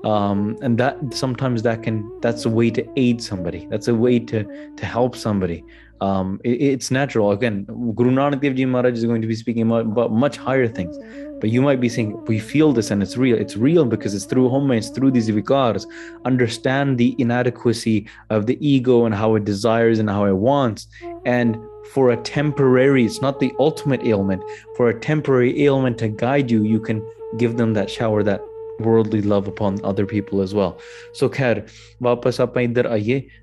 um, 0.04 0.56
and 0.62 0.78
that 0.78 0.98
sometimes 1.12 1.62
that 1.62 1.82
can 1.82 2.10
that's 2.20 2.44
a 2.44 2.48
way 2.48 2.70
to 2.70 2.86
aid 2.96 3.22
somebody. 3.22 3.66
That's 3.70 3.88
a 3.88 3.94
way 3.94 4.18
to 4.18 4.44
to 4.76 4.86
help 4.86 5.16
somebody 5.16 5.64
um, 6.00 6.40
it, 6.44 6.62
it's 6.62 6.90
natural. 6.90 7.30
Again, 7.32 7.64
Guru 7.64 8.10
Nanak 8.10 8.40
Dev 8.40 8.54
Ji 8.54 8.64
Maharaj 8.64 8.94
is 8.94 9.04
going 9.04 9.22
to 9.22 9.28
be 9.28 9.34
speaking 9.34 9.70
about 9.70 10.12
much 10.12 10.36
higher 10.36 10.68
things. 10.68 10.98
But 11.40 11.50
you 11.50 11.62
might 11.62 11.80
be 11.80 11.88
saying, 11.88 12.22
we 12.26 12.38
feel 12.38 12.72
this 12.72 12.90
and 12.90 13.02
it's 13.02 13.16
real. 13.16 13.36
It's 13.36 13.56
real 13.56 13.86
because 13.86 14.14
it's 14.14 14.26
through 14.26 14.50
haumai, 14.50 14.76
it's 14.76 14.90
through 14.90 15.12
these 15.12 15.30
vikars. 15.30 15.86
Understand 16.26 16.98
the 16.98 17.16
inadequacy 17.18 18.06
of 18.28 18.46
the 18.46 18.58
ego 18.66 19.06
and 19.06 19.14
how 19.14 19.34
it 19.36 19.44
desires 19.44 19.98
and 19.98 20.10
how 20.10 20.26
it 20.26 20.36
wants. 20.36 20.86
And 21.24 21.56
for 21.92 22.10
a 22.10 22.16
temporary, 22.18 23.04
it's 23.04 23.22
not 23.22 23.40
the 23.40 23.52
ultimate 23.58 24.02
ailment, 24.04 24.42
for 24.76 24.90
a 24.90 25.00
temporary 25.00 25.64
ailment 25.64 25.98
to 25.98 26.08
guide 26.08 26.50
you, 26.50 26.62
you 26.62 26.78
can 26.78 27.02
give 27.38 27.56
them 27.56 27.72
that 27.74 27.90
shower, 27.90 28.22
that 28.22 28.42
worldly 28.78 29.22
love 29.22 29.48
upon 29.48 29.82
other 29.84 30.06
people 30.06 30.40
as 30.40 30.54
well. 30.54 30.78
So, 31.12 31.28
khair, 31.28 31.68
vapas. 32.00 32.38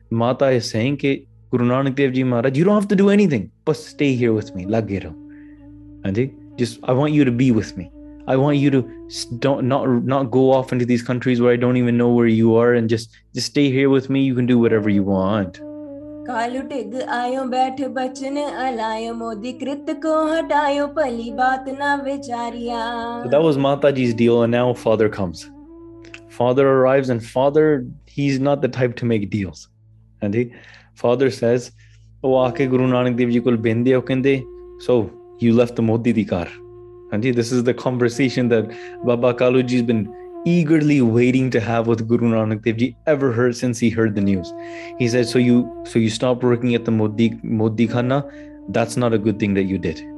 Mata 0.09 0.49
is 0.49 0.69
saying 0.69 0.97
that 0.97 1.26
Guru 1.51 1.65
Nanak 1.65 1.95
Dev 1.95 2.13
Ji 2.13 2.23
Maharaj, 2.23 2.57
you 2.57 2.63
don't 2.63 2.75
have 2.75 2.87
to 2.87 2.95
do 2.95 3.09
anything. 3.09 3.51
But 3.65 3.77
stay 3.77 4.15
here 4.15 4.33
with 4.33 4.53
me. 4.55 4.65
Lagero. 4.65 5.13
And 6.03 6.15
Just 6.57 6.79
I 6.83 6.93
want 6.93 7.13
you 7.13 7.23
to 7.25 7.31
be 7.31 7.51
with 7.51 7.77
me. 7.77 7.91
I 8.27 8.35
want 8.35 8.57
you 8.57 8.69
to 8.71 8.81
don't 9.39 9.67
not 9.67 9.87
not 10.03 10.31
go 10.31 10.51
off 10.51 10.73
into 10.73 10.85
these 10.85 11.01
countries 11.01 11.39
where 11.39 11.53
I 11.53 11.55
don't 11.55 11.77
even 11.77 11.97
know 11.97 12.09
where 12.11 12.27
you 12.27 12.55
are 12.57 12.73
and 12.73 12.89
just 12.89 13.15
just 13.33 13.47
stay 13.47 13.71
here 13.71 13.89
with 13.89 14.09
me. 14.09 14.23
You 14.23 14.35
can 14.35 14.45
do 14.45 14.59
whatever 14.59 14.89
you 14.89 15.03
want. 15.03 15.59
so 23.23 23.29
that 23.29 23.41
was 23.41 23.57
mataji's 23.57 24.13
deal 24.13 24.43
and 24.43 24.51
now 24.51 24.73
father 24.73 25.07
comes 25.07 25.49
father 26.39 26.67
arrives 26.67 27.09
and 27.09 27.25
father 27.25 27.87
he's 28.17 28.41
not 28.41 28.61
the 28.61 28.67
type 28.67 28.97
to 28.97 29.05
make 29.05 29.29
deals 29.29 29.69
and 30.21 30.33
he 30.33 30.51
father 30.96 31.30
says, 31.30 31.70
"Oh, 32.22 32.34
aake 32.44 32.68
Guru 32.74 32.88
Nanak 32.94 33.16
Dev 33.16 33.30
Ji 33.36 33.40
kol 33.40 33.56
bende 33.68 33.92
ho 33.94 34.02
kende, 34.10 34.34
so 34.88 34.98
you 35.38 35.54
left 35.54 35.76
the 35.76 35.82
Modi 35.82 36.12
di 36.12 36.24
car." 36.24 36.46
And 37.12 37.24
he, 37.24 37.30
this 37.30 37.52
is 37.52 37.64
the 37.64 37.74
conversation 37.74 38.48
that 38.48 38.70
Baba 39.04 39.34
Kaluji's 39.34 39.82
been 39.82 40.04
eagerly 40.44 41.00
waiting 41.02 41.50
to 41.56 41.60
have 41.60 41.86
with 41.86 42.06
Guru 42.08 42.30
Nanak 42.36 42.62
Dev 42.68 42.76
Ji 42.84 42.96
ever 43.06 43.32
heard 43.32 43.56
since 43.56 43.78
he 43.78 43.90
heard 43.90 44.14
the 44.14 44.26
news. 44.30 44.54
He 45.02 45.08
said, 45.08 45.28
"So 45.34 45.38
you, 45.38 45.58
so 45.84 45.98
you 45.98 46.14
stopped 46.20 46.48
working 46.52 46.74
at 46.74 46.84
the 46.84 46.96
Modi 47.02 47.28
Modi 47.42 47.90
Khana? 47.96 48.22
That's 48.78 48.96
not 48.96 49.12
a 49.12 49.18
good 49.28 49.38
thing 49.38 49.60
that 49.60 49.74
you 49.74 49.84
did." 49.90 50.08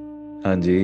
Anji. 0.52 0.78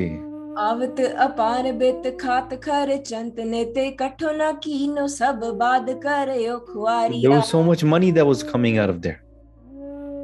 आवत 0.59 1.01
अपार 1.01 1.71
बित 1.73 2.07
खात 2.21 2.53
खर 2.65 2.97
चंत 3.07 3.39
ने 3.51 3.65
ते 3.75 3.91
कठो 4.01 4.31
न 4.37 4.51
कीनो 4.65 5.07
सब 5.09 5.41
बाद 5.61 5.87
करयो 6.05 6.57
there 6.59 6.73
खुआरिया 6.73 7.31
was 7.31 7.49
so 7.49 7.63
much 7.63 7.85
money 7.93 8.11
that 8.11 8.27
was 8.31 8.43
coming 8.43 8.77
out 8.83 8.91
of 8.95 9.01
there 9.07 9.21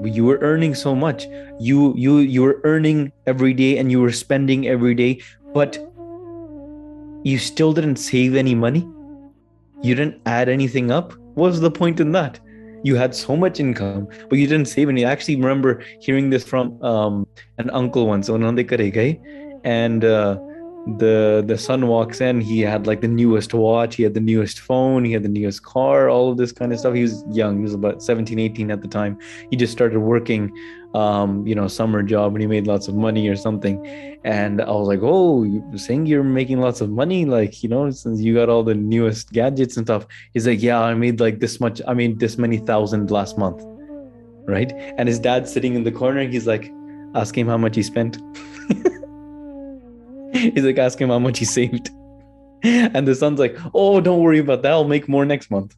you 0.06 0.26
were 0.26 0.38
earning 0.42 0.76
so 0.76 0.96
much. 0.96 1.28
You 1.60 1.94
you 1.96 2.20
you 2.20 2.42
were 2.42 2.60
earning 2.64 3.12
every 3.28 3.54
day 3.54 3.78
and 3.78 3.92
you 3.92 4.02
were 4.02 4.12
spending 4.12 4.68
every 4.68 4.96
day 4.96 5.22
but 5.54 5.78
you 7.24 7.38
still 7.38 7.74
didn't 7.74 7.98
save 7.98 8.36
any 8.36 8.56
money? 8.56 8.88
You 9.82 9.96
didn't 9.96 10.22
add 10.26 10.50
anything 10.50 10.92
up? 10.92 11.14
What's 11.36 11.60
the 11.60 11.72
point 11.72 12.00
in 12.00 12.12
that? 12.14 12.40
You 12.84 12.96
had 12.96 13.14
so 13.14 13.36
much 13.36 13.60
income 13.60 14.08
but 14.30 14.40
you 14.40 14.48
didn't 14.48 14.68
save 14.68 14.90
any. 14.90 15.06
I 15.06 15.12
actually 15.12 15.36
remember 15.36 15.84
hearing 16.00 16.30
this 16.30 16.44
from 16.44 16.82
um, 16.84 17.28
an 17.58 17.70
uncle 17.70 18.08
once 18.08 18.30
and 19.64 20.04
uh, 20.04 20.38
the 20.88 21.44
the 21.46 21.58
son 21.58 21.88
walks 21.88 22.22
in 22.22 22.42
he 22.42 22.60
had 22.60 22.88
like 22.88 23.02
the 23.02 23.08
newest 23.08 23.54
watch 23.54 23.96
he 23.96 24.04
had 24.04 24.16
the 24.16 24.20
newest 24.20 24.60
phone 24.60 25.06
he 25.06 25.12
had 25.12 25.22
the 25.22 25.30
newest 25.30 25.64
car 25.64 26.10
all 26.10 26.32
of 26.32 26.38
this 26.38 26.52
kind 26.52 26.74
of 26.74 26.80
stuff. 26.80 26.96
He 26.96 27.04
was 27.04 27.24
young 27.30 27.58
he 27.58 27.64
was 27.64 27.76
about 27.76 28.02
17 28.02 28.40
18 28.40 28.72
at 28.72 28.82
the 28.82 28.88
time. 28.88 29.18
He 29.52 29.56
just 29.56 29.72
started 29.72 30.00
working 30.00 30.52
um 30.96 31.46
you 31.46 31.54
know 31.54 31.68
summer 31.68 32.02
job 32.02 32.34
and 32.34 32.42
he 32.42 32.48
made 32.48 32.66
lots 32.66 32.88
of 32.88 32.96
money 32.96 33.28
or 33.28 33.36
something. 33.36 33.86
And 34.24 34.60
i 34.60 34.72
was 34.72 34.88
like 34.88 35.02
oh 35.04 35.44
you're 35.44 35.78
saying 35.78 36.08
you're 36.08 36.24
making 36.24 36.60
lots 36.60 36.82
of 36.82 36.90
money 36.90 37.26
like 37.26 37.62
you 37.62 37.70
know 37.70 37.92
since 37.92 38.20
you 38.20 38.34
got 38.34 38.50
all 38.50 38.64
the 38.64 38.76
newest 38.76 39.32
gadgets 39.32 39.78
and 39.78 39.86
stuff. 39.86 40.08
He's 40.34 40.48
like 40.48 40.64
yeah 40.64 40.82
i 40.82 40.96
made 40.96 41.20
like 41.20 41.40
this 41.40 41.60
much 41.60 41.80
i 41.88 41.94
made 41.94 42.20
this 42.20 42.40
many 42.40 42.58
thousand 42.58 43.12
last 43.12 43.38
month. 43.38 43.62
Right? 44.48 44.74
And 44.98 45.08
his 45.08 45.20
dad's 45.20 45.54
sitting 45.54 45.76
in 45.76 45.84
the 45.84 45.92
corner 45.92 46.28
he's 46.28 46.48
like 46.48 46.72
ask 47.14 47.38
him 47.38 47.48
how 47.48 47.58
much 47.58 47.76
he 47.76 47.84
spent 47.84 48.18
He's 50.34 50.64
like 50.64 50.78
asking 50.78 51.06
him 51.06 51.12
how 51.12 51.20
much 51.20 51.40
he 51.40 51.46
saved. 51.46 51.90
And 52.64 53.08
the 53.08 53.16
son's 53.16 53.40
like, 53.40 53.58
oh, 53.74 54.00
don't 54.02 54.20
worry 54.20 54.38
about 54.38 54.62
that. 54.62 54.72
I'll 54.72 54.84
make 54.84 55.10
more 55.10 55.26
next 55.26 55.50
month. 55.50 55.76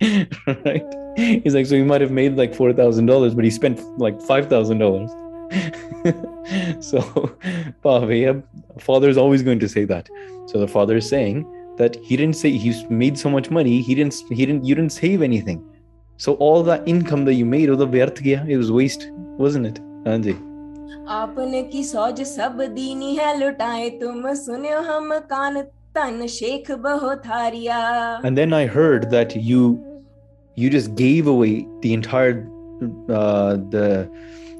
right? 0.00 0.84
He's 1.16 1.56
like, 1.56 1.66
so 1.66 1.74
he 1.74 1.82
might 1.82 2.00
have 2.00 2.12
made 2.12 2.36
like 2.36 2.52
$4,000, 2.52 3.34
but 3.34 3.44
he 3.44 3.50
spent 3.50 3.80
like 3.98 4.16
$5,000. 4.18 6.84
so, 6.84 7.36
Pavia, 7.82 8.40
father's 8.78 9.16
always 9.16 9.42
going 9.42 9.58
to 9.58 9.68
say 9.68 9.84
that. 9.86 10.08
So 10.46 10.60
the 10.60 10.68
father 10.68 10.98
is 10.98 11.08
saying 11.08 11.44
that 11.78 11.96
he 11.96 12.16
didn't 12.16 12.36
say 12.36 12.52
he's 12.52 12.88
made 12.88 13.18
so 13.18 13.28
much 13.28 13.50
money. 13.50 13.82
He 13.82 13.96
didn't, 13.96 14.14
he 14.28 14.46
didn't, 14.46 14.64
you 14.64 14.76
didn't 14.76 14.92
save 14.92 15.20
anything. 15.20 15.68
So 16.16 16.34
all 16.34 16.62
that 16.62 16.86
income 16.86 17.24
that 17.24 17.34
you 17.34 17.44
made, 17.44 17.70
oh, 17.70 17.76
was 17.76 17.80
the 17.80 17.88
vyarth 17.88 18.24
it 18.48 18.56
was 18.56 18.70
waste, 18.70 19.08
wasn't 19.12 19.66
it? 19.66 19.80
Anji 20.04 20.49
आपने 21.19 21.61
की 21.71 21.83
सौज 21.83 22.21
सब 22.27 22.61
दीनी 22.75 23.15
है 23.15 23.37
लुटाए 23.39 23.89
तुम 24.01 24.33
सुनो 24.43 24.79
हम 24.91 25.17
कान 25.31 25.61
तन 25.97 26.25
शेख 26.27 26.71
बहुत 26.85 27.27
हारिया 27.27 27.81
and 28.29 28.37
then 28.41 28.53
i 28.53 28.65
heard 28.77 29.09
that 29.11 29.35
you 29.49 29.67
you 30.63 30.69
just 30.75 30.95
gave 31.01 31.27
away 31.33 31.53
the 31.85 31.93
entire 31.93 32.47
uh 33.19 33.55
the 33.75 33.85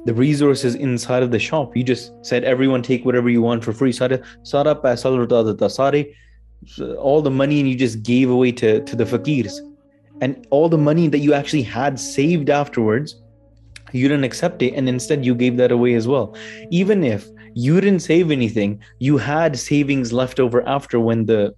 the 0.05 0.13
resources 0.13 0.75
inside 0.75 1.23
of 1.23 1.31
the 1.31 1.39
shop 1.39 1.75
you 1.75 1.83
just 1.83 2.11
said 2.31 2.43
everyone 2.43 2.83
take 2.87 3.05
whatever 3.05 3.29
you 3.35 3.41
want 3.41 3.63
for 3.63 3.73
free 3.81 3.91
sara 3.99 4.19
sara 4.53 4.75
paisa 4.85 5.11
luta 5.17 5.41
deta 5.49 5.69
sare 5.77 6.03
all 7.09 7.21
the 7.21 7.35
money 7.43 7.59
and 7.59 7.69
you 7.69 7.75
just 7.83 8.03
gave 8.03 8.29
away 8.37 8.51
to 8.63 8.73
to 8.91 8.95
the 9.03 9.07
fakirs 9.13 9.59
and 10.21 10.47
all 10.57 10.69
the 10.69 10.81
money 10.87 11.07
that 11.15 11.23
you 11.27 11.33
actually 11.33 11.63
had 11.75 11.99
saved 11.99 12.49
afterwards 12.49 13.15
you 13.92 14.08
didn't 14.08 14.24
accept 14.24 14.62
it 14.62 14.74
and 14.74 14.88
instead 14.88 15.24
you 15.24 15.34
gave 15.34 15.56
that 15.56 15.72
away 15.72 15.94
as 15.94 16.06
well. 16.06 16.34
Even 16.70 17.04
if 17.04 17.28
you 17.54 17.80
didn't 17.80 18.00
save 18.00 18.30
anything 18.30 18.80
you 18.98 19.16
had 19.18 19.58
savings 19.58 20.12
left 20.12 20.38
over 20.38 20.66
after 20.68 21.00
when 21.00 21.26
the 21.26 21.54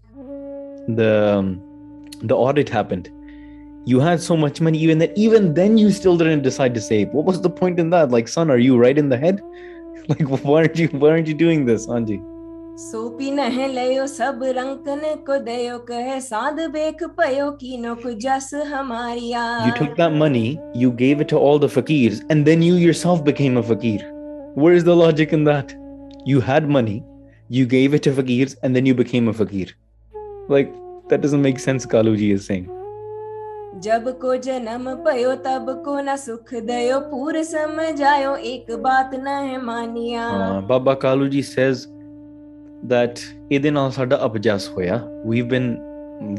the 0.88 1.36
um, 1.38 2.08
the 2.22 2.34
audit 2.34 2.68
happened. 2.68 3.10
You 3.84 3.98
had 4.00 4.20
so 4.20 4.36
much 4.36 4.60
money 4.60 4.78
even 4.78 4.98
that 4.98 5.16
even 5.16 5.54
then 5.54 5.76
you 5.76 5.90
still 5.90 6.16
didn't 6.16 6.42
decide 6.42 6.74
to 6.74 6.80
save. 6.80 7.08
What 7.08 7.24
was 7.24 7.40
the 7.40 7.50
point 7.50 7.80
in 7.80 7.90
that? 7.90 8.10
Like 8.10 8.28
son 8.28 8.50
are 8.50 8.58
you 8.58 8.76
right 8.76 8.96
in 8.96 9.08
the 9.08 9.18
head? 9.18 9.40
Like 10.08 10.28
why 10.28 10.62
aren't 10.62 10.78
you 10.80 10.88
why 10.88 11.10
aren't 11.10 11.28
you 11.28 11.34
doing 11.34 11.64
this 11.64 11.86
anji 11.86 12.18
सोपी 12.79 13.29
नह 13.31 13.55
लयो 13.67 14.05
सब 14.07 14.39
रंकन 14.57 14.99
को 15.27 15.37
दयो 15.45 15.77
कहे 15.87 16.19
साध 16.21 16.59
बेख 16.73 17.03
पयो 17.17 17.49
कीनो 17.61 17.93
को 18.03 18.11
जस 18.25 18.49
हमारिया 18.73 19.45
you 19.67 19.73
took 19.79 19.95
that 20.01 20.13
money 20.23 20.45
you 20.81 20.91
gave 21.01 21.23
it 21.25 21.29
to 21.33 21.39
all 21.47 21.57
the 21.63 21.69
fakirs 21.75 22.21
and 22.35 22.45
then 22.49 22.61
you 22.67 22.75
yourself 22.83 23.23
became 23.29 23.57
a 23.63 23.63
fakir 23.71 24.05
where 24.65 24.77
is 24.81 24.85
the 24.89 24.95
logic 25.01 25.33
in 25.39 25.43
that 25.49 25.73
you 26.33 26.45
had 26.51 26.69
money 26.77 26.95
you 27.57 27.65
gave 27.73 27.97
it 27.99 28.05
to 28.09 28.15
fakirs 28.21 28.55
and 28.61 28.75
then 28.79 28.85
you 28.91 28.95
became 29.01 29.33
a 29.33 29.35
fakir 29.41 29.73
like 30.55 30.71
that 31.09 31.25
doesn't 31.27 31.47
make 31.49 31.65
sense 31.67 31.91
kaluji 31.97 32.31
is 32.39 32.49
saying 32.51 32.73
जब 33.85 34.07
को 34.21 34.35
जन्म 34.43 34.85
पयो 35.05 35.33
तब 35.45 35.65
को 35.85 35.99
न 36.05 36.15
सुख 36.17 36.53
दयो 36.69 36.99
पूर 37.09 37.41
समझायो 37.43 38.35
एक 38.51 38.71
बात 38.85 39.11
न 39.15 39.27
है 39.49 39.61
मानिया 39.65 40.23
Uh, 40.37 40.61
Baba 40.61 40.95
Kaluji 40.95 41.43
says 41.43 41.83
that 42.87 43.19
ਇਹਦੇ 43.51 43.71
ਨਾਲ 43.71 43.91
ਸਾਡਾ 43.91 44.25
ਅਪਜਸ 44.25 44.69
ਹੋਇਆ 44.69 45.07
we've 45.25 45.49
been 45.53 45.87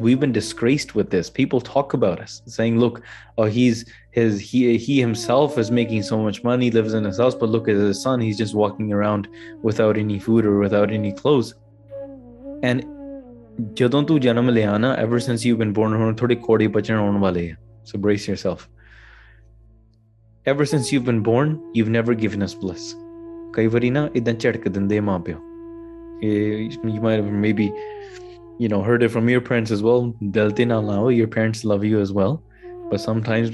we've 0.04 0.20
been 0.20 0.32
disgraced 0.32 0.94
with 0.94 1.10
this 1.10 1.30
people 1.30 1.60
talk 1.60 1.94
about 1.94 2.20
us 2.24 2.42
saying 2.46 2.78
look 2.84 3.00
oh 3.36 3.44
he's 3.44 3.84
his 4.18 4.40
he 4.50 4.76
he 4.86 5.00
himself 5.06 5.58
is 5.62 5.70
making 5.70 6.02
so 6.02 6.18
much 6.26 6.42
money 6.42 6.70
lives 6.70 6.94
in 6.94 7.04
his 7.04 7.18
house 7.18 7.34
but 7.34 7.48
look 7.48 7.68
at 7.68 7.74
his 7.74 8.02
son 8.02 8.20
he's 8.20 8.38
just 8.38 8.54
walking 8.54 8.92
around 8.92 9.28
without 9.62 9.96
any 9.96 10.18
food 10.18 10.44
or 10.44 10.58
without 10.58 10.90
any 10.90 11.12
clothes 11.12 11.54
and 12.62 12.82
ਜਦੋਂ 13.74 14.02
ਤੂੰ 14.02 14.20
ਜਨਮ 14.20 14.50
ਲਿਆ 14.50 14.78
ਨਾ 14.78 14.96
ever 14.96 15.16
since 15.16 15.46
you've 15.46 15.60
been 15.64 15.72
born 15.72 15.96
ਹੁਣ 15.96 16.14
ਥੋੜੇ 16.14 16.34
ਕੋੜੇ 16.34 16.66
ਬਚਣ 16.66 16.94
ਆਉਣ 16.94 17.18
ਵਾਲੇ 17.18 17.50
ਆ 17.50 17.54
so 17.90 18.00
brace 18.00 18.26
yourself 18.32 18.58
ever 20.54 20.64
since 20.64 20.92
you've 20.92 21.08
been 21.10 21.22
born 21.30 21.56
you've 21.78 21.94
never 22.00 22.14
given 22.26 22.46
us 22.46 22.56
bliss 22.64 22.96
ਕਈ 23.52 23.66
ਵਾਰੀ 23.66 23.90
ਨਾ 23.90 24.10
ਇਦਾਂ 24.14 24.34
ਝਟਕ 24.34 24.68
ਦਿੰਦੇ 24.68 25.00
ਮਾਂ 25.00 25.18
ਪਿਓ 25.18 25.36
ਇਹ 25.36 25.51
Eh, 26.21 26.69
you 26.83 27.01
might 27.01 27.19
have 27.19 27.31
maybe 27.31 27.71
you 28.59 28.69
know 28.69 28.81
heard 28.81 29.03
it 29.03 29.09
from 29.09 29.29
your 29.29 29.41
parents 29.41 29.71
as 29.71 29.81
well. 29.81 30.13
Delta 30.31 30.65
na 30.65 30.79
lao 30.79 31.09
your 31.09 31.27
parents 31.27 31.63
love 31.65 31.83
you 31.83 31.99
as 31.99 32.11
well. 32.11 32.41
But 32.89 33.01
sometimes 33.01 33.51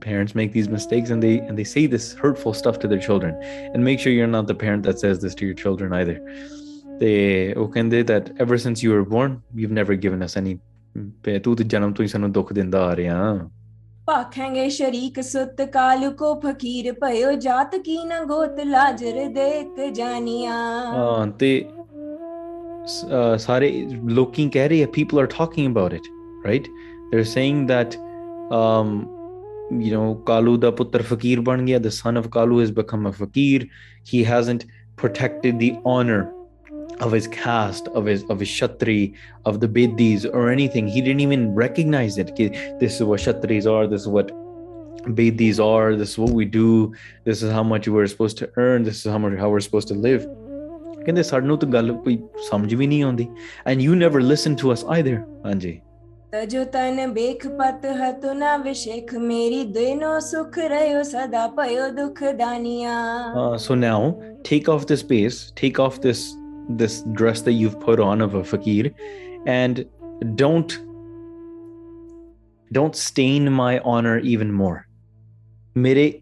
parents 0.00 0.34
make 0.34 0.52
these 0.52 0.68
mistakes 0.68 1.10
and 1.10 1.22
they 1.22 1.38
and 1.40 1.58
they 1.58 1.64
say 1.64 1.86
this 1.86 2.14
hurtful 2.14 2.54
stuff 2.54 2.78
to 2.80 2.88
their 2.88 2.98
children. 2.98 3.34
And 3.74 3.84
make 3.84 4.00
sure 4.00 4.12
you're 4.12 4.26
not 4.26 4.46
the 4.46 4.54
parent 4.54 4.82
that 4.84 4.98
says 4.98 5.20
this 5.20 5.34
to 5.36 5.46
your 5.46 5.54
children 5.54 5.92
either. 5.92 6.18
They 7.00 7.54
okende 7.54 8.06
that 8.06 8.32
ever 8.38 8.58
since 8.58 8.82
you 8.82 8.90
were 8.90 9.04
born 9.04 9.42
you've 9.54 9.70
never 9.70 9.94
given 9.94 10.22
us 10.22 10.36
any 10.36 10.58
ਤੂੰ 11.44 11.54
ਤੇ 11.56 11.64
ਜਨਮ 11.64 11.92
ਤੋਂ 11.92 12.02
ਹੀ 12.02 12.08
ਸਾਨੂੰ 12.08 12.32
ਦੁੱਖ 12.32 12.52
ਦਿੰਦਾ 12.52 12.84
ਆ 12.86 12.96
ਰਿਹਾ 12.96 13.48
ਭਾਖਾਂਗੇ 14.06 14.68
ਸ਼ਰੀਕ 14.68 15.20
ਸੁੱਤ 15.20 15.60
ਕਾਲ 15.72 16.10
ਕੋ 16.10 16.34
ਫਕੀਰ 16.44 16.92
ਭਇਓ 17.00 17.32
ਜਾਤ 17.32 17.76
ਕੀ 17.76 18.04
ਨਾ 18.04 18.20
ਲਾਜਰ 18.64 19.26
ਦੇਖ 19.34 19.80
ਜਾਨੀਆਂ 19.94 20.54
ਹਾਂ 20.92 21.26
ਤੇ 21.26 21.50
uh, 23.10 23.36
sare 23.38 23.70
looking 24.20 24.54
at 24.56 24.74
people 24.92 25.20
are 25.20 25.26
talking 25.26 25.66
about 25.66 25.92
it 25.92 26.08
right 26.44 26.68
they're 27.10 27.24
saying 27.24 27.66
that 27.66 27.96
um, 28.50 28.90
you 29.70 29.92
know 29.92 30.08
kalu 30.30 30.58
da 30.64 30.70
putra 30.80 31.04
fakir 31.12 31.42
ban 31.50 31.64
gaya 31.66 31.78
the 31.78 31.94
son 32.00 32.16
of 32.16 32.30
kalu 32.38 32.60
has 32.60 32.70
become 32.70 33.06
a 33.06 33.12
fakir 33.12 33.68
he 34.14 34.24
hasn't 34.32 34.66
protected 34.96 35.58
the 35.58 35.72
honor 35.84 36.32
of 37.00 37.12
his 37.12 37.28
caste, 37.28 37.88
of 37.88 38.06
his 38.06 38.24
of 38.24 38.40
his 38.40 38.48
Khatri, 38.48 39.14
of 39.44 39.60
the 39.60 39.68
Bedis 39.68 40.24
or 40.24 40.50
anything. 40.50 40.88
He 40.88 41.00
didn't 41.00 41.20
even 41.20 41.54
recognize 41.54 42.18
it. 42.18 42.34
This 42.80 42.96
is 42.96 43.02
what 43.02 43.20
Khatris 43.20 43.70
are. 43.70 43.86
This 43.86 44.02
is 44.02 44.08
what 44.08 44.32
Bedis 45.14 45.60
are. 45.60 45.94
This 45.94 46.10
is 46.12 46.18
what 46.18 46.30
we 46.30 46.44
do. 46.44 46.94
This 47.24 47.42
is 47.42 47.52
how 47.52 47.62
much 47.62 47.88
we're 47.88 48.06
supposed 48.06 48.38
to 48.38 48.50
earn. 48.56 48.82
This 48.82 49.06
is 49.06 49.12
how 49.12 49.18
much 49.18 49.38
how 49.38 49.48
we're 49.48 49.60
supposed 49.60 49.88
to 49.88 49.94
live. 49.94 50.26
ਕਹਿੰਦੇ 51.08 51.22
ਸਾਨੂੰ 51.22 51.58
ਤਾਂ 51.58 51.68
ਗੱਲ 51.68 51.92
ਕੋਈ 51.92 52.22
ਸਮਝ 52.50 52.74
ਵੀ 52.74 52.86
ਨਹੀਂ 52.86 53.02
ਆਉਂਦੀ 53.02 53.28
and 53.66 53.80
you 53.80 53.94
never 53.94 54.20
listen 54.20 54.54
to 54.54 54.72
us 54.72 54.84
either 54.84 55.18
ਹਾਂਜੀ 55.46 55.80
ਤਜੋ 56.32 56.64
ਤਨ 56.64 57.12
ਬੇਖ 57.12 57.48
ਪਤ 57.48 57.86
ਹਤੁ 57.86 58.32
ਨਾ 58.32 58.56
ਵਿਸ਼ੇਖ 58.56 59.14
ਮੇਰੀ 59.14 59.64
ਦੇਨੋ 59.64 60.18
ਸੁਖ 60.18 60.58
ਰਹਿਓ 60.58 61.02
ਸਦਾ 61.02 61.46
ਪਇਓ 61.46 61.88
ਦੁਖ 61.88 62.24
ਦਾਨੀਆਂ 62.24 63.34
ਸੋ 63.58 63.74
ਨਾਓ 63.74 64.22
take 64.50 64.70
off 64.70 64.86
this 64.86 65.04
pace 65.04 65.52
take 65.56 65.80
off 65.80 66.00
this 66.00 66.34
this 66.82 66.96
dress 67.10 67.40
that 67.40 67.56
you've 67.60 67.80
put 67.86 68.04
on 68.04 68.24
of 68.26 68.36
a 68.36 68.44
fakir 68.54 68.90
and 69.52 69.82
don't 70.42 70.76
don't 72.70 73.00
stain 73.04 73.50
my 73.50 73.74
honor 73.94 74.16
even 74.34 74.56
more 74.60 74.78
mere 75.78 76.12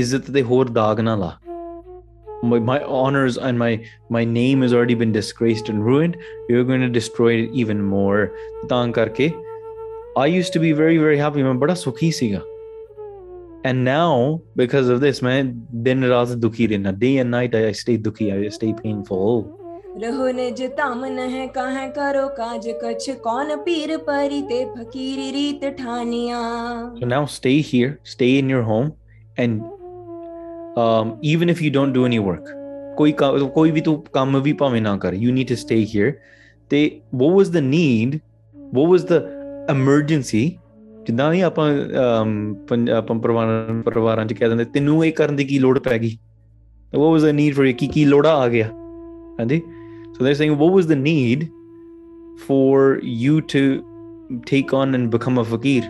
izzat 0.00 0.32
de 0.38 0.48
hor 0.48 0.64
daag 0.64 1.02
na 1.02 1.20
la 1.20 1.39
my, 2.43 2.59
my 2.59 2.79
honors 2.83 3.37
and 3.37 3.57
my 3.57 3.71
my 4.09 4.23
name 4.23 4.61
has 4.61 4.73
already 4.73 4.95
been 4.95 5.11
disgraced 5.11 5.69
and 5.69 5.85
ruined 5.85 6.17
you're 6.49 6.63
going 6.63 6.81
to 6.81 6.89
destroy 6.99 7.31
it 7.43 7.49
even 7.63 7.81
more 7.93 8.31
ਤਾਂ 8.69 8.87
ਕਰਕੇ 8.97 9.31
I 10.17 10.27
used 10.27 10.53
to 10.53 10.61
be 10.65 10.73
very 10.81 10.97
very 11.05 11.17
happy 11.17 11.43
ਮੈਂ 11.43 11.53
ਬੜਾ 11.53 11.73
ਸੁਖੀ 11.73 12.11
ਸੀਗਾ 12.11 12.41
and 13.67 13.83
now 13.83 14.41
because 14.61 14.89
of 14.93 14.99
this 15.03 15.21
man 15.27 15.47
din 15.85 16.03
raat 16.09 16.33
dukhi 16.41 16.65
rehna 16.71 16.91
day 17.03 17.13
and 17.21 17.31
night 17.35 17.55
i 17.59 17.71
stay 17.83 17.95
dukhi 18.07 18.27
i 18.33 18.49
stay 18.57 18.73
painful 18.81 19.39
रहो 20.03 20.27
निज 20.37 20.61
ताम 20.77 21.05
नह 21.05 21.35
कहाँ 21.55 21.87
करो 21.97 22.27
काज 22.37 22.67
कछ 22.83 23.09
कौन 23.25 23.55
पीर 23.65 23.95
परी 24.07 24.41
ते 24.49 24.57
फकीरी 24.71 25.29
रीत 25.35 25.63
ठानिया 25.79 26.41
so 26.99 27.09
now 27.13 27.21
stay 27.37 27.55
here 27.69 27.91
stay 28.13 28.31
in 28.39 28.51
your 28.55 28.63
home 28.71 28.91
and 29.43 29.61
um, 30.83 31.11
even 31.31 31.51
if 31.55 31.61
you 31.65 31.71
don't 31.75 31.97
do 31.97 32.05
any 32.07 32.21
work 32.27 32.53
ਕੋਈ 32.97 33.11
ਕਾ- 33.11 33.31
ਕੋਈ 33.55 33.71
ਵੀ 33.71 33.81
ਤੂੰ 33.81 34.01
ਕੰਮ 34.13 34.39
ਵੀ 34.41 34.53
ਭਾਵੇਂ 34.53 34.81
ਨਾ 34.81 34.95
ਕਰ 34.97 35.13
you 35.23 35.33
need 35.37 35.51
to 35.53 35.57
stay 35.63 35.79
here 35.95 36.11
ਤੇ 36.69 36.79
what 37.21 37.33
was 37.39 37.51
the 37.55 37.63
need 37.71 38.19
what 38.77 38.91
was 38.93 39.05
the 39.13 39.19
emergency 39.73 40.43
ਜਿੱਦਾਂ 41.07 41.29
ਨਹੀਂ 41.31 41.43
ਆਪਾਂ 41.43 41.67
um, 42.03 42.29
ਪੰਜ- 42.69 42.89
ਆਪਾਂ 42.89 43.15
ਪਰਿਵਾਰਾਂ 43.19 43.81
ਪਰਿਵਾਰਾਂ 43.83 44.25
ਚ 44.25 44.33
ਕਹਿ 44.33 44.49
ਦਿੰਦੇ 44.49 44.65
ਤੈਨੂੰ 44.73 45.05
ਇਹ 45.05 45.11
ਕਰਨ 45.13 45.35
ਦੀ 45.35 45.45
ਕੀ 45.45 45.59
ਲੋੜ 45.59 45.77
ਪੈ 45.79 45.97
ਗਈ 45.97 46.17
what 46.95 47.11
was 47.15 47.25
the 47.27 47.33
need 47.39 47.57
for 47.59 47.73
ਕੀ 47.77 47.87
ਕੀ 47.87 48.05
ਲੋੜਾ 48.05 48.33
ਆ 48.43 48.47
ਗਿਆ 48.49 48.67
ਹਾਂਜੀ 49.39 49.61
so 50.17 50.25
they're 50.25 50.39
saying 50.41 50.55
what 50.59 50.73
was 50.77 50.85
the 50.91 50.97
need 51.01 51.41
for 52.47 52.77
you 53.23 53.35
to 53.53 53.61
take 54.51 54.73
on 54.79 54.95
and 54.97 55.09
become 55.15 55.37
a 55.41 55.43
fakir 55.49 55.83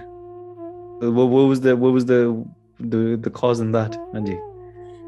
what, 1.01 1.29
what 1.35 1.47
was 1.51 1.61
the 1.67 1.75
what 1.83 1.95
was 1.97 2.05
the 2.11 2.19
the 2.95 3.01
the 3.27 3.33
cause 3.39 3.61
in 3.65 3.71
that 3.77 3.97
ਹਾਂਜੀ 4.15 4.35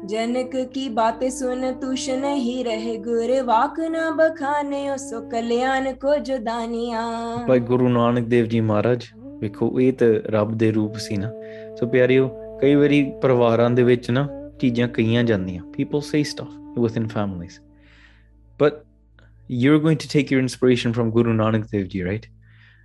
जनक 0.06 0.50
की 0.74 0.88
बातें 0.96 1.28
सुन 1.30 1.70
तुष 1.80 2.08
नहीं 2.20 2.64
रहे 2.64 2.96
गुर 3.06 3.30
वाक 3.44 3.80
न 3.80 4.10
बखाने 4.18 4.82
सो 4.98 5.20
कल्याण 5.32 5.92
को 6.04 6.16
जो 6.28 6.36
दानिया 6.48 7.02
ਭਾਈ 7.48 7.60
ਗੁਰੂ 7.70 7.88
ਨਾਨਕ 7.88 8.26
ਦੇਵ 8.28 8.46
ਜੀ 8.46 8.60
ਮਹਾਰਾਜ 8.60 9.06
ਵੇਖੋ 9.40 9.70
ਇਹ 9.80 9.92
ਤਾਂ 9.92 10.08
ਰੱਬ 10.32 10.54
ਦੇ 10.58 10.70
ਰੂਪ 10.72 10.96
ਸੀ 11.06 11.16
ਨਾ 11.16 11.30
ਸੋ 11.80 11.86
ਪਿਆਰਿਓ 11.86 12.28
ਕਈ 12.60 12.74
ਵਾਰੀ 12.74 13.02
ਪਰਿਵਾਰਾਂ 13.22 13.70
ਦੇ 13.70 13.82
ਵਿੱਚ 13.82 14.10
ਨਾ 14.10 14.26
ਚੀਜ਼ਾਂ 14.60 14.88
ਕਹੀਆਂ 14.88 15.24
ਜਾਂਦੀਆਂ 15.24 15.62
people 15.76 16.04
say 16.10 16.22
stuff 16.30 16.54
within 16.86 17.10
families 17.16 17.60
but 18.62 18.80
you're 19.58 19.82
going 19.84 20.00
to 20.06 20.08
take 20.14 20.34
your 20.34 20.40
inspiration 20.46 20.96
from 20.96 21.12
Guru 21.18 21.36
Nanak 21.42 21.68
Dev 21.74 21.86
Ji 21.92 22.02
right 22.08 22.26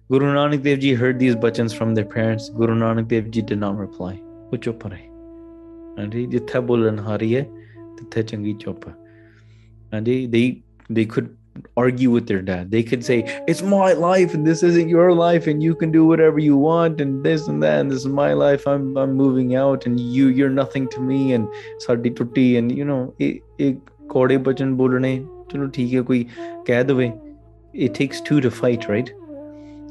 Guru 0.09 0.35
Nanak 0.35 0.67
Dev 0.67 0.83
Ji 0.85 0.93
heard 1.01 1.23
these 1.23 1.39
bachans 1.47 1.79
from 1.79 1.95
their 1.95 2.11
parents 2.17 2.51
Guru 2.61 2.77
Nanak 2.83 3.09
Dev 3.15 3.33
Ji 3.37 3.49
did 3.53 3.65
not 3.65 3.81
reply 3.85 4.13
ਉਹ 4.51 4.57
ਚੁੱਪ 4.57 4.87
ਰਹੇ 4.87 5.06
ਹਾਂਜੀ 5.98 6.24
ਜਿੱਥੇ 6.26 6.60
ਬੋਲਣ 6.70 6.98
ਹਾਰੀ 7.08 7.34
ਹੈ 7.36 7.42
ਤਿੱਥੇ 7.98 8.22
ਚੰਗੀ 8.22 8.54
ਚੁੱਪ 8.60 8.88
ਹਾਂਜੀ 9.94 10.26
they 10.34 10.46
they 10.98 11.04
could 11.14 11.36
argue 11.76 12.10
with 12.10 12.26
their 12.26 12.42
dad. 12.42 12.70
They 12.70 12.82
could 12.82 13.04
say, 13.04 13.16
It's 13.48 13.62
my 13.62 13.92
life 13.92 14.34
and 14.34 14.46
this 14.46 14.62
isn't 14.62 14.88
your 14.88 15.12
life, 15.12 15.46
and 15.46 15.62
you 15.62 15.74
can 15.74 15.90
do 15.90 16.04
whatever 16.06 16.38
you 16.38 16.56
want, 16.56 17.00
and 17.00 17.24
this 17.24 17.48
and 17.52 17.62
that, 17.62 17.80
and 17.80 17.90
this 17.90 18.04
is 18.04 18.06
my 18.18 18.32
life. 18.32 18.66
I'm 18.66 18.96
I'm 18.96 19.14
moving 19.14 19.54
out, 19.62 19.86
and 19.86 20.00
you 20.16 20.28
you're 20.28 20.52
nothing 20.58 20.88
to 20.96 21.06
me, 21.08 21.18
and 21.38 21.48
ਸਾਡੀ 21.86 22.10
ਟੁੱਟੀ 22.20 22.44
and 22.60 22.76
you 22.78 22.86
know 22.90 23.00
ਇਹ 23.20 23.64
ਇਹ 23.64 23.74
ਕੋੜੇ 24.08 24.36
ਬਚਨ 24.48 24.74
ਬੋਲਣੇ 24.74 25.12
ਚਲੋ 25.50 25.66
ਠੀਕ 25.74 25.94
ਹੈ 25.94 26.02
ਕੋਈ 26.02 26.24
ਕਹਿ 26.66 26.84
ਦਵੇ 26.84 27.10
it 27.86 27.98
takes 28.00 28.22
two 28.28 28.40
to 28.46 28.54
fight 28.60 28.88
right 28.92 29.12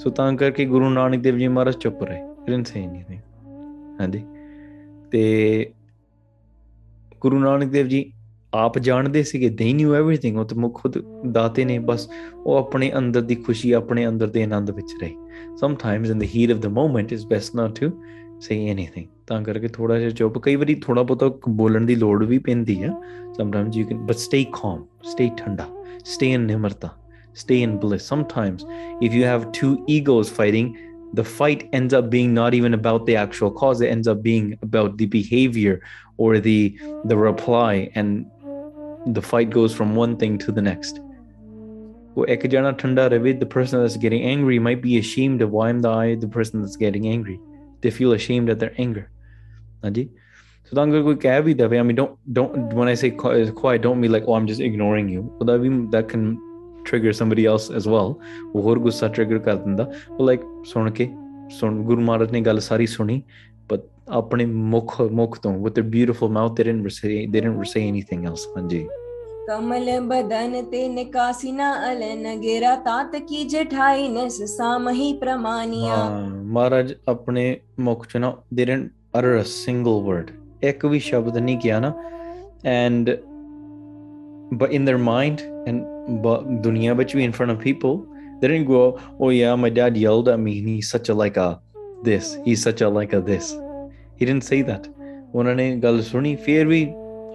so 0.04 0.14
ਤਾਂ 0.16 0.32
ਕਰਕੇ 0.38 0.66
ਗੁਰੂ 0.66 0.90
ਨਾਨਕ 0.90 1.22
ਦੇਵ 1.22 1.38
ਜੀ 1.38 1.48
ਮਹਾਰਾਜ 1.48 1.76
ਚੁੱਪ 1.76 2.04
ਰਹੇ 2.04 2.22
didn't 2.48 2.74
say 2.74 2.86
anything 2.88 3.22
ਹਾਂਜੀ 4.02 4.24
ਤੇ 5.12 5.26
ਗੁਰੂ 7.22 7.40
ਨਾਨਕ 7.40 7.70
ਦੇਵ 7.70 7.88
ਜੀ 7.88 8.06
ਆਪ 8.54 8.78
ਜਾਣਦੇ 8.80 9.24
ਸੀਗੇ 9.24 9.50
ਦੇ 9.50 9.74
ਨਿਊ 9.74 9.94
ਐਵਰੀਥਿੰਗ 9.94 10.38
ਉਹ 10.38 10.46
ਤਾਂ 10.46 10.70
ਖੁਦ 10.70 10.98
ਦਾਤੇ 11.32 11.66
ਨੇ 11.66 11.78
ਬਸ 11.80 12.08
ਉਹ 12.46 12.56
ਆਪਣੇ 12.58 12.92
ਅੰਦਰ 12.98 13.22
ਦੀ 13.22 13.36
ਖੁਸ਼ੀ 13.36 13.72
ਆਪਣੇ 13.72 14.08
ਅੰਦਰ 14.08 14.28
ਦੇ 14.28 14.44
ਆਨੰਦ 14.44 14.72
ਵਿੱਚ 14.72 14.94
ਰਹੇ 15.02 15.14
sometimes 15.56 16.10
in 16.10 16.20
the 16.20 16.24
heat 16.24 16.52
of 16.52 16.58
the 16.58 16.66
moment 16.66 17.14
it's 17.14 17.26
best 17.26 17.56
not 17.56 17.80
to 17.80 17.92
say 18.42 18.68
anything 18.70 19.06
ਤਾਂ 19.28 19.42
ਕਰਕੇ 19.42 19.68
ਥੋੜਾ 19.68 20.00
ਜਿਹਾ 20.00 20.10
ਚੁੱਪ 20.10 20.38
ਕਈ 20.38 20.56
ਵਾਰੀ 20.56 20.76
ਥੋੜਾ 20.76 21.02
ਬਹੁਤਾ 21.04 21.32
ਬੋਲਣ 21.50 21.86
ਦੀ 21.86 21.96
ਲੋੜ 21.96 22.24
ਵੀ 22.26 22.38
ਪੈਂਦੀ 22.38 22.82
ਆ 22.84 22.94
sometimes 23.38 23.78
you 23.78 23.86
can 23.88 24.06
but 24.06 24.16
stay 24.16 24.44
calm 24.54 24.86
stay 25.04 25.30
ਠੰਡਾ 25.38 25.68
stay 26.06 26.32
in 26.34 26.42
Nimrata 26.42 26.90
stay 27.36 27.62
in 27.62 27.78
bliss 27.78 28.08
sometimes 28.10 28.66
if 29.04 29.14
you 29.14 29.24
have 29.24 29.52
to 29.52 29.76
egos 29.90 30.32
fighting 30.32 30.74
the 31.14 31.24
fight 31.24 31.70
ends 31.72 31.94
up 31.94 32.10
being 32.10 32.34
not 32.34 32.54
even 32.54 32.74
about 32.74 33.06
the 33.06 33.16
actual 33.16 33.52
cause 33.52 33.82
it 33.82 33.90
ends 33.90 34.08
up 34.08 34.22
being 34.22 34.48
about 34.62 34.98
the 34.98 35.06
behavior 35.08 35.80
or 36.19 36.31
the 36.49 36.59
the 37.13 37.17
reply 37.23 37.91
and 37.95 38.27
the 39.19 39.23
fight 39.31 39.51
goes 39.59 39.75
from 39.79 39.97
one 40.03 40.17
thing 40.23 40.39
to 40.47 40.53
the 40.59 40.65
next 40.73 41.01
ਉਹ 42.17 42.27
ਇੱਕ 42.29 42.47
ਜਣਾ 42.47 42.71
ਠੰਡਾ 42.81 43.07
ਰਵੇ 43.09 43.33
the 43.43 43.49
person 43.53 43.83
that's 43.83 43.97
getting 44.03 44.25
angry 44.33 44.59
might 44.69 44.83
be 44.87 44.97
ashamed 45.03 45.45
of 45.45 45.55
why 45.59 45.69
am 45.75 45.79
I 45.93 46.17
the 46.25 46.31
person 46.35 46.65
that's 46.65 46.77
getting 46.83 47.07
angry 47.13 47.37
they 47.85 47.93
feel 47.99 48.13
ashamed 48.17 48.53
at 48.55 48.59
their 48.65 48.75
anger 48.85 49.05
ਹਾਂਜੀ 49.85 50.09
so 50.71 50.77
ਤਾਂ 50.77 50.85
ਅਗਰ 50.87 51.03
ਕੋਈ 51.03 51.17
ਕਹਿ 51.23 51.41
ਵੀ 51.43 51.55
ਦਵੇ 51.55 51.79
I 51.79 51.85
mean 51.91 51.99
don't 52.01 52.35
don't 52.39 52.75
when 52.81 52.91
I 52.93 52.97
say 53.03 53.11
qui- 53.23 53.51
quiet 53.63 53.87
don't 53.87 54.03
mean 54.05 54.13
like 54.17 54.29
oh 54.29 54.37
I'm 54.39 54.49
just 54.53 54.65
ignoring 54.69 55.09
you 55.15 55.23
but 55.39 55.51
that, 55.51 55.65
we- 55.65 55.89
that 55.95 56.09
can 56.13 56.27
trigger 56.91 57.15
somebody 57.21 57.47
else 57.55 57.71
as 57.81 57.89
well 57.95 58.15
ਉਹ 58.55 58.63
ਹੋਰ 58.63 58.79
ਗੁੱਸਾ 58.87 59.07
trigger 59.19 59.41
ਕਰ 59.45 59.57
ਦਿੰਦਾ 59.65 59.91
ਉਹ 60.11 60.31
like 60.31 60.45
ਸੁਣ 60.73 60.91
ਕੇ 61.01 61.09
ਸੁਣ 61.61 61.83
ਗੁਰੂ 61.85 62.01
ਮਹਾਰਾਜ 62.01 62.33
ਨੇ 62.33 62.41
ਗੱਲ 62.41 62.61
ਸਾਰੀ 62.69 62.87
ਸੁਣੀ 62.87 63.23
but 63.73 63.89
ਆਪਣੇ 64.19 64.45
ਮੁਖ 64.47 65.01
ਮੁਖ 65.21 65.39
ਤੋਂ 65.39 65.53
with 65.65 65.75
their 65.79 65.89
beautiful 65.93 66.31
mouth 66.37 66.55
they 66.59 66.65
didn't 66.69 66.95
say 66.95 67.13
they 67.35 67.43
didn't 67.45 67.71
say 67.73 67.83
anything 67.93 68.29
else 68.31 68.45
ਹਾਂਜੀ 68.57 68.87
कमल 69.47 69.89
बदन 70.11 70.53
ते 70.73 70.81
निकासी 70.89 71.53
न 71.53 71.69
अलन 71.87 72.27
गिरा 72.43 72.75
तात 72.85 73.15
की 73.31 73.41
जठाई 73.55 74.05
न 74.09 74.29
साम 74.51 74.89
ही 74.99 75.09
प्रमानिया 75.23 75.97
ਹਾਂ 75.97 76.21
ਮਹਾਰਾਜ 76.57 76.93
ਆਪਣੇ 77.09 77.45
ਮੁਖ 77.89 78.07
ਚ 78.13 78.17
ਨਾ 78.25 78.31
they 78.59 78.67
didn't 78.71 79.19
utter 79.19 79.33
a 79.41 79.45
single 79.55 79.99
word 80.11 80.31
ਇੱਕ 80.71 80.87
ਵੀ 80.87 80.99
ਸ਼ਬਦ 81.09 81.39
ਨਹੀਂ 81.39 81.59
ਕਿਹਾ 81.65 81.81
ਨਾ 81.81 81.93
and 82.75 83.11
but 84.63 84.77
in 84.79 84.89
their 84.91 85.03
mind 85.09 85.45
and 85.67 85.83
but 86.27 86.47
ਦੁਨੀਆ 86.63 86.95
ਵਿੱਚ 86.95 87.17
ਵੀ 87.17 87.27
in 87.29 87.37
front 87.41 87.57
of 87.57 87.61
people 87.67 87.99
they 88.41 88.53
didn't 88.53 88.71
go 88.71 88.85
oh 89.19 89.33
yeah 89.41 89.59
my 89.65 89.73
dad 89.81 90.01
yelled 90.05 90.33
at 90.37 90.41
me 90.47 90.57
and 90.61 90.73
he's 90.75 90.95
such 90.97 91.13
a 91.15 91.21
like 91.25 91.43
a 91.49 91.51
this 92.09 92.33
he's 92.47 92.65
such 92.69 92.87
a 92.89 92.95
like 93.01 93.19
a 93.19 93.23
this 93.33 93.53
He 94.20 94.26
didn't 94.26 94.48
say 94.50 94.62
that. 94.70 94.88
ਉਹਨਾਂ 95.34 95.56
ਨੇ 95.56 95.76
ਗੱਲ 95.84 96.02
ਸੁਣੀ 96.02 96.36
ਫਿਰ 96.36 96.68
ਵੀ 96.68 96.88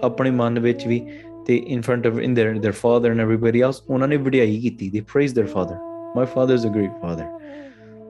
ਆਪਣੇ 0.03 0.31
ਮਨ 0.31 0.59
ਵਿੱਚ 0.59 0.87
ਵੀ 0.87 0.99
ਤੇ 1.47 1.55
in 1.55 1.81
front 1.81 2.07
of 2.07 2.19
in 2.19 2.35
their 2.35 2.59
their 2.59 2.73
father 2.81 3.11
and 3.11 3.21
everybody 3.21 3.63
also 3.63 3.81
ਉਹਨਾਂ 3.89 4.07
ਨੇ 4.07 4.17
ਵਡਿਆਈ 4.17 4.59
ਕੀਤੀ 4.61 4.89
they 4.89 5.01
praise 5.13 5.39
their 5.39 5.47
father 5.53 5.77
my 6.15 6.25
father 6.33 6.53
is 6.53 6.67
a 6.67 6.69
great 6.69 6.91
father 7.01 7.23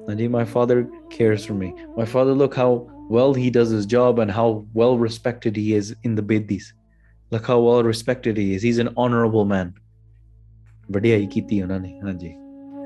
ਹਾਂਜੀ 0.10 0.28
my 0.28 0.46
father 0.54 0.84
cares 1.18 1.48
for 1.48 1.58
me 1.58 1.72
my 1.98 2.06
father 2.06 2.36
look 2.36 2.58
how 2.60 2.80
well 3.10 3.34
he 3.34 3.50
does 3.56 3.72
his 3.76 3.86
job 3.86 4.20
and 4.24 4.32
how 4.32 4.66
well 4.80 4.94
respected 5.00 5.58
he 5.58 5.66
is 5.80 5.90
in 6.10 6.14
the 6.20 6.24
Bedis 6.30 6.68
look 7.32 7.50
how 7.52 7.58
well 7.66 7.82
respected 7.88 8.38
he 8.38 8.46
is 8.56 8.64
he's 8.68 8.80
an 8.86 8.94
honorable 8.98 9.50
man 9.56 9.74
ਵਡਿਆਈ 10.92 11.28
ਕੀਤੀ 11.34 11.62
ਉਹਨਾਂ 11.62 11.80
ਨੇ 11.80 12.00
ਹਾਂਜੀ 12.04 12.34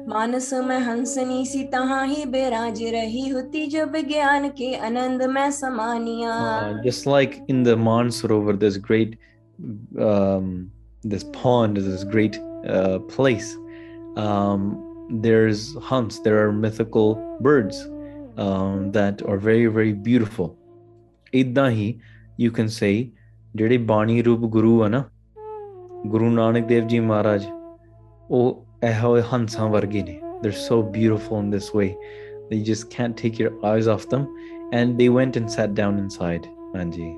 मानस 0.09 0.53
में 0.67 0.79
हंसनी 0.79 1.45
सी 1.47 1.63
तहाँ 1.73 2.07
ही 2.07 2.25
barrage 2.27 2.83
रही 2.83 3.29
होती 3.29 3.67
जो 3.67 3.85
विज्ञान 3.87 4.49
के 4.59 4.75
आनंद 4.89 5.23
में 5.35 5.51
समानिया 5.51 6.33
Uh, 6.33 6.83
just 6.85 7.07
like 7.07 7.41
in 7.49 7.63
the 7.63 7.77
Man 7.77 8.09
Sarovar, 8.09 8.59
there's 8.59 8.79
great, 8.79 9.17
um, 9.99 10.71
this 11.05 11.25
pond, 11.25 11.77
this 11.77 12.05
great 12.05 12.39
uh, 12.67 12.99
place. 12.99 13.57
Um, 14.17 14.65
there's 15.11 15.75
hunts, 15.77 16.19
there 16.21 16.47
are 16.47 16.53
mythical 16.53 17.15
birds 17.41 17.87
um, 18.37 18.93
that 18.93 19.23
are 19.23 19.39
very, 19.39 19.67
very 19.67 19.93
beautiful. 19.93 20.57
ਏਦਾਂ 21.35 21.71
ਹੀ 21.71 21.95
you 22.43 22.51
can 22.59 22.69
say 22.69 22.95
ਜਿਹੜੇ 23.57 23.79
ਬਾਣੀ 23.79 24.23
ਰੂਪ 24.23 24.41
ਗੁਰੂ 24.41 24.83
ਆ 24.83 24.89
ਨਾ 24.89 25.05
ਗੁਰੂ 26.07 26.31
ਨਾਨਕ 26.31 26.67
ਦੇਵ 26.67 26.87
ਜੀ 26.87 27.01
ਮਹਾਰਾਜ 27.01 27.47
ਉਹ 28.31 28.66
ਇਹੋ 28.85 29.17
ਹੰਸਾਂ 29.33 29.69
ਵਰਗੇ 29.71 30.03
ਨੇ 30.03 30.21
they're 30.45 30.61
so 30.61 30.77
beautiful 30.95 31.41
in 31.41 31.51
this 31.55 31.67
way 31.79 31.89
that 32.47 32.55
you 32.61 32.65
just 32.69 32.87
can't 32.95 33.17
take 33.25 33.37
your 33.43 33.51
eyes 33.73 33.91
off 33.93 34.07
them 34.15 34.25
and 34.79 35.03
they 35.03 35.11
went 35.19 35.37
and 35.41 35.53
sat 35.57 35.77
down 35.83 36.01
inside 36.05 36.49
ਹਾਂਜੀ 36.77 37.11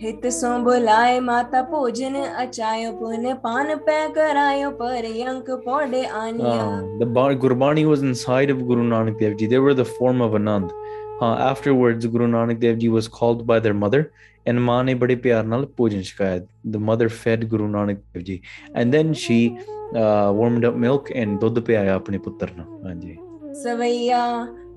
हित 0.00 0.24
सो 0.38 0.48
बुलाए 0.64 1.20
माता 1.26 1.60
भोजन 1.68 2.16
अचायो 2.22 2.88
पुन 2.96 3.22
पान 3.44 3.70
पै 3.86 3.94
करायो 4.16 4.70
पर 4.80 5.06
यंक 5.20 5.46
पौड़े 5.68 6.02
आनिया 6.22 6.56
Uh, 6.64 6.82
the 7.02 7.08
Ba- 7.18 7.36
Gurbani 7.44 7.84
was 7.92 8.02
inside 8.10 8.52
of 8.54 8.60
Guru 8.70 8.84
Nanak 8.90 9.16
Dev 9.22 9.36
Ji. 9.42 9.48
They 9.52 9.60
were 9.66 9.74
the 9.78 9.86
form 9.92 10.20
of 10.26 10.36
Anand. 10.40 10.74
Uh, 11.20 11.32
afterwards, 11.46 12.08
Guru 12.16 12.26
Nanak 12.34 12.60
Dev 12.66 12.76
Ji 12.82 12.90
was 12.98 13.08
called 13.16 13.46
by 13.52 13.58
their 13.66 13.76
mother, 13.84 14.02
and 14.50 14.60
ਮਾਂ 14.66 14.82
ਨੇ 14.84 14.94
ਬੜੇ 15.04 15.14
ਪਿਆਰ 15.26 15.44
ਨਾਲ 15.54 15.66
ਭੋਜਨ 15.78 16.02
ਛਕਾਇਆ. 16.10 16.40
The 16.76 16.82
mother 16.90 17.08
fed 17.22 17.48
Guru 17.54 17.70
Nanak 17.78 18.04
Dev 18.18 18.26
Ji, 18.28 18.36
and 18.80 18.98
then 18.98 19.14
she 19.22 19.40
uh, 19.90 20.30
warmed 20.38 20.64
up 20.68 20.76
milk 20.84 21.10
and 21.22 21.38
ਦੁੱਧ 21.40 21.58
ਪਿਆਇਆ 21.60 21.94
ਆਪਣੇ 21.94 22.18
ਪੁੱਤਰ 22.18 22.50
ਨੂੰ. 22.56 22.64
ਹਾਂਜੀ. 22.84 23.16
सवैया 23.64 24.22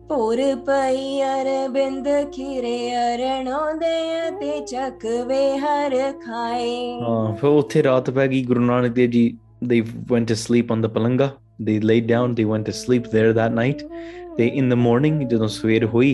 भोर 0.10 0.40
पई 0.68 1.02
अरबिंद 1.26 2.06
खीरे 2.36 2.70
अरणो 3.00 3.58
दे 3.82 3.90
ते 4.38 4.52
चकवे 4.72 5.42
हर 5.64 5.96
खाए 6.24 6.72
ਹਾਂ 7.02 7.34
ਫਿਰ 7.42 7.50
ਉੱਥੇ 7.50 7.84
ਰਾਤ 7.84 8.10
ਪੈ 8.10 8.28
ਗਈ 8.28 8.44
ਗੁਰੂ 8.46 8.62
Nanak 8.62 8.94
Dev 8.94 9.10
ji 9.12 9.24
they 9.72 9.80
went 10.14 10.32
to 10.32 10.38
sleep 10.46 10.72
on 10.76 10.86
the 10.86 10.92
palanga 10.96 11.28
they 11.68 11.76
laid 11.92 12.08
down 12.14 12.34
they 12.40 12.48
went 12.54 12.70
to 12.72 12.76
sleep 12.80 13.10
there 13.16 13.34
that 13.40 13.58
night 13.60 13.84
they 14.40 14.48
in 14.62 14.74
the 14.74 14.80
morning 14.86 15.20
ਜਦੋਂ 15.28 15.48
ਸਵੇਰ 15.58 15.86
ਹੋਈ 15.94 16.12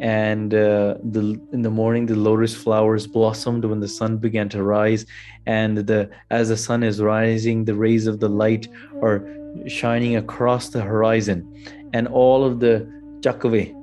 and 0.00 0.54
uh, 0.54 0.94
the, 1.02 1.40
in 1.52 1.62
the 1.62 1.70
morning 1.70 2.06
the 2.06 2.14
lotus 2.14 2.54
flowers 2.54 3.06
blossomed 3.06 3.64
when 3.64 3.80
the 3.80 3.88
sun 3.88 4.16
began 4.16 4.48
to 4.50 4.62
rise. 4.62 5.06
And 5.46 5.78
the 5.78 6.10
as 6.30 6.48
the 6.48 6.56
sun 6.56 6.82
is 6.82 7.00
rising 7.00 7.64
the 7.64 7.74
rays 7.74 8.06
of 8.06 8.20
the 8.20 8.28
light 8.28 8.68
are 9.02 9.26
shining 9.66 10.16
across 10.16 10.68
the 10.68 10.80
horizon. 10.80 11.52
And 11.92 12.06
all 12.08 12.44
of 12.44 12.60
the 12.60 12.86
chakve 13.20 13.74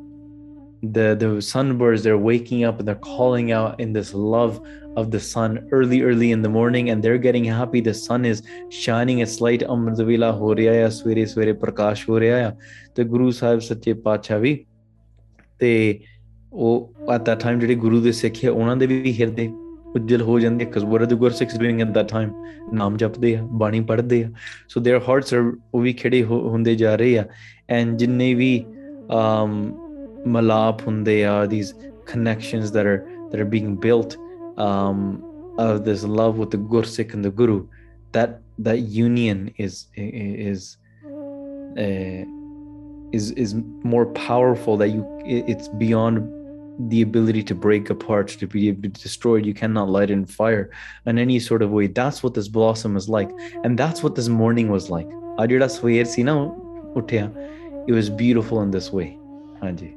the 0.82 1.16
the 1.16 1.42
sunbirds 1.42 2.04
they're 2.04 2.18
waking 2.18 2.64
up 2.64 2.80
and 2.80 2.88
they're 2.88 2.96
calling 2.96 3.52
out 3.52 3.80
in 3.80 3.94
this 3.94 4.14
love 4.14 4.62
of 4.96 5.12
the 5.12 5.20
sun 5.20 5.68
early 5.72 6.04
early 6.04 6.32
in 6.32 6.42
the 6.42 6.50
morning. 6.50 6.92
And 6.92 7.04
they're 7.04 7.18
getting 7.18 7.44
happy. 7.44 7.82
The 7.82 7.94
sun 7.94 8.24
is 8.24 8.44
shining 8.70 9.20
its 9.20 9.42
light. 9.42 9.64
Prakash 11.56 12.56
the 12.96 13.04
guru 13.04 13.32
sahib 13.32 13.62
satya 13.62 13.96
pachavi 13.96 14.66
ਤੇ 15.60 16.00
ਉਹ 16.54 17.12
at 17.14 17.22
that 17.22 17.40
time 17.40 17.60
ਜਿਹੜੇ 17.60 17.76
ਗੁਰੂ 17.76 18.02
ਦੇ 18.02 18.12
ਸਿੱਖ 18.12 18.44
ਹੈ 18.44 18.50
ਉਹਨਾਂ 18.50 18.76
ਦੇ 18.78 18.88
ਵੀ 18.88 19.14
ਹਿਰਦੇ 19.20 19.50
ਉਜਲ 19.96 20.22
ਹੋ 20.22 20.40
ਜਾਂਦੇ 20.40 20.66
ਕਿਸ 20.66 20.84
were 20.84 21.06
the 21.06 21.16
Gursikhs 21.16 21.58
doing 21.58 21.82
at 21.82 21.88
that 21.88 22.10
time 22.10 22.32
ਨਾਮ 22.74 22.98
ਜਪਦੇ 22.98 23.36
ਆ 23.36 23.42
ਬਾਣੀ 23.52 23.80
ਪੜ੍ਹਦੇ 23.82 24.24
ਆ 24.24 24.30
ਸੋ 24.68 24.82
देयर 24.82 25.02
ਹਾਰਟਸ 25.10 25.34
ਆਰ 25.34 25.52
ਉਹ 25.74 25.82
ਵੀ 25.82 25.94
ਖਿੜੇ 25.94 26.24
ਹੁੰਦੇ 26.24 26.76
ਜਾ 26.76 26.96
ਰਹੇ 26.96 27.18
ਆ 27.18 27.26
ਐਂਡ 27.70 27.98
ਜਿੰਨੇ 27.98 28.34
ਵੀ 28.34 28.66
um 29.14 29.56
ਮਲਾਪ 30.28 30.88
ਹੁੰਦੇ 30.88 31.24
ਆ 31.26 31.46
these 31.46 31.74
connections 32.14 32.72
that 32.72 32.88
are 32.88 32.98
that 32.98 33.36
are 33.36 33.44
being 33.44 33.78
built 33.78 34.16
um 34.58 35.22
of 35.58 35.86
this 35.86 36.04
love 36.04 36.38
with 36.38 36.52
the 36.52 36.58
gursikh 36.58 37.14
and 37.14 37.24
the 37.24 37.32
guru 37.32 37.68
that 38.12 38.42
that 38.58 38.80
union 38.80 39.54
is 39.58 39.88
is 39.94 40.78
uh, 41.78 42.24
is 43.13 43.31
is 43.45 43.55
more 43.93 44.05
powerful 44.19 44.77
that 44.83 44.91
you 44.97 45.05
it- 45.37 45.49
it's 45.55 45.69
beyond 45.85 46.21
the 46.93 47.01
ability 47.07 47.41
to 47.51 47.55
break 47.65 47.91
apart 47.95 48.35
to 48.43 48.47
be 48.53 48.61
destroyed 48.99 49.47
you 49.51 49.55
cannot 49.63 49.91
light 49.97 50.11
it 50.11 50.17
in 50.19 50.25
fire 50.37 50.63
in 51.13 51.19
any 51.25 51.39
sort 51.47 51.65
of 51.67 51.73
way 51.79 51.87
that's 52.01 52.21
what 52.27 52.39
this 52.41 52.49
blossom 52.59 52.97
is 53.01 53.09
like 53.17 53.33
and 53.65 53.83
that's 53.85 54.05
what 54.07 54.15
this 54.21 54.31
morning 54.43 54.71
was 54.77 54.91
like 54.97 55.11
ਆ 55.41 55.47
ਜਿਹੜਾ 55.47 55.67
ਸਵੇਰ 55.77 56.05
ਸੀ 56.13 56.23
ਨਾ 56.23 56.33
ਉੱਠਿਆ 57.01 57.31
it 57.89 57.93
was 57.99 58.09
beautiful 58.23 58.63
in 58.67 58.73
this 58.77 58.89
way 58.99 59.09
ਹਾਂਜੀ 59.65 59.91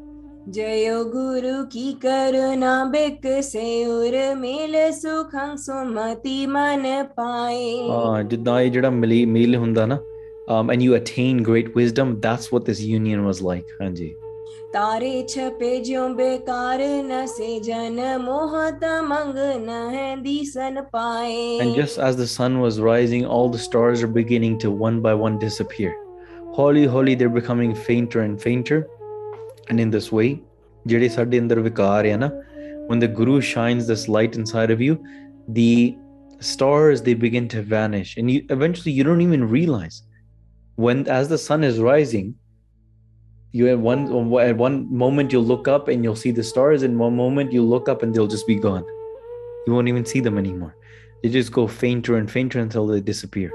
जयो 0.55 0.95
गुरु 1.11 1.51
की 1.73 1.83
करुणा 2.05 2.71
बिक 2.93 3.25
से 3.49 3.61
उर 3.91 4.15
मेल 4.39 4.73
सुखं 4.97 5.53
सुमति 5.65 6.33
मन 6.55 6.83
पाए 7.19 7.61
ਹਾਂ 7.89 8.23
ਜਿੱਦਾਂ 8.31 8.59
ਇਹ 8.61 8.71
ਜਿਹੜਾ 8.71 8.89
ਮਿਲੀ 8.89 9.23
ਮੇਲ 9.35 9.55
ਹੁੰਦਾ 9.55 9.85
ਨਾ 9.85 9.97
um, 10.47 10.69
and 10.69 10.83
you 10.83 10.95
attain 10.95 11.41
great 11.43 11.73
wisdom 11.75 12.19
that's 12.19 12.51
what 12.51 12.65
this 12.65 12.81
union 12.81 13.25
was 13.25 13.41
like 13.41 13.65
ਹਾਂਜੀ 13.81 14.13
तारे 14.73 15.25
छपे 15.29 15.79
ज्यो 15.85 16.07
बेकार 16.17 16.79
न 17.09 17.25
से 17.29 17.59
जन 17.65 17.97
मोहत 18.21 18.83
मंग 19.09 19.35
न 19.65 19.75
है 19.95 20.15
दीसन 20.21 20.81
पाए 20.93 21.59
And 21.65 21.75
just 21.75 21.99
as 22.07 22.17
the 22.21 22.27
sun 22.27 22.59
was 22.59 22.79
rising, 22.81 23.25
all 23.25 23.49
the 23.55 23.61
stars 23.65 24.01
are 24.01 24.11
beginning 24.15 24.57
to 24.63 24.71
one 24.71 24.99
by 25.01 25.13
one 25.13 25.37
disappear. 25.43 25.93
Holi, 26.55 26.85
holi, 26.85 27.13
they're 27.13 27.35
becoming 27.35 27.75
fainter 27.75 28.21
and 28.21 28.41
fainter. 28.41 28.79
And 29.69 29.79
in 29.79 29.91
this 29.97 30.11
way, 30.11 30.31
ਜਿਹੜੇ 30.87 31.09
ਸਾਡੇ 31.09 31.39
ਅੰਦਰ 31.39 31.59
ਵਿਕਾਰ 31.59 32.05
ਆ 32.05 32.17
ਨਾ, 32.17 32.29
when 32.87 32.99
the 32.99 33.11
Guru 33.19 33.39
shines 33.41 33.87
this 33.87 34.07
light 34.15 34.35
inside 34.35 34.71
of 34.71 34.81
you, 34.81 34.97
the 35.59 35.95
stars 36.39 37.03
they 37.03 37.13
begin 37.13 37.47
to 37.53 37.61
vanish, 37.75 38.17
and 38.17 38.31
you 38.31 38.41
eventually 38.57 38.91
you 38.91 39.05
don't 39.09 39.21
even 39.21 39.47
realize 39.53 40.01
when 40.77 41.07
as 41.07 41.29
the 41.29 41.37
sun 41.37 41.63
is 41.63 41.79
rising. 41.79 42.35
You 43.55 43.67
at 43.69 43.77
one 43.77 44.33
at 44.41 44.57
one 44.57 44.77
moment 44.91 45.31
you'll 45.31 45.45
look 45.45 45.67
up 45.67 45.87
and 45.87 46.03
you'll 46.03 46.15
see 46.15 46.31
the 46.31 46.43
stars, 46.43 46.81
and 46.81 46.97
one 46.97 47.15
moment 47.15 47.53
you'll 47.53 47.69
look 47.73 47.87
up 47.87 48.01
and 48.01 48.13
they'll 48.13 48.31
just 48.35 48.47
be 48.47 48.55
gone. 48.55 48.83
You 49.67 49.73
won't 49.73 49.87
even 49.87 50.05
see 50.05 50.21
them 50.21 50.39
anymore. 50.39 50.75
they 51.23 51.29
just 51.29 51.53
go 51.53 51.67
fainter 51.67 52.17
and 52.17 52.29
fainter 52.29 52.59
until 52.59 52.85
they 52.85 53.01
disappear 53.11 53.51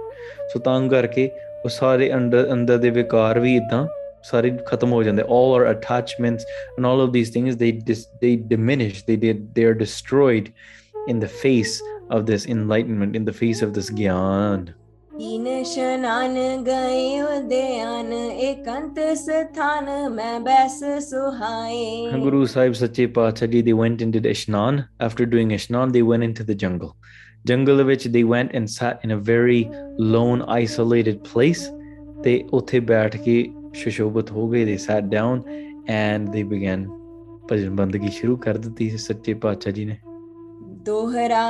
ਸੋ 0.52 0.58
ਤਾਂ 0.64 0.80
ਕਰਕੇ 0.88 1.30
ਉਹ 1.64 1.68
ਸਾਰੇ 1.68 2.12
ਅੰਦਰ 2.14 2.52
ਅੰਦਰ 2.52 2.78
ਦੇ 2.78 2.90
ਵਿਕਾਰ 2.90 3.38
ਵੀ 3.40 3.54
ਇਦਾਂ 3.56 3.86
ਸਾਰੇ 4.24 4.50
ਖਤਮ 4.66 4.92
ਹੋ 4.92 5.02
ਜਾਂਦੇ 5.02 5.22
all 5.36 5.52
our 5.58 5.66
attachments 5.72 6.48
and 6.76 6.88
all 6.90 7.02
of 7.04 7.12
these 7.16 7.30
things 7.34 7.58
they 7.62 7.70
dis, 7.90 8.04
they 8.22 8.32
diminish 8.54 9.04
they 9.10 9.18
did 9.24 9.44
they 9.58 9.66
are 9.70 9.76
destroyed 9.84 10.50
in 11.12 11.20
the 11.24 11.30
face 11.44 11.74
of 12.16 12.24
this 12.30 12.48
enlightenment 12.56 13.18
in 13.20 13.28
the 13.30 13.36
face 13.42 13.62
of 13.66 13.74
this 13.78 13.90
gyan 14.00 14.64
इन 15.26 15.46
शनान 15.64 16.34
गए 16.64 17.20
उदयान 17.20 18.12
एकांत 18.48 18.98
स्थान 19.18 19.86
में 20.12 20.44
बैस 20.44 20.78
सुहाए 21.06 22.20
Guru 22.24 22.42
Sahib 22.46 22.76
Sache 22.80 23.06
Paatshah 23.16 23.48
ji, 23.54 23.62
they 23.62 23.72
went 23.72 24.04
and 24.06 24.12
did 24.12 24.28
Ishnan. 24.32 24.78
After 25.00 25.26
doing 25.26 25.50
Ishnan, 25.50 25.92
they 25.92 26.02
went 26.02 26.22
into 26.28 26.44
the 26.44 26.54
jungle. 26.54 26.94
Jungle 27.44 27.80
of 27.80 27.86
which 27.86 28.04
they 28.16 28.22
went 28.34 28.52
and 28.52 28.70
sat 28.70 29.04
in 29.08 29.10
a 29.10 29.18
very 29.30 29.58
lone, 29.98 30.44
isolated 30.60 31.24
place. 31.24 31.64
They 32.22 32.36
ਉੱਥੇ 32.52 32.80
ਬੈਠ 32.92 33.16
ਕੇ 33.24 33.36
ਸ਼ਸ਼ੋਭਤ 33.74 34.30
ਹੋ 34.32 34.48
ਗਏ. 34.48 34.64
They 34.64 34.78
sat 34.86 35.10
down 35.16 35.42
and 35.98 36.32
they 36.36 36.44
began 36.54 36.88
ਭਜਨ 37.50 37.76
ਬੰਦਗੀ 37.76 38.08
ਸ਼ੁਰੂ 38.10 38.36
ਕਰ 38.36 38.58
ਦਿੱਤੀ 38.58 38.88
ਸੀ 38.90 38.96
ਸੱਚੇ 38.96 39.34
ਪਾਤਸ਼ਾਹ 39.44 39.72
ਜੀ 39.72 39.84
ਨੇ 39.84 39.96
दोहरा 40.84 41.44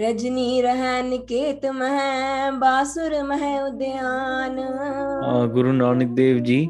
ਰਜਨੀ 0.00 0.62
ਰਹਿਨ 0.62 1.16
ਕੇਤ 1.26 1.66
ਮਹਿ 1.66 2.50
ਬਾਸੁਰ 2.58 3.22
ਮਹਿ 3.24 3.58
ਉਦਿਆਨ। 3.62 4.60
ਗੁਰੂ 5.52 5.72
ਨਾਨਕ 5.72 6.14
ਦੇਵ 6.16 6.38
ਜੀ 6.44 6.68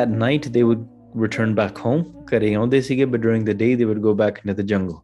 at 0.00 0.12
night 0.22 0.46
they 0.54 0.62
would 0.68 0.84
return 1.22 1.54
back 1.60 1.80
home. 1.84 2.02
ਘਰੇ 2.30 2.52
ਆਉਂਦੇ 2.54 2.80
ਸੀਗੇ 2.80 3.04
but 3.04 3.24
during 3.26 3.46
the 3.48 3.56
day 3.62 3.70
they 3.80 3.88
would 3.90 4.02
go 4.06 4.12
back 4.20 4.40
into 4.42 4.56
the 4.60 4.66
jungle. 4.72 5.00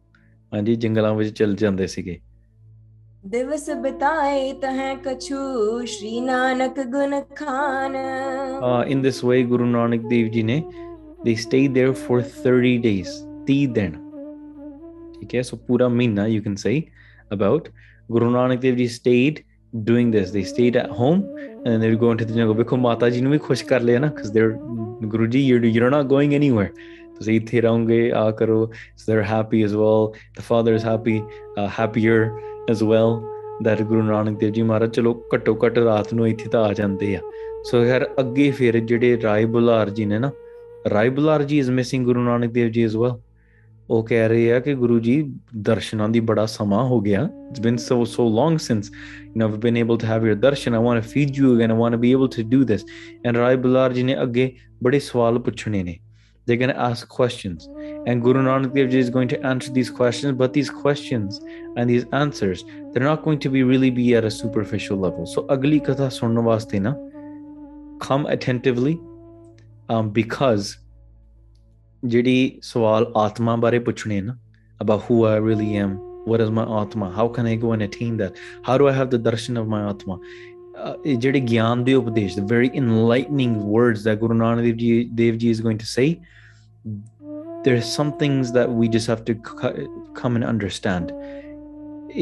ਹਾਂਜੀ 0.51 0.75
ਜੰਗਲਾਂ 0.75 1.13
ਵਿੱਚ 1.15 1.33
ਚਲ 1.37 1.55
ਜਾਂਦੇ 1.55 1.87
ਸੀਗੇ। 1.87 2.19
ਦਿਵਸ 3.27 3.69
ਬਿਤਾਏ 3.81 4.51
ਤਹ 4.61 4.79
ਕਛੂ 5.03 5.85
ਸ਼੍ਰੀ 5.85 6.19
ਨਾਨਕ 6.21 6.79
ਗੁਣ 6.93 7.19
ਖਾਨ। 7.35 7.95
ਇਨ 8.87 9.01
ਦਿਸ 9.01 9.23
ਵੇ 9.25 9.43
ਗੁਰੂ 9.43 9.65
ਨਾਨਕ 9.65 10.07
ਦੇਵ 10.09 10.27
ਜੀ 10.31 10.43
ਨੇ 10.43 10.61
they 11.27 11.35
stayed 11.43 11.77
there 11.79 11.93
for 12.05 12.17
30 12.41 12.73
days 12.87 13.13
30 13.51 13.65
ਦਿਨ। 13.73 13.91
ਠੀਕ 15.13 15.35
ਹੈ 15.35 15.41
ਸੋ 15.41 15.57
ਪੂਰਾ 15.67 15.87
ਮਹੀਨਾ 15.89 16.25
you 16.27 16.41
can 16.43 16.55
say 16.55 16.81
about 17.33 17.69
Guru 18.09 18.31
Nanak 18.31 18.61
Dev 18.61 18.77
Ji 18.77 18.87
stayed 18.89 19.43
doing 19.73 20.11
this. 20.11 20.31
They 20.31 20.43
stayed 20.45 20.75
at 20.75 20.89
home 20.91 21.23
and 21.65 21.81
they 21.81 21.89
would 21.89 21.99
go 21.99 22.11
into 22.11 22.25
the 22.25 22.33
jungle. 22.33 22.55
ਵੇਖੋ 22.55 22.77
ਮਾਤਾ 22.77 23.09
ਜੀ 23.09 23.21
ਨੂੰ 23.21 23.31
ਵੀ 23.31 23.37
ਖੁਸ਼ 23.37 23.63
ਕਰ 23.65 23.81
ਲਿਆ 23.81 23.99
ਨਾ 23.99 24.07
ਕਿਉਂਕਿ 24.09 24.31
the 24.31 25.07
Guru 25.07 25.25
ji 25.25 25.39
you 25.41 25.63
you 25.65 25.83
are 25.83 25.89
not 25.91 26.05
going 26.05 26.33
anywhere 26.33 26.69
ਤੁਸੀਂ 27.17 27.35
ਇੱਥੇ 27.35 27.61
ਰਹੋਗੇ 27.61 28.11
ਆ 28.15 28.29
ਕਰੋ 28.39 28.65
so 28.97 29.11
they 29.11 29.17
are 29.17 29.23
happy 29.23 29.63
as 29.63 29.73
well 29.73 30.07
the 30.37 30.41
father 30.41 30.73
is 30.73 30.85
happy 30.85 31.21
happier 31.79 32.29
as 32.69 32.83
well 32.83 33.19
that 33.63 33.81
Guru 33.81 34.01
Nanak 34.01 34.39
Dev 34.39 34.51
ji 34.53 34.61
Maharaj 34.61 34.91
ਚਲੋ 34.95 35.13
ਘੱਟੋ 35.33 35.57
ਘੱਟ 35.65 35.77
ਰਾਤ 35.79 36.13
ਨੂੰ 36.13 36.27
ਇੱਥੇ 36.27 36.49
ਤਾਂ 36.49 36.63
ਆ 36.65 36.73
ਜਾਂਦੇ 36.73 37.15
ਆ 37.15 37.19
ਸੋ 37.65 37.83
ਖੈਰ 37.85 38.07
ਅੱਗੇ 38.19 38.49
ਫਿਰ 38.51 38.79
ਜਿਹੜੇ 38.79 39.17
ਰਾਏ 39.23 39.45
ਬੁਲਾਰ 39.45 39.89
ਜੀ 39.89 40.05
ਨੇ 40.05 40.19
ਨਾ 40.19 40.31
Rai 40.91 41.09
Bular 41.09 41.43
ji 41.43 41.59
is 41.59 41.69
missing 41.71 42.05
Guru 42.05 42.23
Nanak 42.23 42.51
Dev 42.51 42.69
ji 42.69 42.83
as 42.83 42.95
well 42.95 43.15
ਉਹ 43.90 44.02
ਕਹਿ 44.04 44.28
ਰਹੇ 44.28 44.52
ਆ 44.52 44.58
ਕਿ 44.60 44.74
ਗੁਰੂ 44.74 44.98
ਜੀ 45.00 45.22
ਦਰਸ਼ਨਾਂ 45.66 46.08
ਦੀ 46.08 46.20
ਬੜਾ 46.30 46.44
ਸਮਾਂ 46.46 46.82
ਹੋ 46.88 47.00
ਗਿਆ 47.00 47.28
it's 47.50 47.60
bean 47.60 47.76
so 47.84 47.96
so 48.14 48.26
long 48.38 48.58
since 48.64 48.90
you 48.90 49.40
know 49.40 49.48
I've 49.48 49.60
been 49.62 49.78
able 49.82 50.00
to 50.02 50.08
have 50.10 50.26
your 50.28 50.36
darshan 50.42 50.76
I 50.78 50.82
want 50.88 51.02
to 51.02 51.08
feed 51.12 51.38
you 51.40 51.52
again 51.54 51.74
I 51.74 51.78
want 51.78 51.96
to 51.96 52.00
be 52.02 52.10
able 52.16 52.30
to 52.34 52.44
do 52.56 52.60
this 52.72 52.84
and 53.28 53.38
ਰਾਏ 53.38 53.56
ਬੁਲਾਰ 53.64 53.92
ਜੀ 53.92 54.02
ਨੇ 54.02 54.22
ਅੱਗੇ 54.22 54.52
ਬੜੇ 54.82 54.98
ਸਵਾਲ 55.08 55.38
ਪੁੱਛਣੇ 55.48 55.82
ਨੇ 55.82 55.98
they're 56.48 56.56
going 56.56 56.72
to 56.72 56.82
ask 56.82 57.08
questions 57.14 57.64
and 58.10 58.22
Guru 58.26 58.42
Nanak 58.44 58.74
Dev 58.74 58.86
Ji 58.92 59.00
is 59.06 59.10
going 59.16 59.30
to 59.32 59.38
answer 59.48 59.72
these 59.72 59.90
questions 59.98 60.36
but 60.42 60.54
these 60.58 60.70
questions 60.76 61.40
and 61.76 61.90
these 61.92 62.06
answers 62.20 62.62
they're 62.92 63.08
not 63.08 63.22
going 63.26 63.40
to 63.46 63.50
be 63.56 63.64
really 63.70 63.90
be 63.98 64.06
at 64.20 64.28
a 64.28 64.30
superficial 64.36 65.02
level 65.06 65.26
so 65.34 65.44
ਅਗਲੀ 65.54 65.78
ਕਥਾ 65.88 66.08
ਸੁਣਨ 66.18 66.38
ਵਾਸਤੇ 66.50 66.80
ਨਾ 66.80 66.94
come 68.06 68.24
attentively 68.36 68.94
um, 69.94 70.10
because 70.20 70.76
ਜਿਹੜੀ 72.04 72.58
ਸਵਾਲ 72.62 73.12
ਆਤਮਾ 73.16 73.56
ਬਾਰੇ 73.56 73.78
ਪੁੱਛਣੇ 73.88 74.20
ਨਾ 74.20 74.36
about 74.84 75.00
who 75.06 75.16
I 75.28 75.36
really 75.44 75.70
am 75.78 75.94
what 76.32 76.42
is 76.42 76.50
my 76.56 76.64
atma 76.80 77.06
how 77.14 77.24
can 77.36 77.46
I 77.52 77.54
go 77.62 77.72
and 77.76 77.86
attain 77.86 78.18
that 78.20 78.36
how 78.68 78.76
do 78.82 78.88
I 78.90 78.92
have 78.98 79.08
the 79.14 79.18
darshan 79.24 79.56
of 79.62 79.70
my 79.72 79.80
atma 79.92 80.18
uh, 80.18 80.94
ਇਹ 81.04 81.16
ਜਿਹੜੇ 81.16 81.40
ਗਿਆਨ 81.40 81.82
ਦੇ 81.84 81.94
ਉਪਦੇਸ਼ 81.94 82.38
the 82.38 82.44
very 82.52 82.70
enlightening 82.82 83.56
words 83.76 84.04
that 84.04 84.20
Guru 84.20 84.36
Nanak 84.42 84.68
Dev 84.68 84.76
Ji, 84.82 84.92
Dev 85.22 85.40
Ji 85.42 85.50
is 85.56 85.62
going 85.66 85.80
to 85.84 85.86
say 85.86 86.06
there's 87.64 87.90
some 87.98 88.12
things 88.22 88.52
that 88.52 88.70
we 88.80 88.88
just 88.96 89.10
have 89.12 89.24
to 89.30 89.34
c- 89.48 89.88
come 90.20 90.36
and 90.40 90.44
understand 90.44 91.12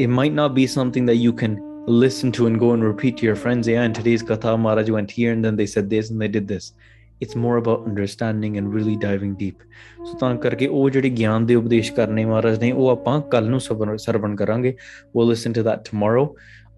it 0.05 0.07
might 0.07 0.33
not 0.33 0.55
be 0.55 0.67
something 0.67 1.05
that 1.05 1.19
you 1.25 1.33
can 1.41 1.59
listen 1.87 2.31
to 2.31 2.47
and 2.47 2.59
go 2.59 2.71
and 2.77 2.83
repeat 2.83 3.17
to 3.17 3.25
your 3.25 3.35
friends 3.35 3.67
yeah 3.73 3.83
in 3.89 3.93
today's 3.99 4.23
katha 4.31 4.55
maharaj 4.63 4.89
went 4.89 5.11
here 5.19 5.31
and 5.35 5.45
then 5.49 5.55
they 5.61 5.67
said 5.73 5.89
this 5.93 6.09
and 6.11 6.25
they 6.25 6.27
did 6.27 6.47
this 6.47 6.73
it's 7.22 7.42
more 7.42 7.58
about 7.58 7.90
understanding 7.90 8.60
and 8.60 8.72
really 8.74 8.94
diving 8.94 9.30
deep. 9.30 9.68
ਸੋ 10.04 10.18
ਤਾਂ 10.18 10.36
ਕਰਕੇ 10.36 10.66
ਉਹ 10.66 10.90
ਜਿਹੜੇ 10.90 11.10
ਗਿਆਨ 11.10 11.46
ਦੇ 11.46 11.54
ਉਪਦੇਸ਼ 11.54 11.92
ਕਰਨੇ 11.92 12.24
ਮਹਾਰਾਜ 12.24 12.58
ਨੇ, 12.58 12.72
ਉਹ 12.72 12.88
ਆਪਾਂ 12.88 13.20
ਕੱਲ 13.20 13.50
ਨੂੰ 13.50 13.60
ਸਰਵਣ 13.60 13.96
ਸਰਵਣ 13.96 14.36
ਕਰਾਂਗੇ। 14.36 14.76
We'll 15.18 15.32
listen 15.32 15.60
to 15.60 15.68
that 15.68 15.80
tomorrow. 15.80 16.28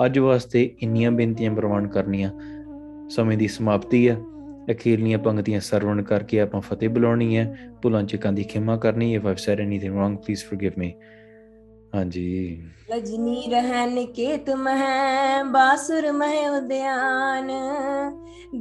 ਅੱਜ 0.05 0.19
ਵਾਸਤੇ 0.19 0.75
ਇੰਨੀਆਂ 0.83 1.11
ਬੇਨਤੀਆਂ 1.11 1.55
ਪ੍ਰਵਾਨ 1.55 1.89
ਕਰਨੀਆਂ। 1.89 2.31
ਸਮੇਂ 3.09 3.39
ਦੀ 3.39 3.49
ਸਮਾਪਤੀ 3.49 4.09
ਹੈ। 4.09 4.17
ਅਖੀਰਲੀਆਂ 4.71 5.19
ਪੰਕਤੀਆਂ 5.19 5.61
ਸਰਵਣ 5.61 6.03
ਕਰਕੇ 6.03 6.41
ਆਪਾਂ 6.41 6.61
ਫਤਿਹ 6.61 6.89
ਬੁਲਾਉਣੀ 6.89 7.37
ਹੈ। 7.37 7.59
ਭੁੱਲਾਂ 7.83 8.03
ਚੁੱਕਾਂ 8.03 8.33
ਦੀ 8.33 8.43
ਖਿਮਾ 8.43 8.77
ਕਰਨੀ 8.77 9.19
if 9.19 9.25
I've 9.25 9.37
said 9.37 9.65
anything 9.67 9.97
wrong, 9.97 10.13
please 10.13 10.43
forgive 10.53 10.83
me 10.85 10.91
ਹਾਂਜੀ। 11.95 12.63
ਰਜਨੀ 12.93 13.43
ਰਹਿਨ 13.51 14.07
ਕੇਤ 14.07 14.51
ਮਹਿ 14.51 15.45
ਬਾਸੁਰ 15.45 16.13
ਮਹਿ 16.13 16.49
ਉਦਿਆਨ। 16.49 17.51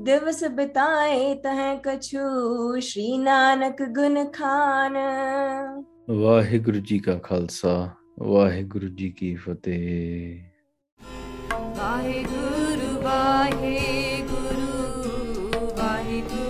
ਦਿਵਸ 0.04 0.44
ਬਿਤਾਏ 0.44 1.34
ਤਹ 1.36 1.80
ਕਛੂ 1.84 2.80
ਸ਼੍ਰੀ 2.80 3.18
ਨਾਨਕ 3.18 3.84
ਗੁਣ 3.84 4.26
ਖਾਨ। 4.26 4.98
ਵਾਹਿਗੁਰੂ 6.10 6.80
ਜੀ 6.80 7.00
ਕਾ 7.00 7.16
ਖਾਲਸਾ 7.18 7.90
ਵਾਹਿਗੁਰੂ 8.20 8.88
ਜੀ 8.88 9.10
ਕੀ 9.10 9.36
ਫਤਿਹ। 9.36 10.40
ਵਾਹਿਗੁਰੂ 11.78 13.02
ਵਾਹਿਗੁਰੂ 13.02 14.70
ਵਾਹਿਗੁਰੂ। 15.78 16.43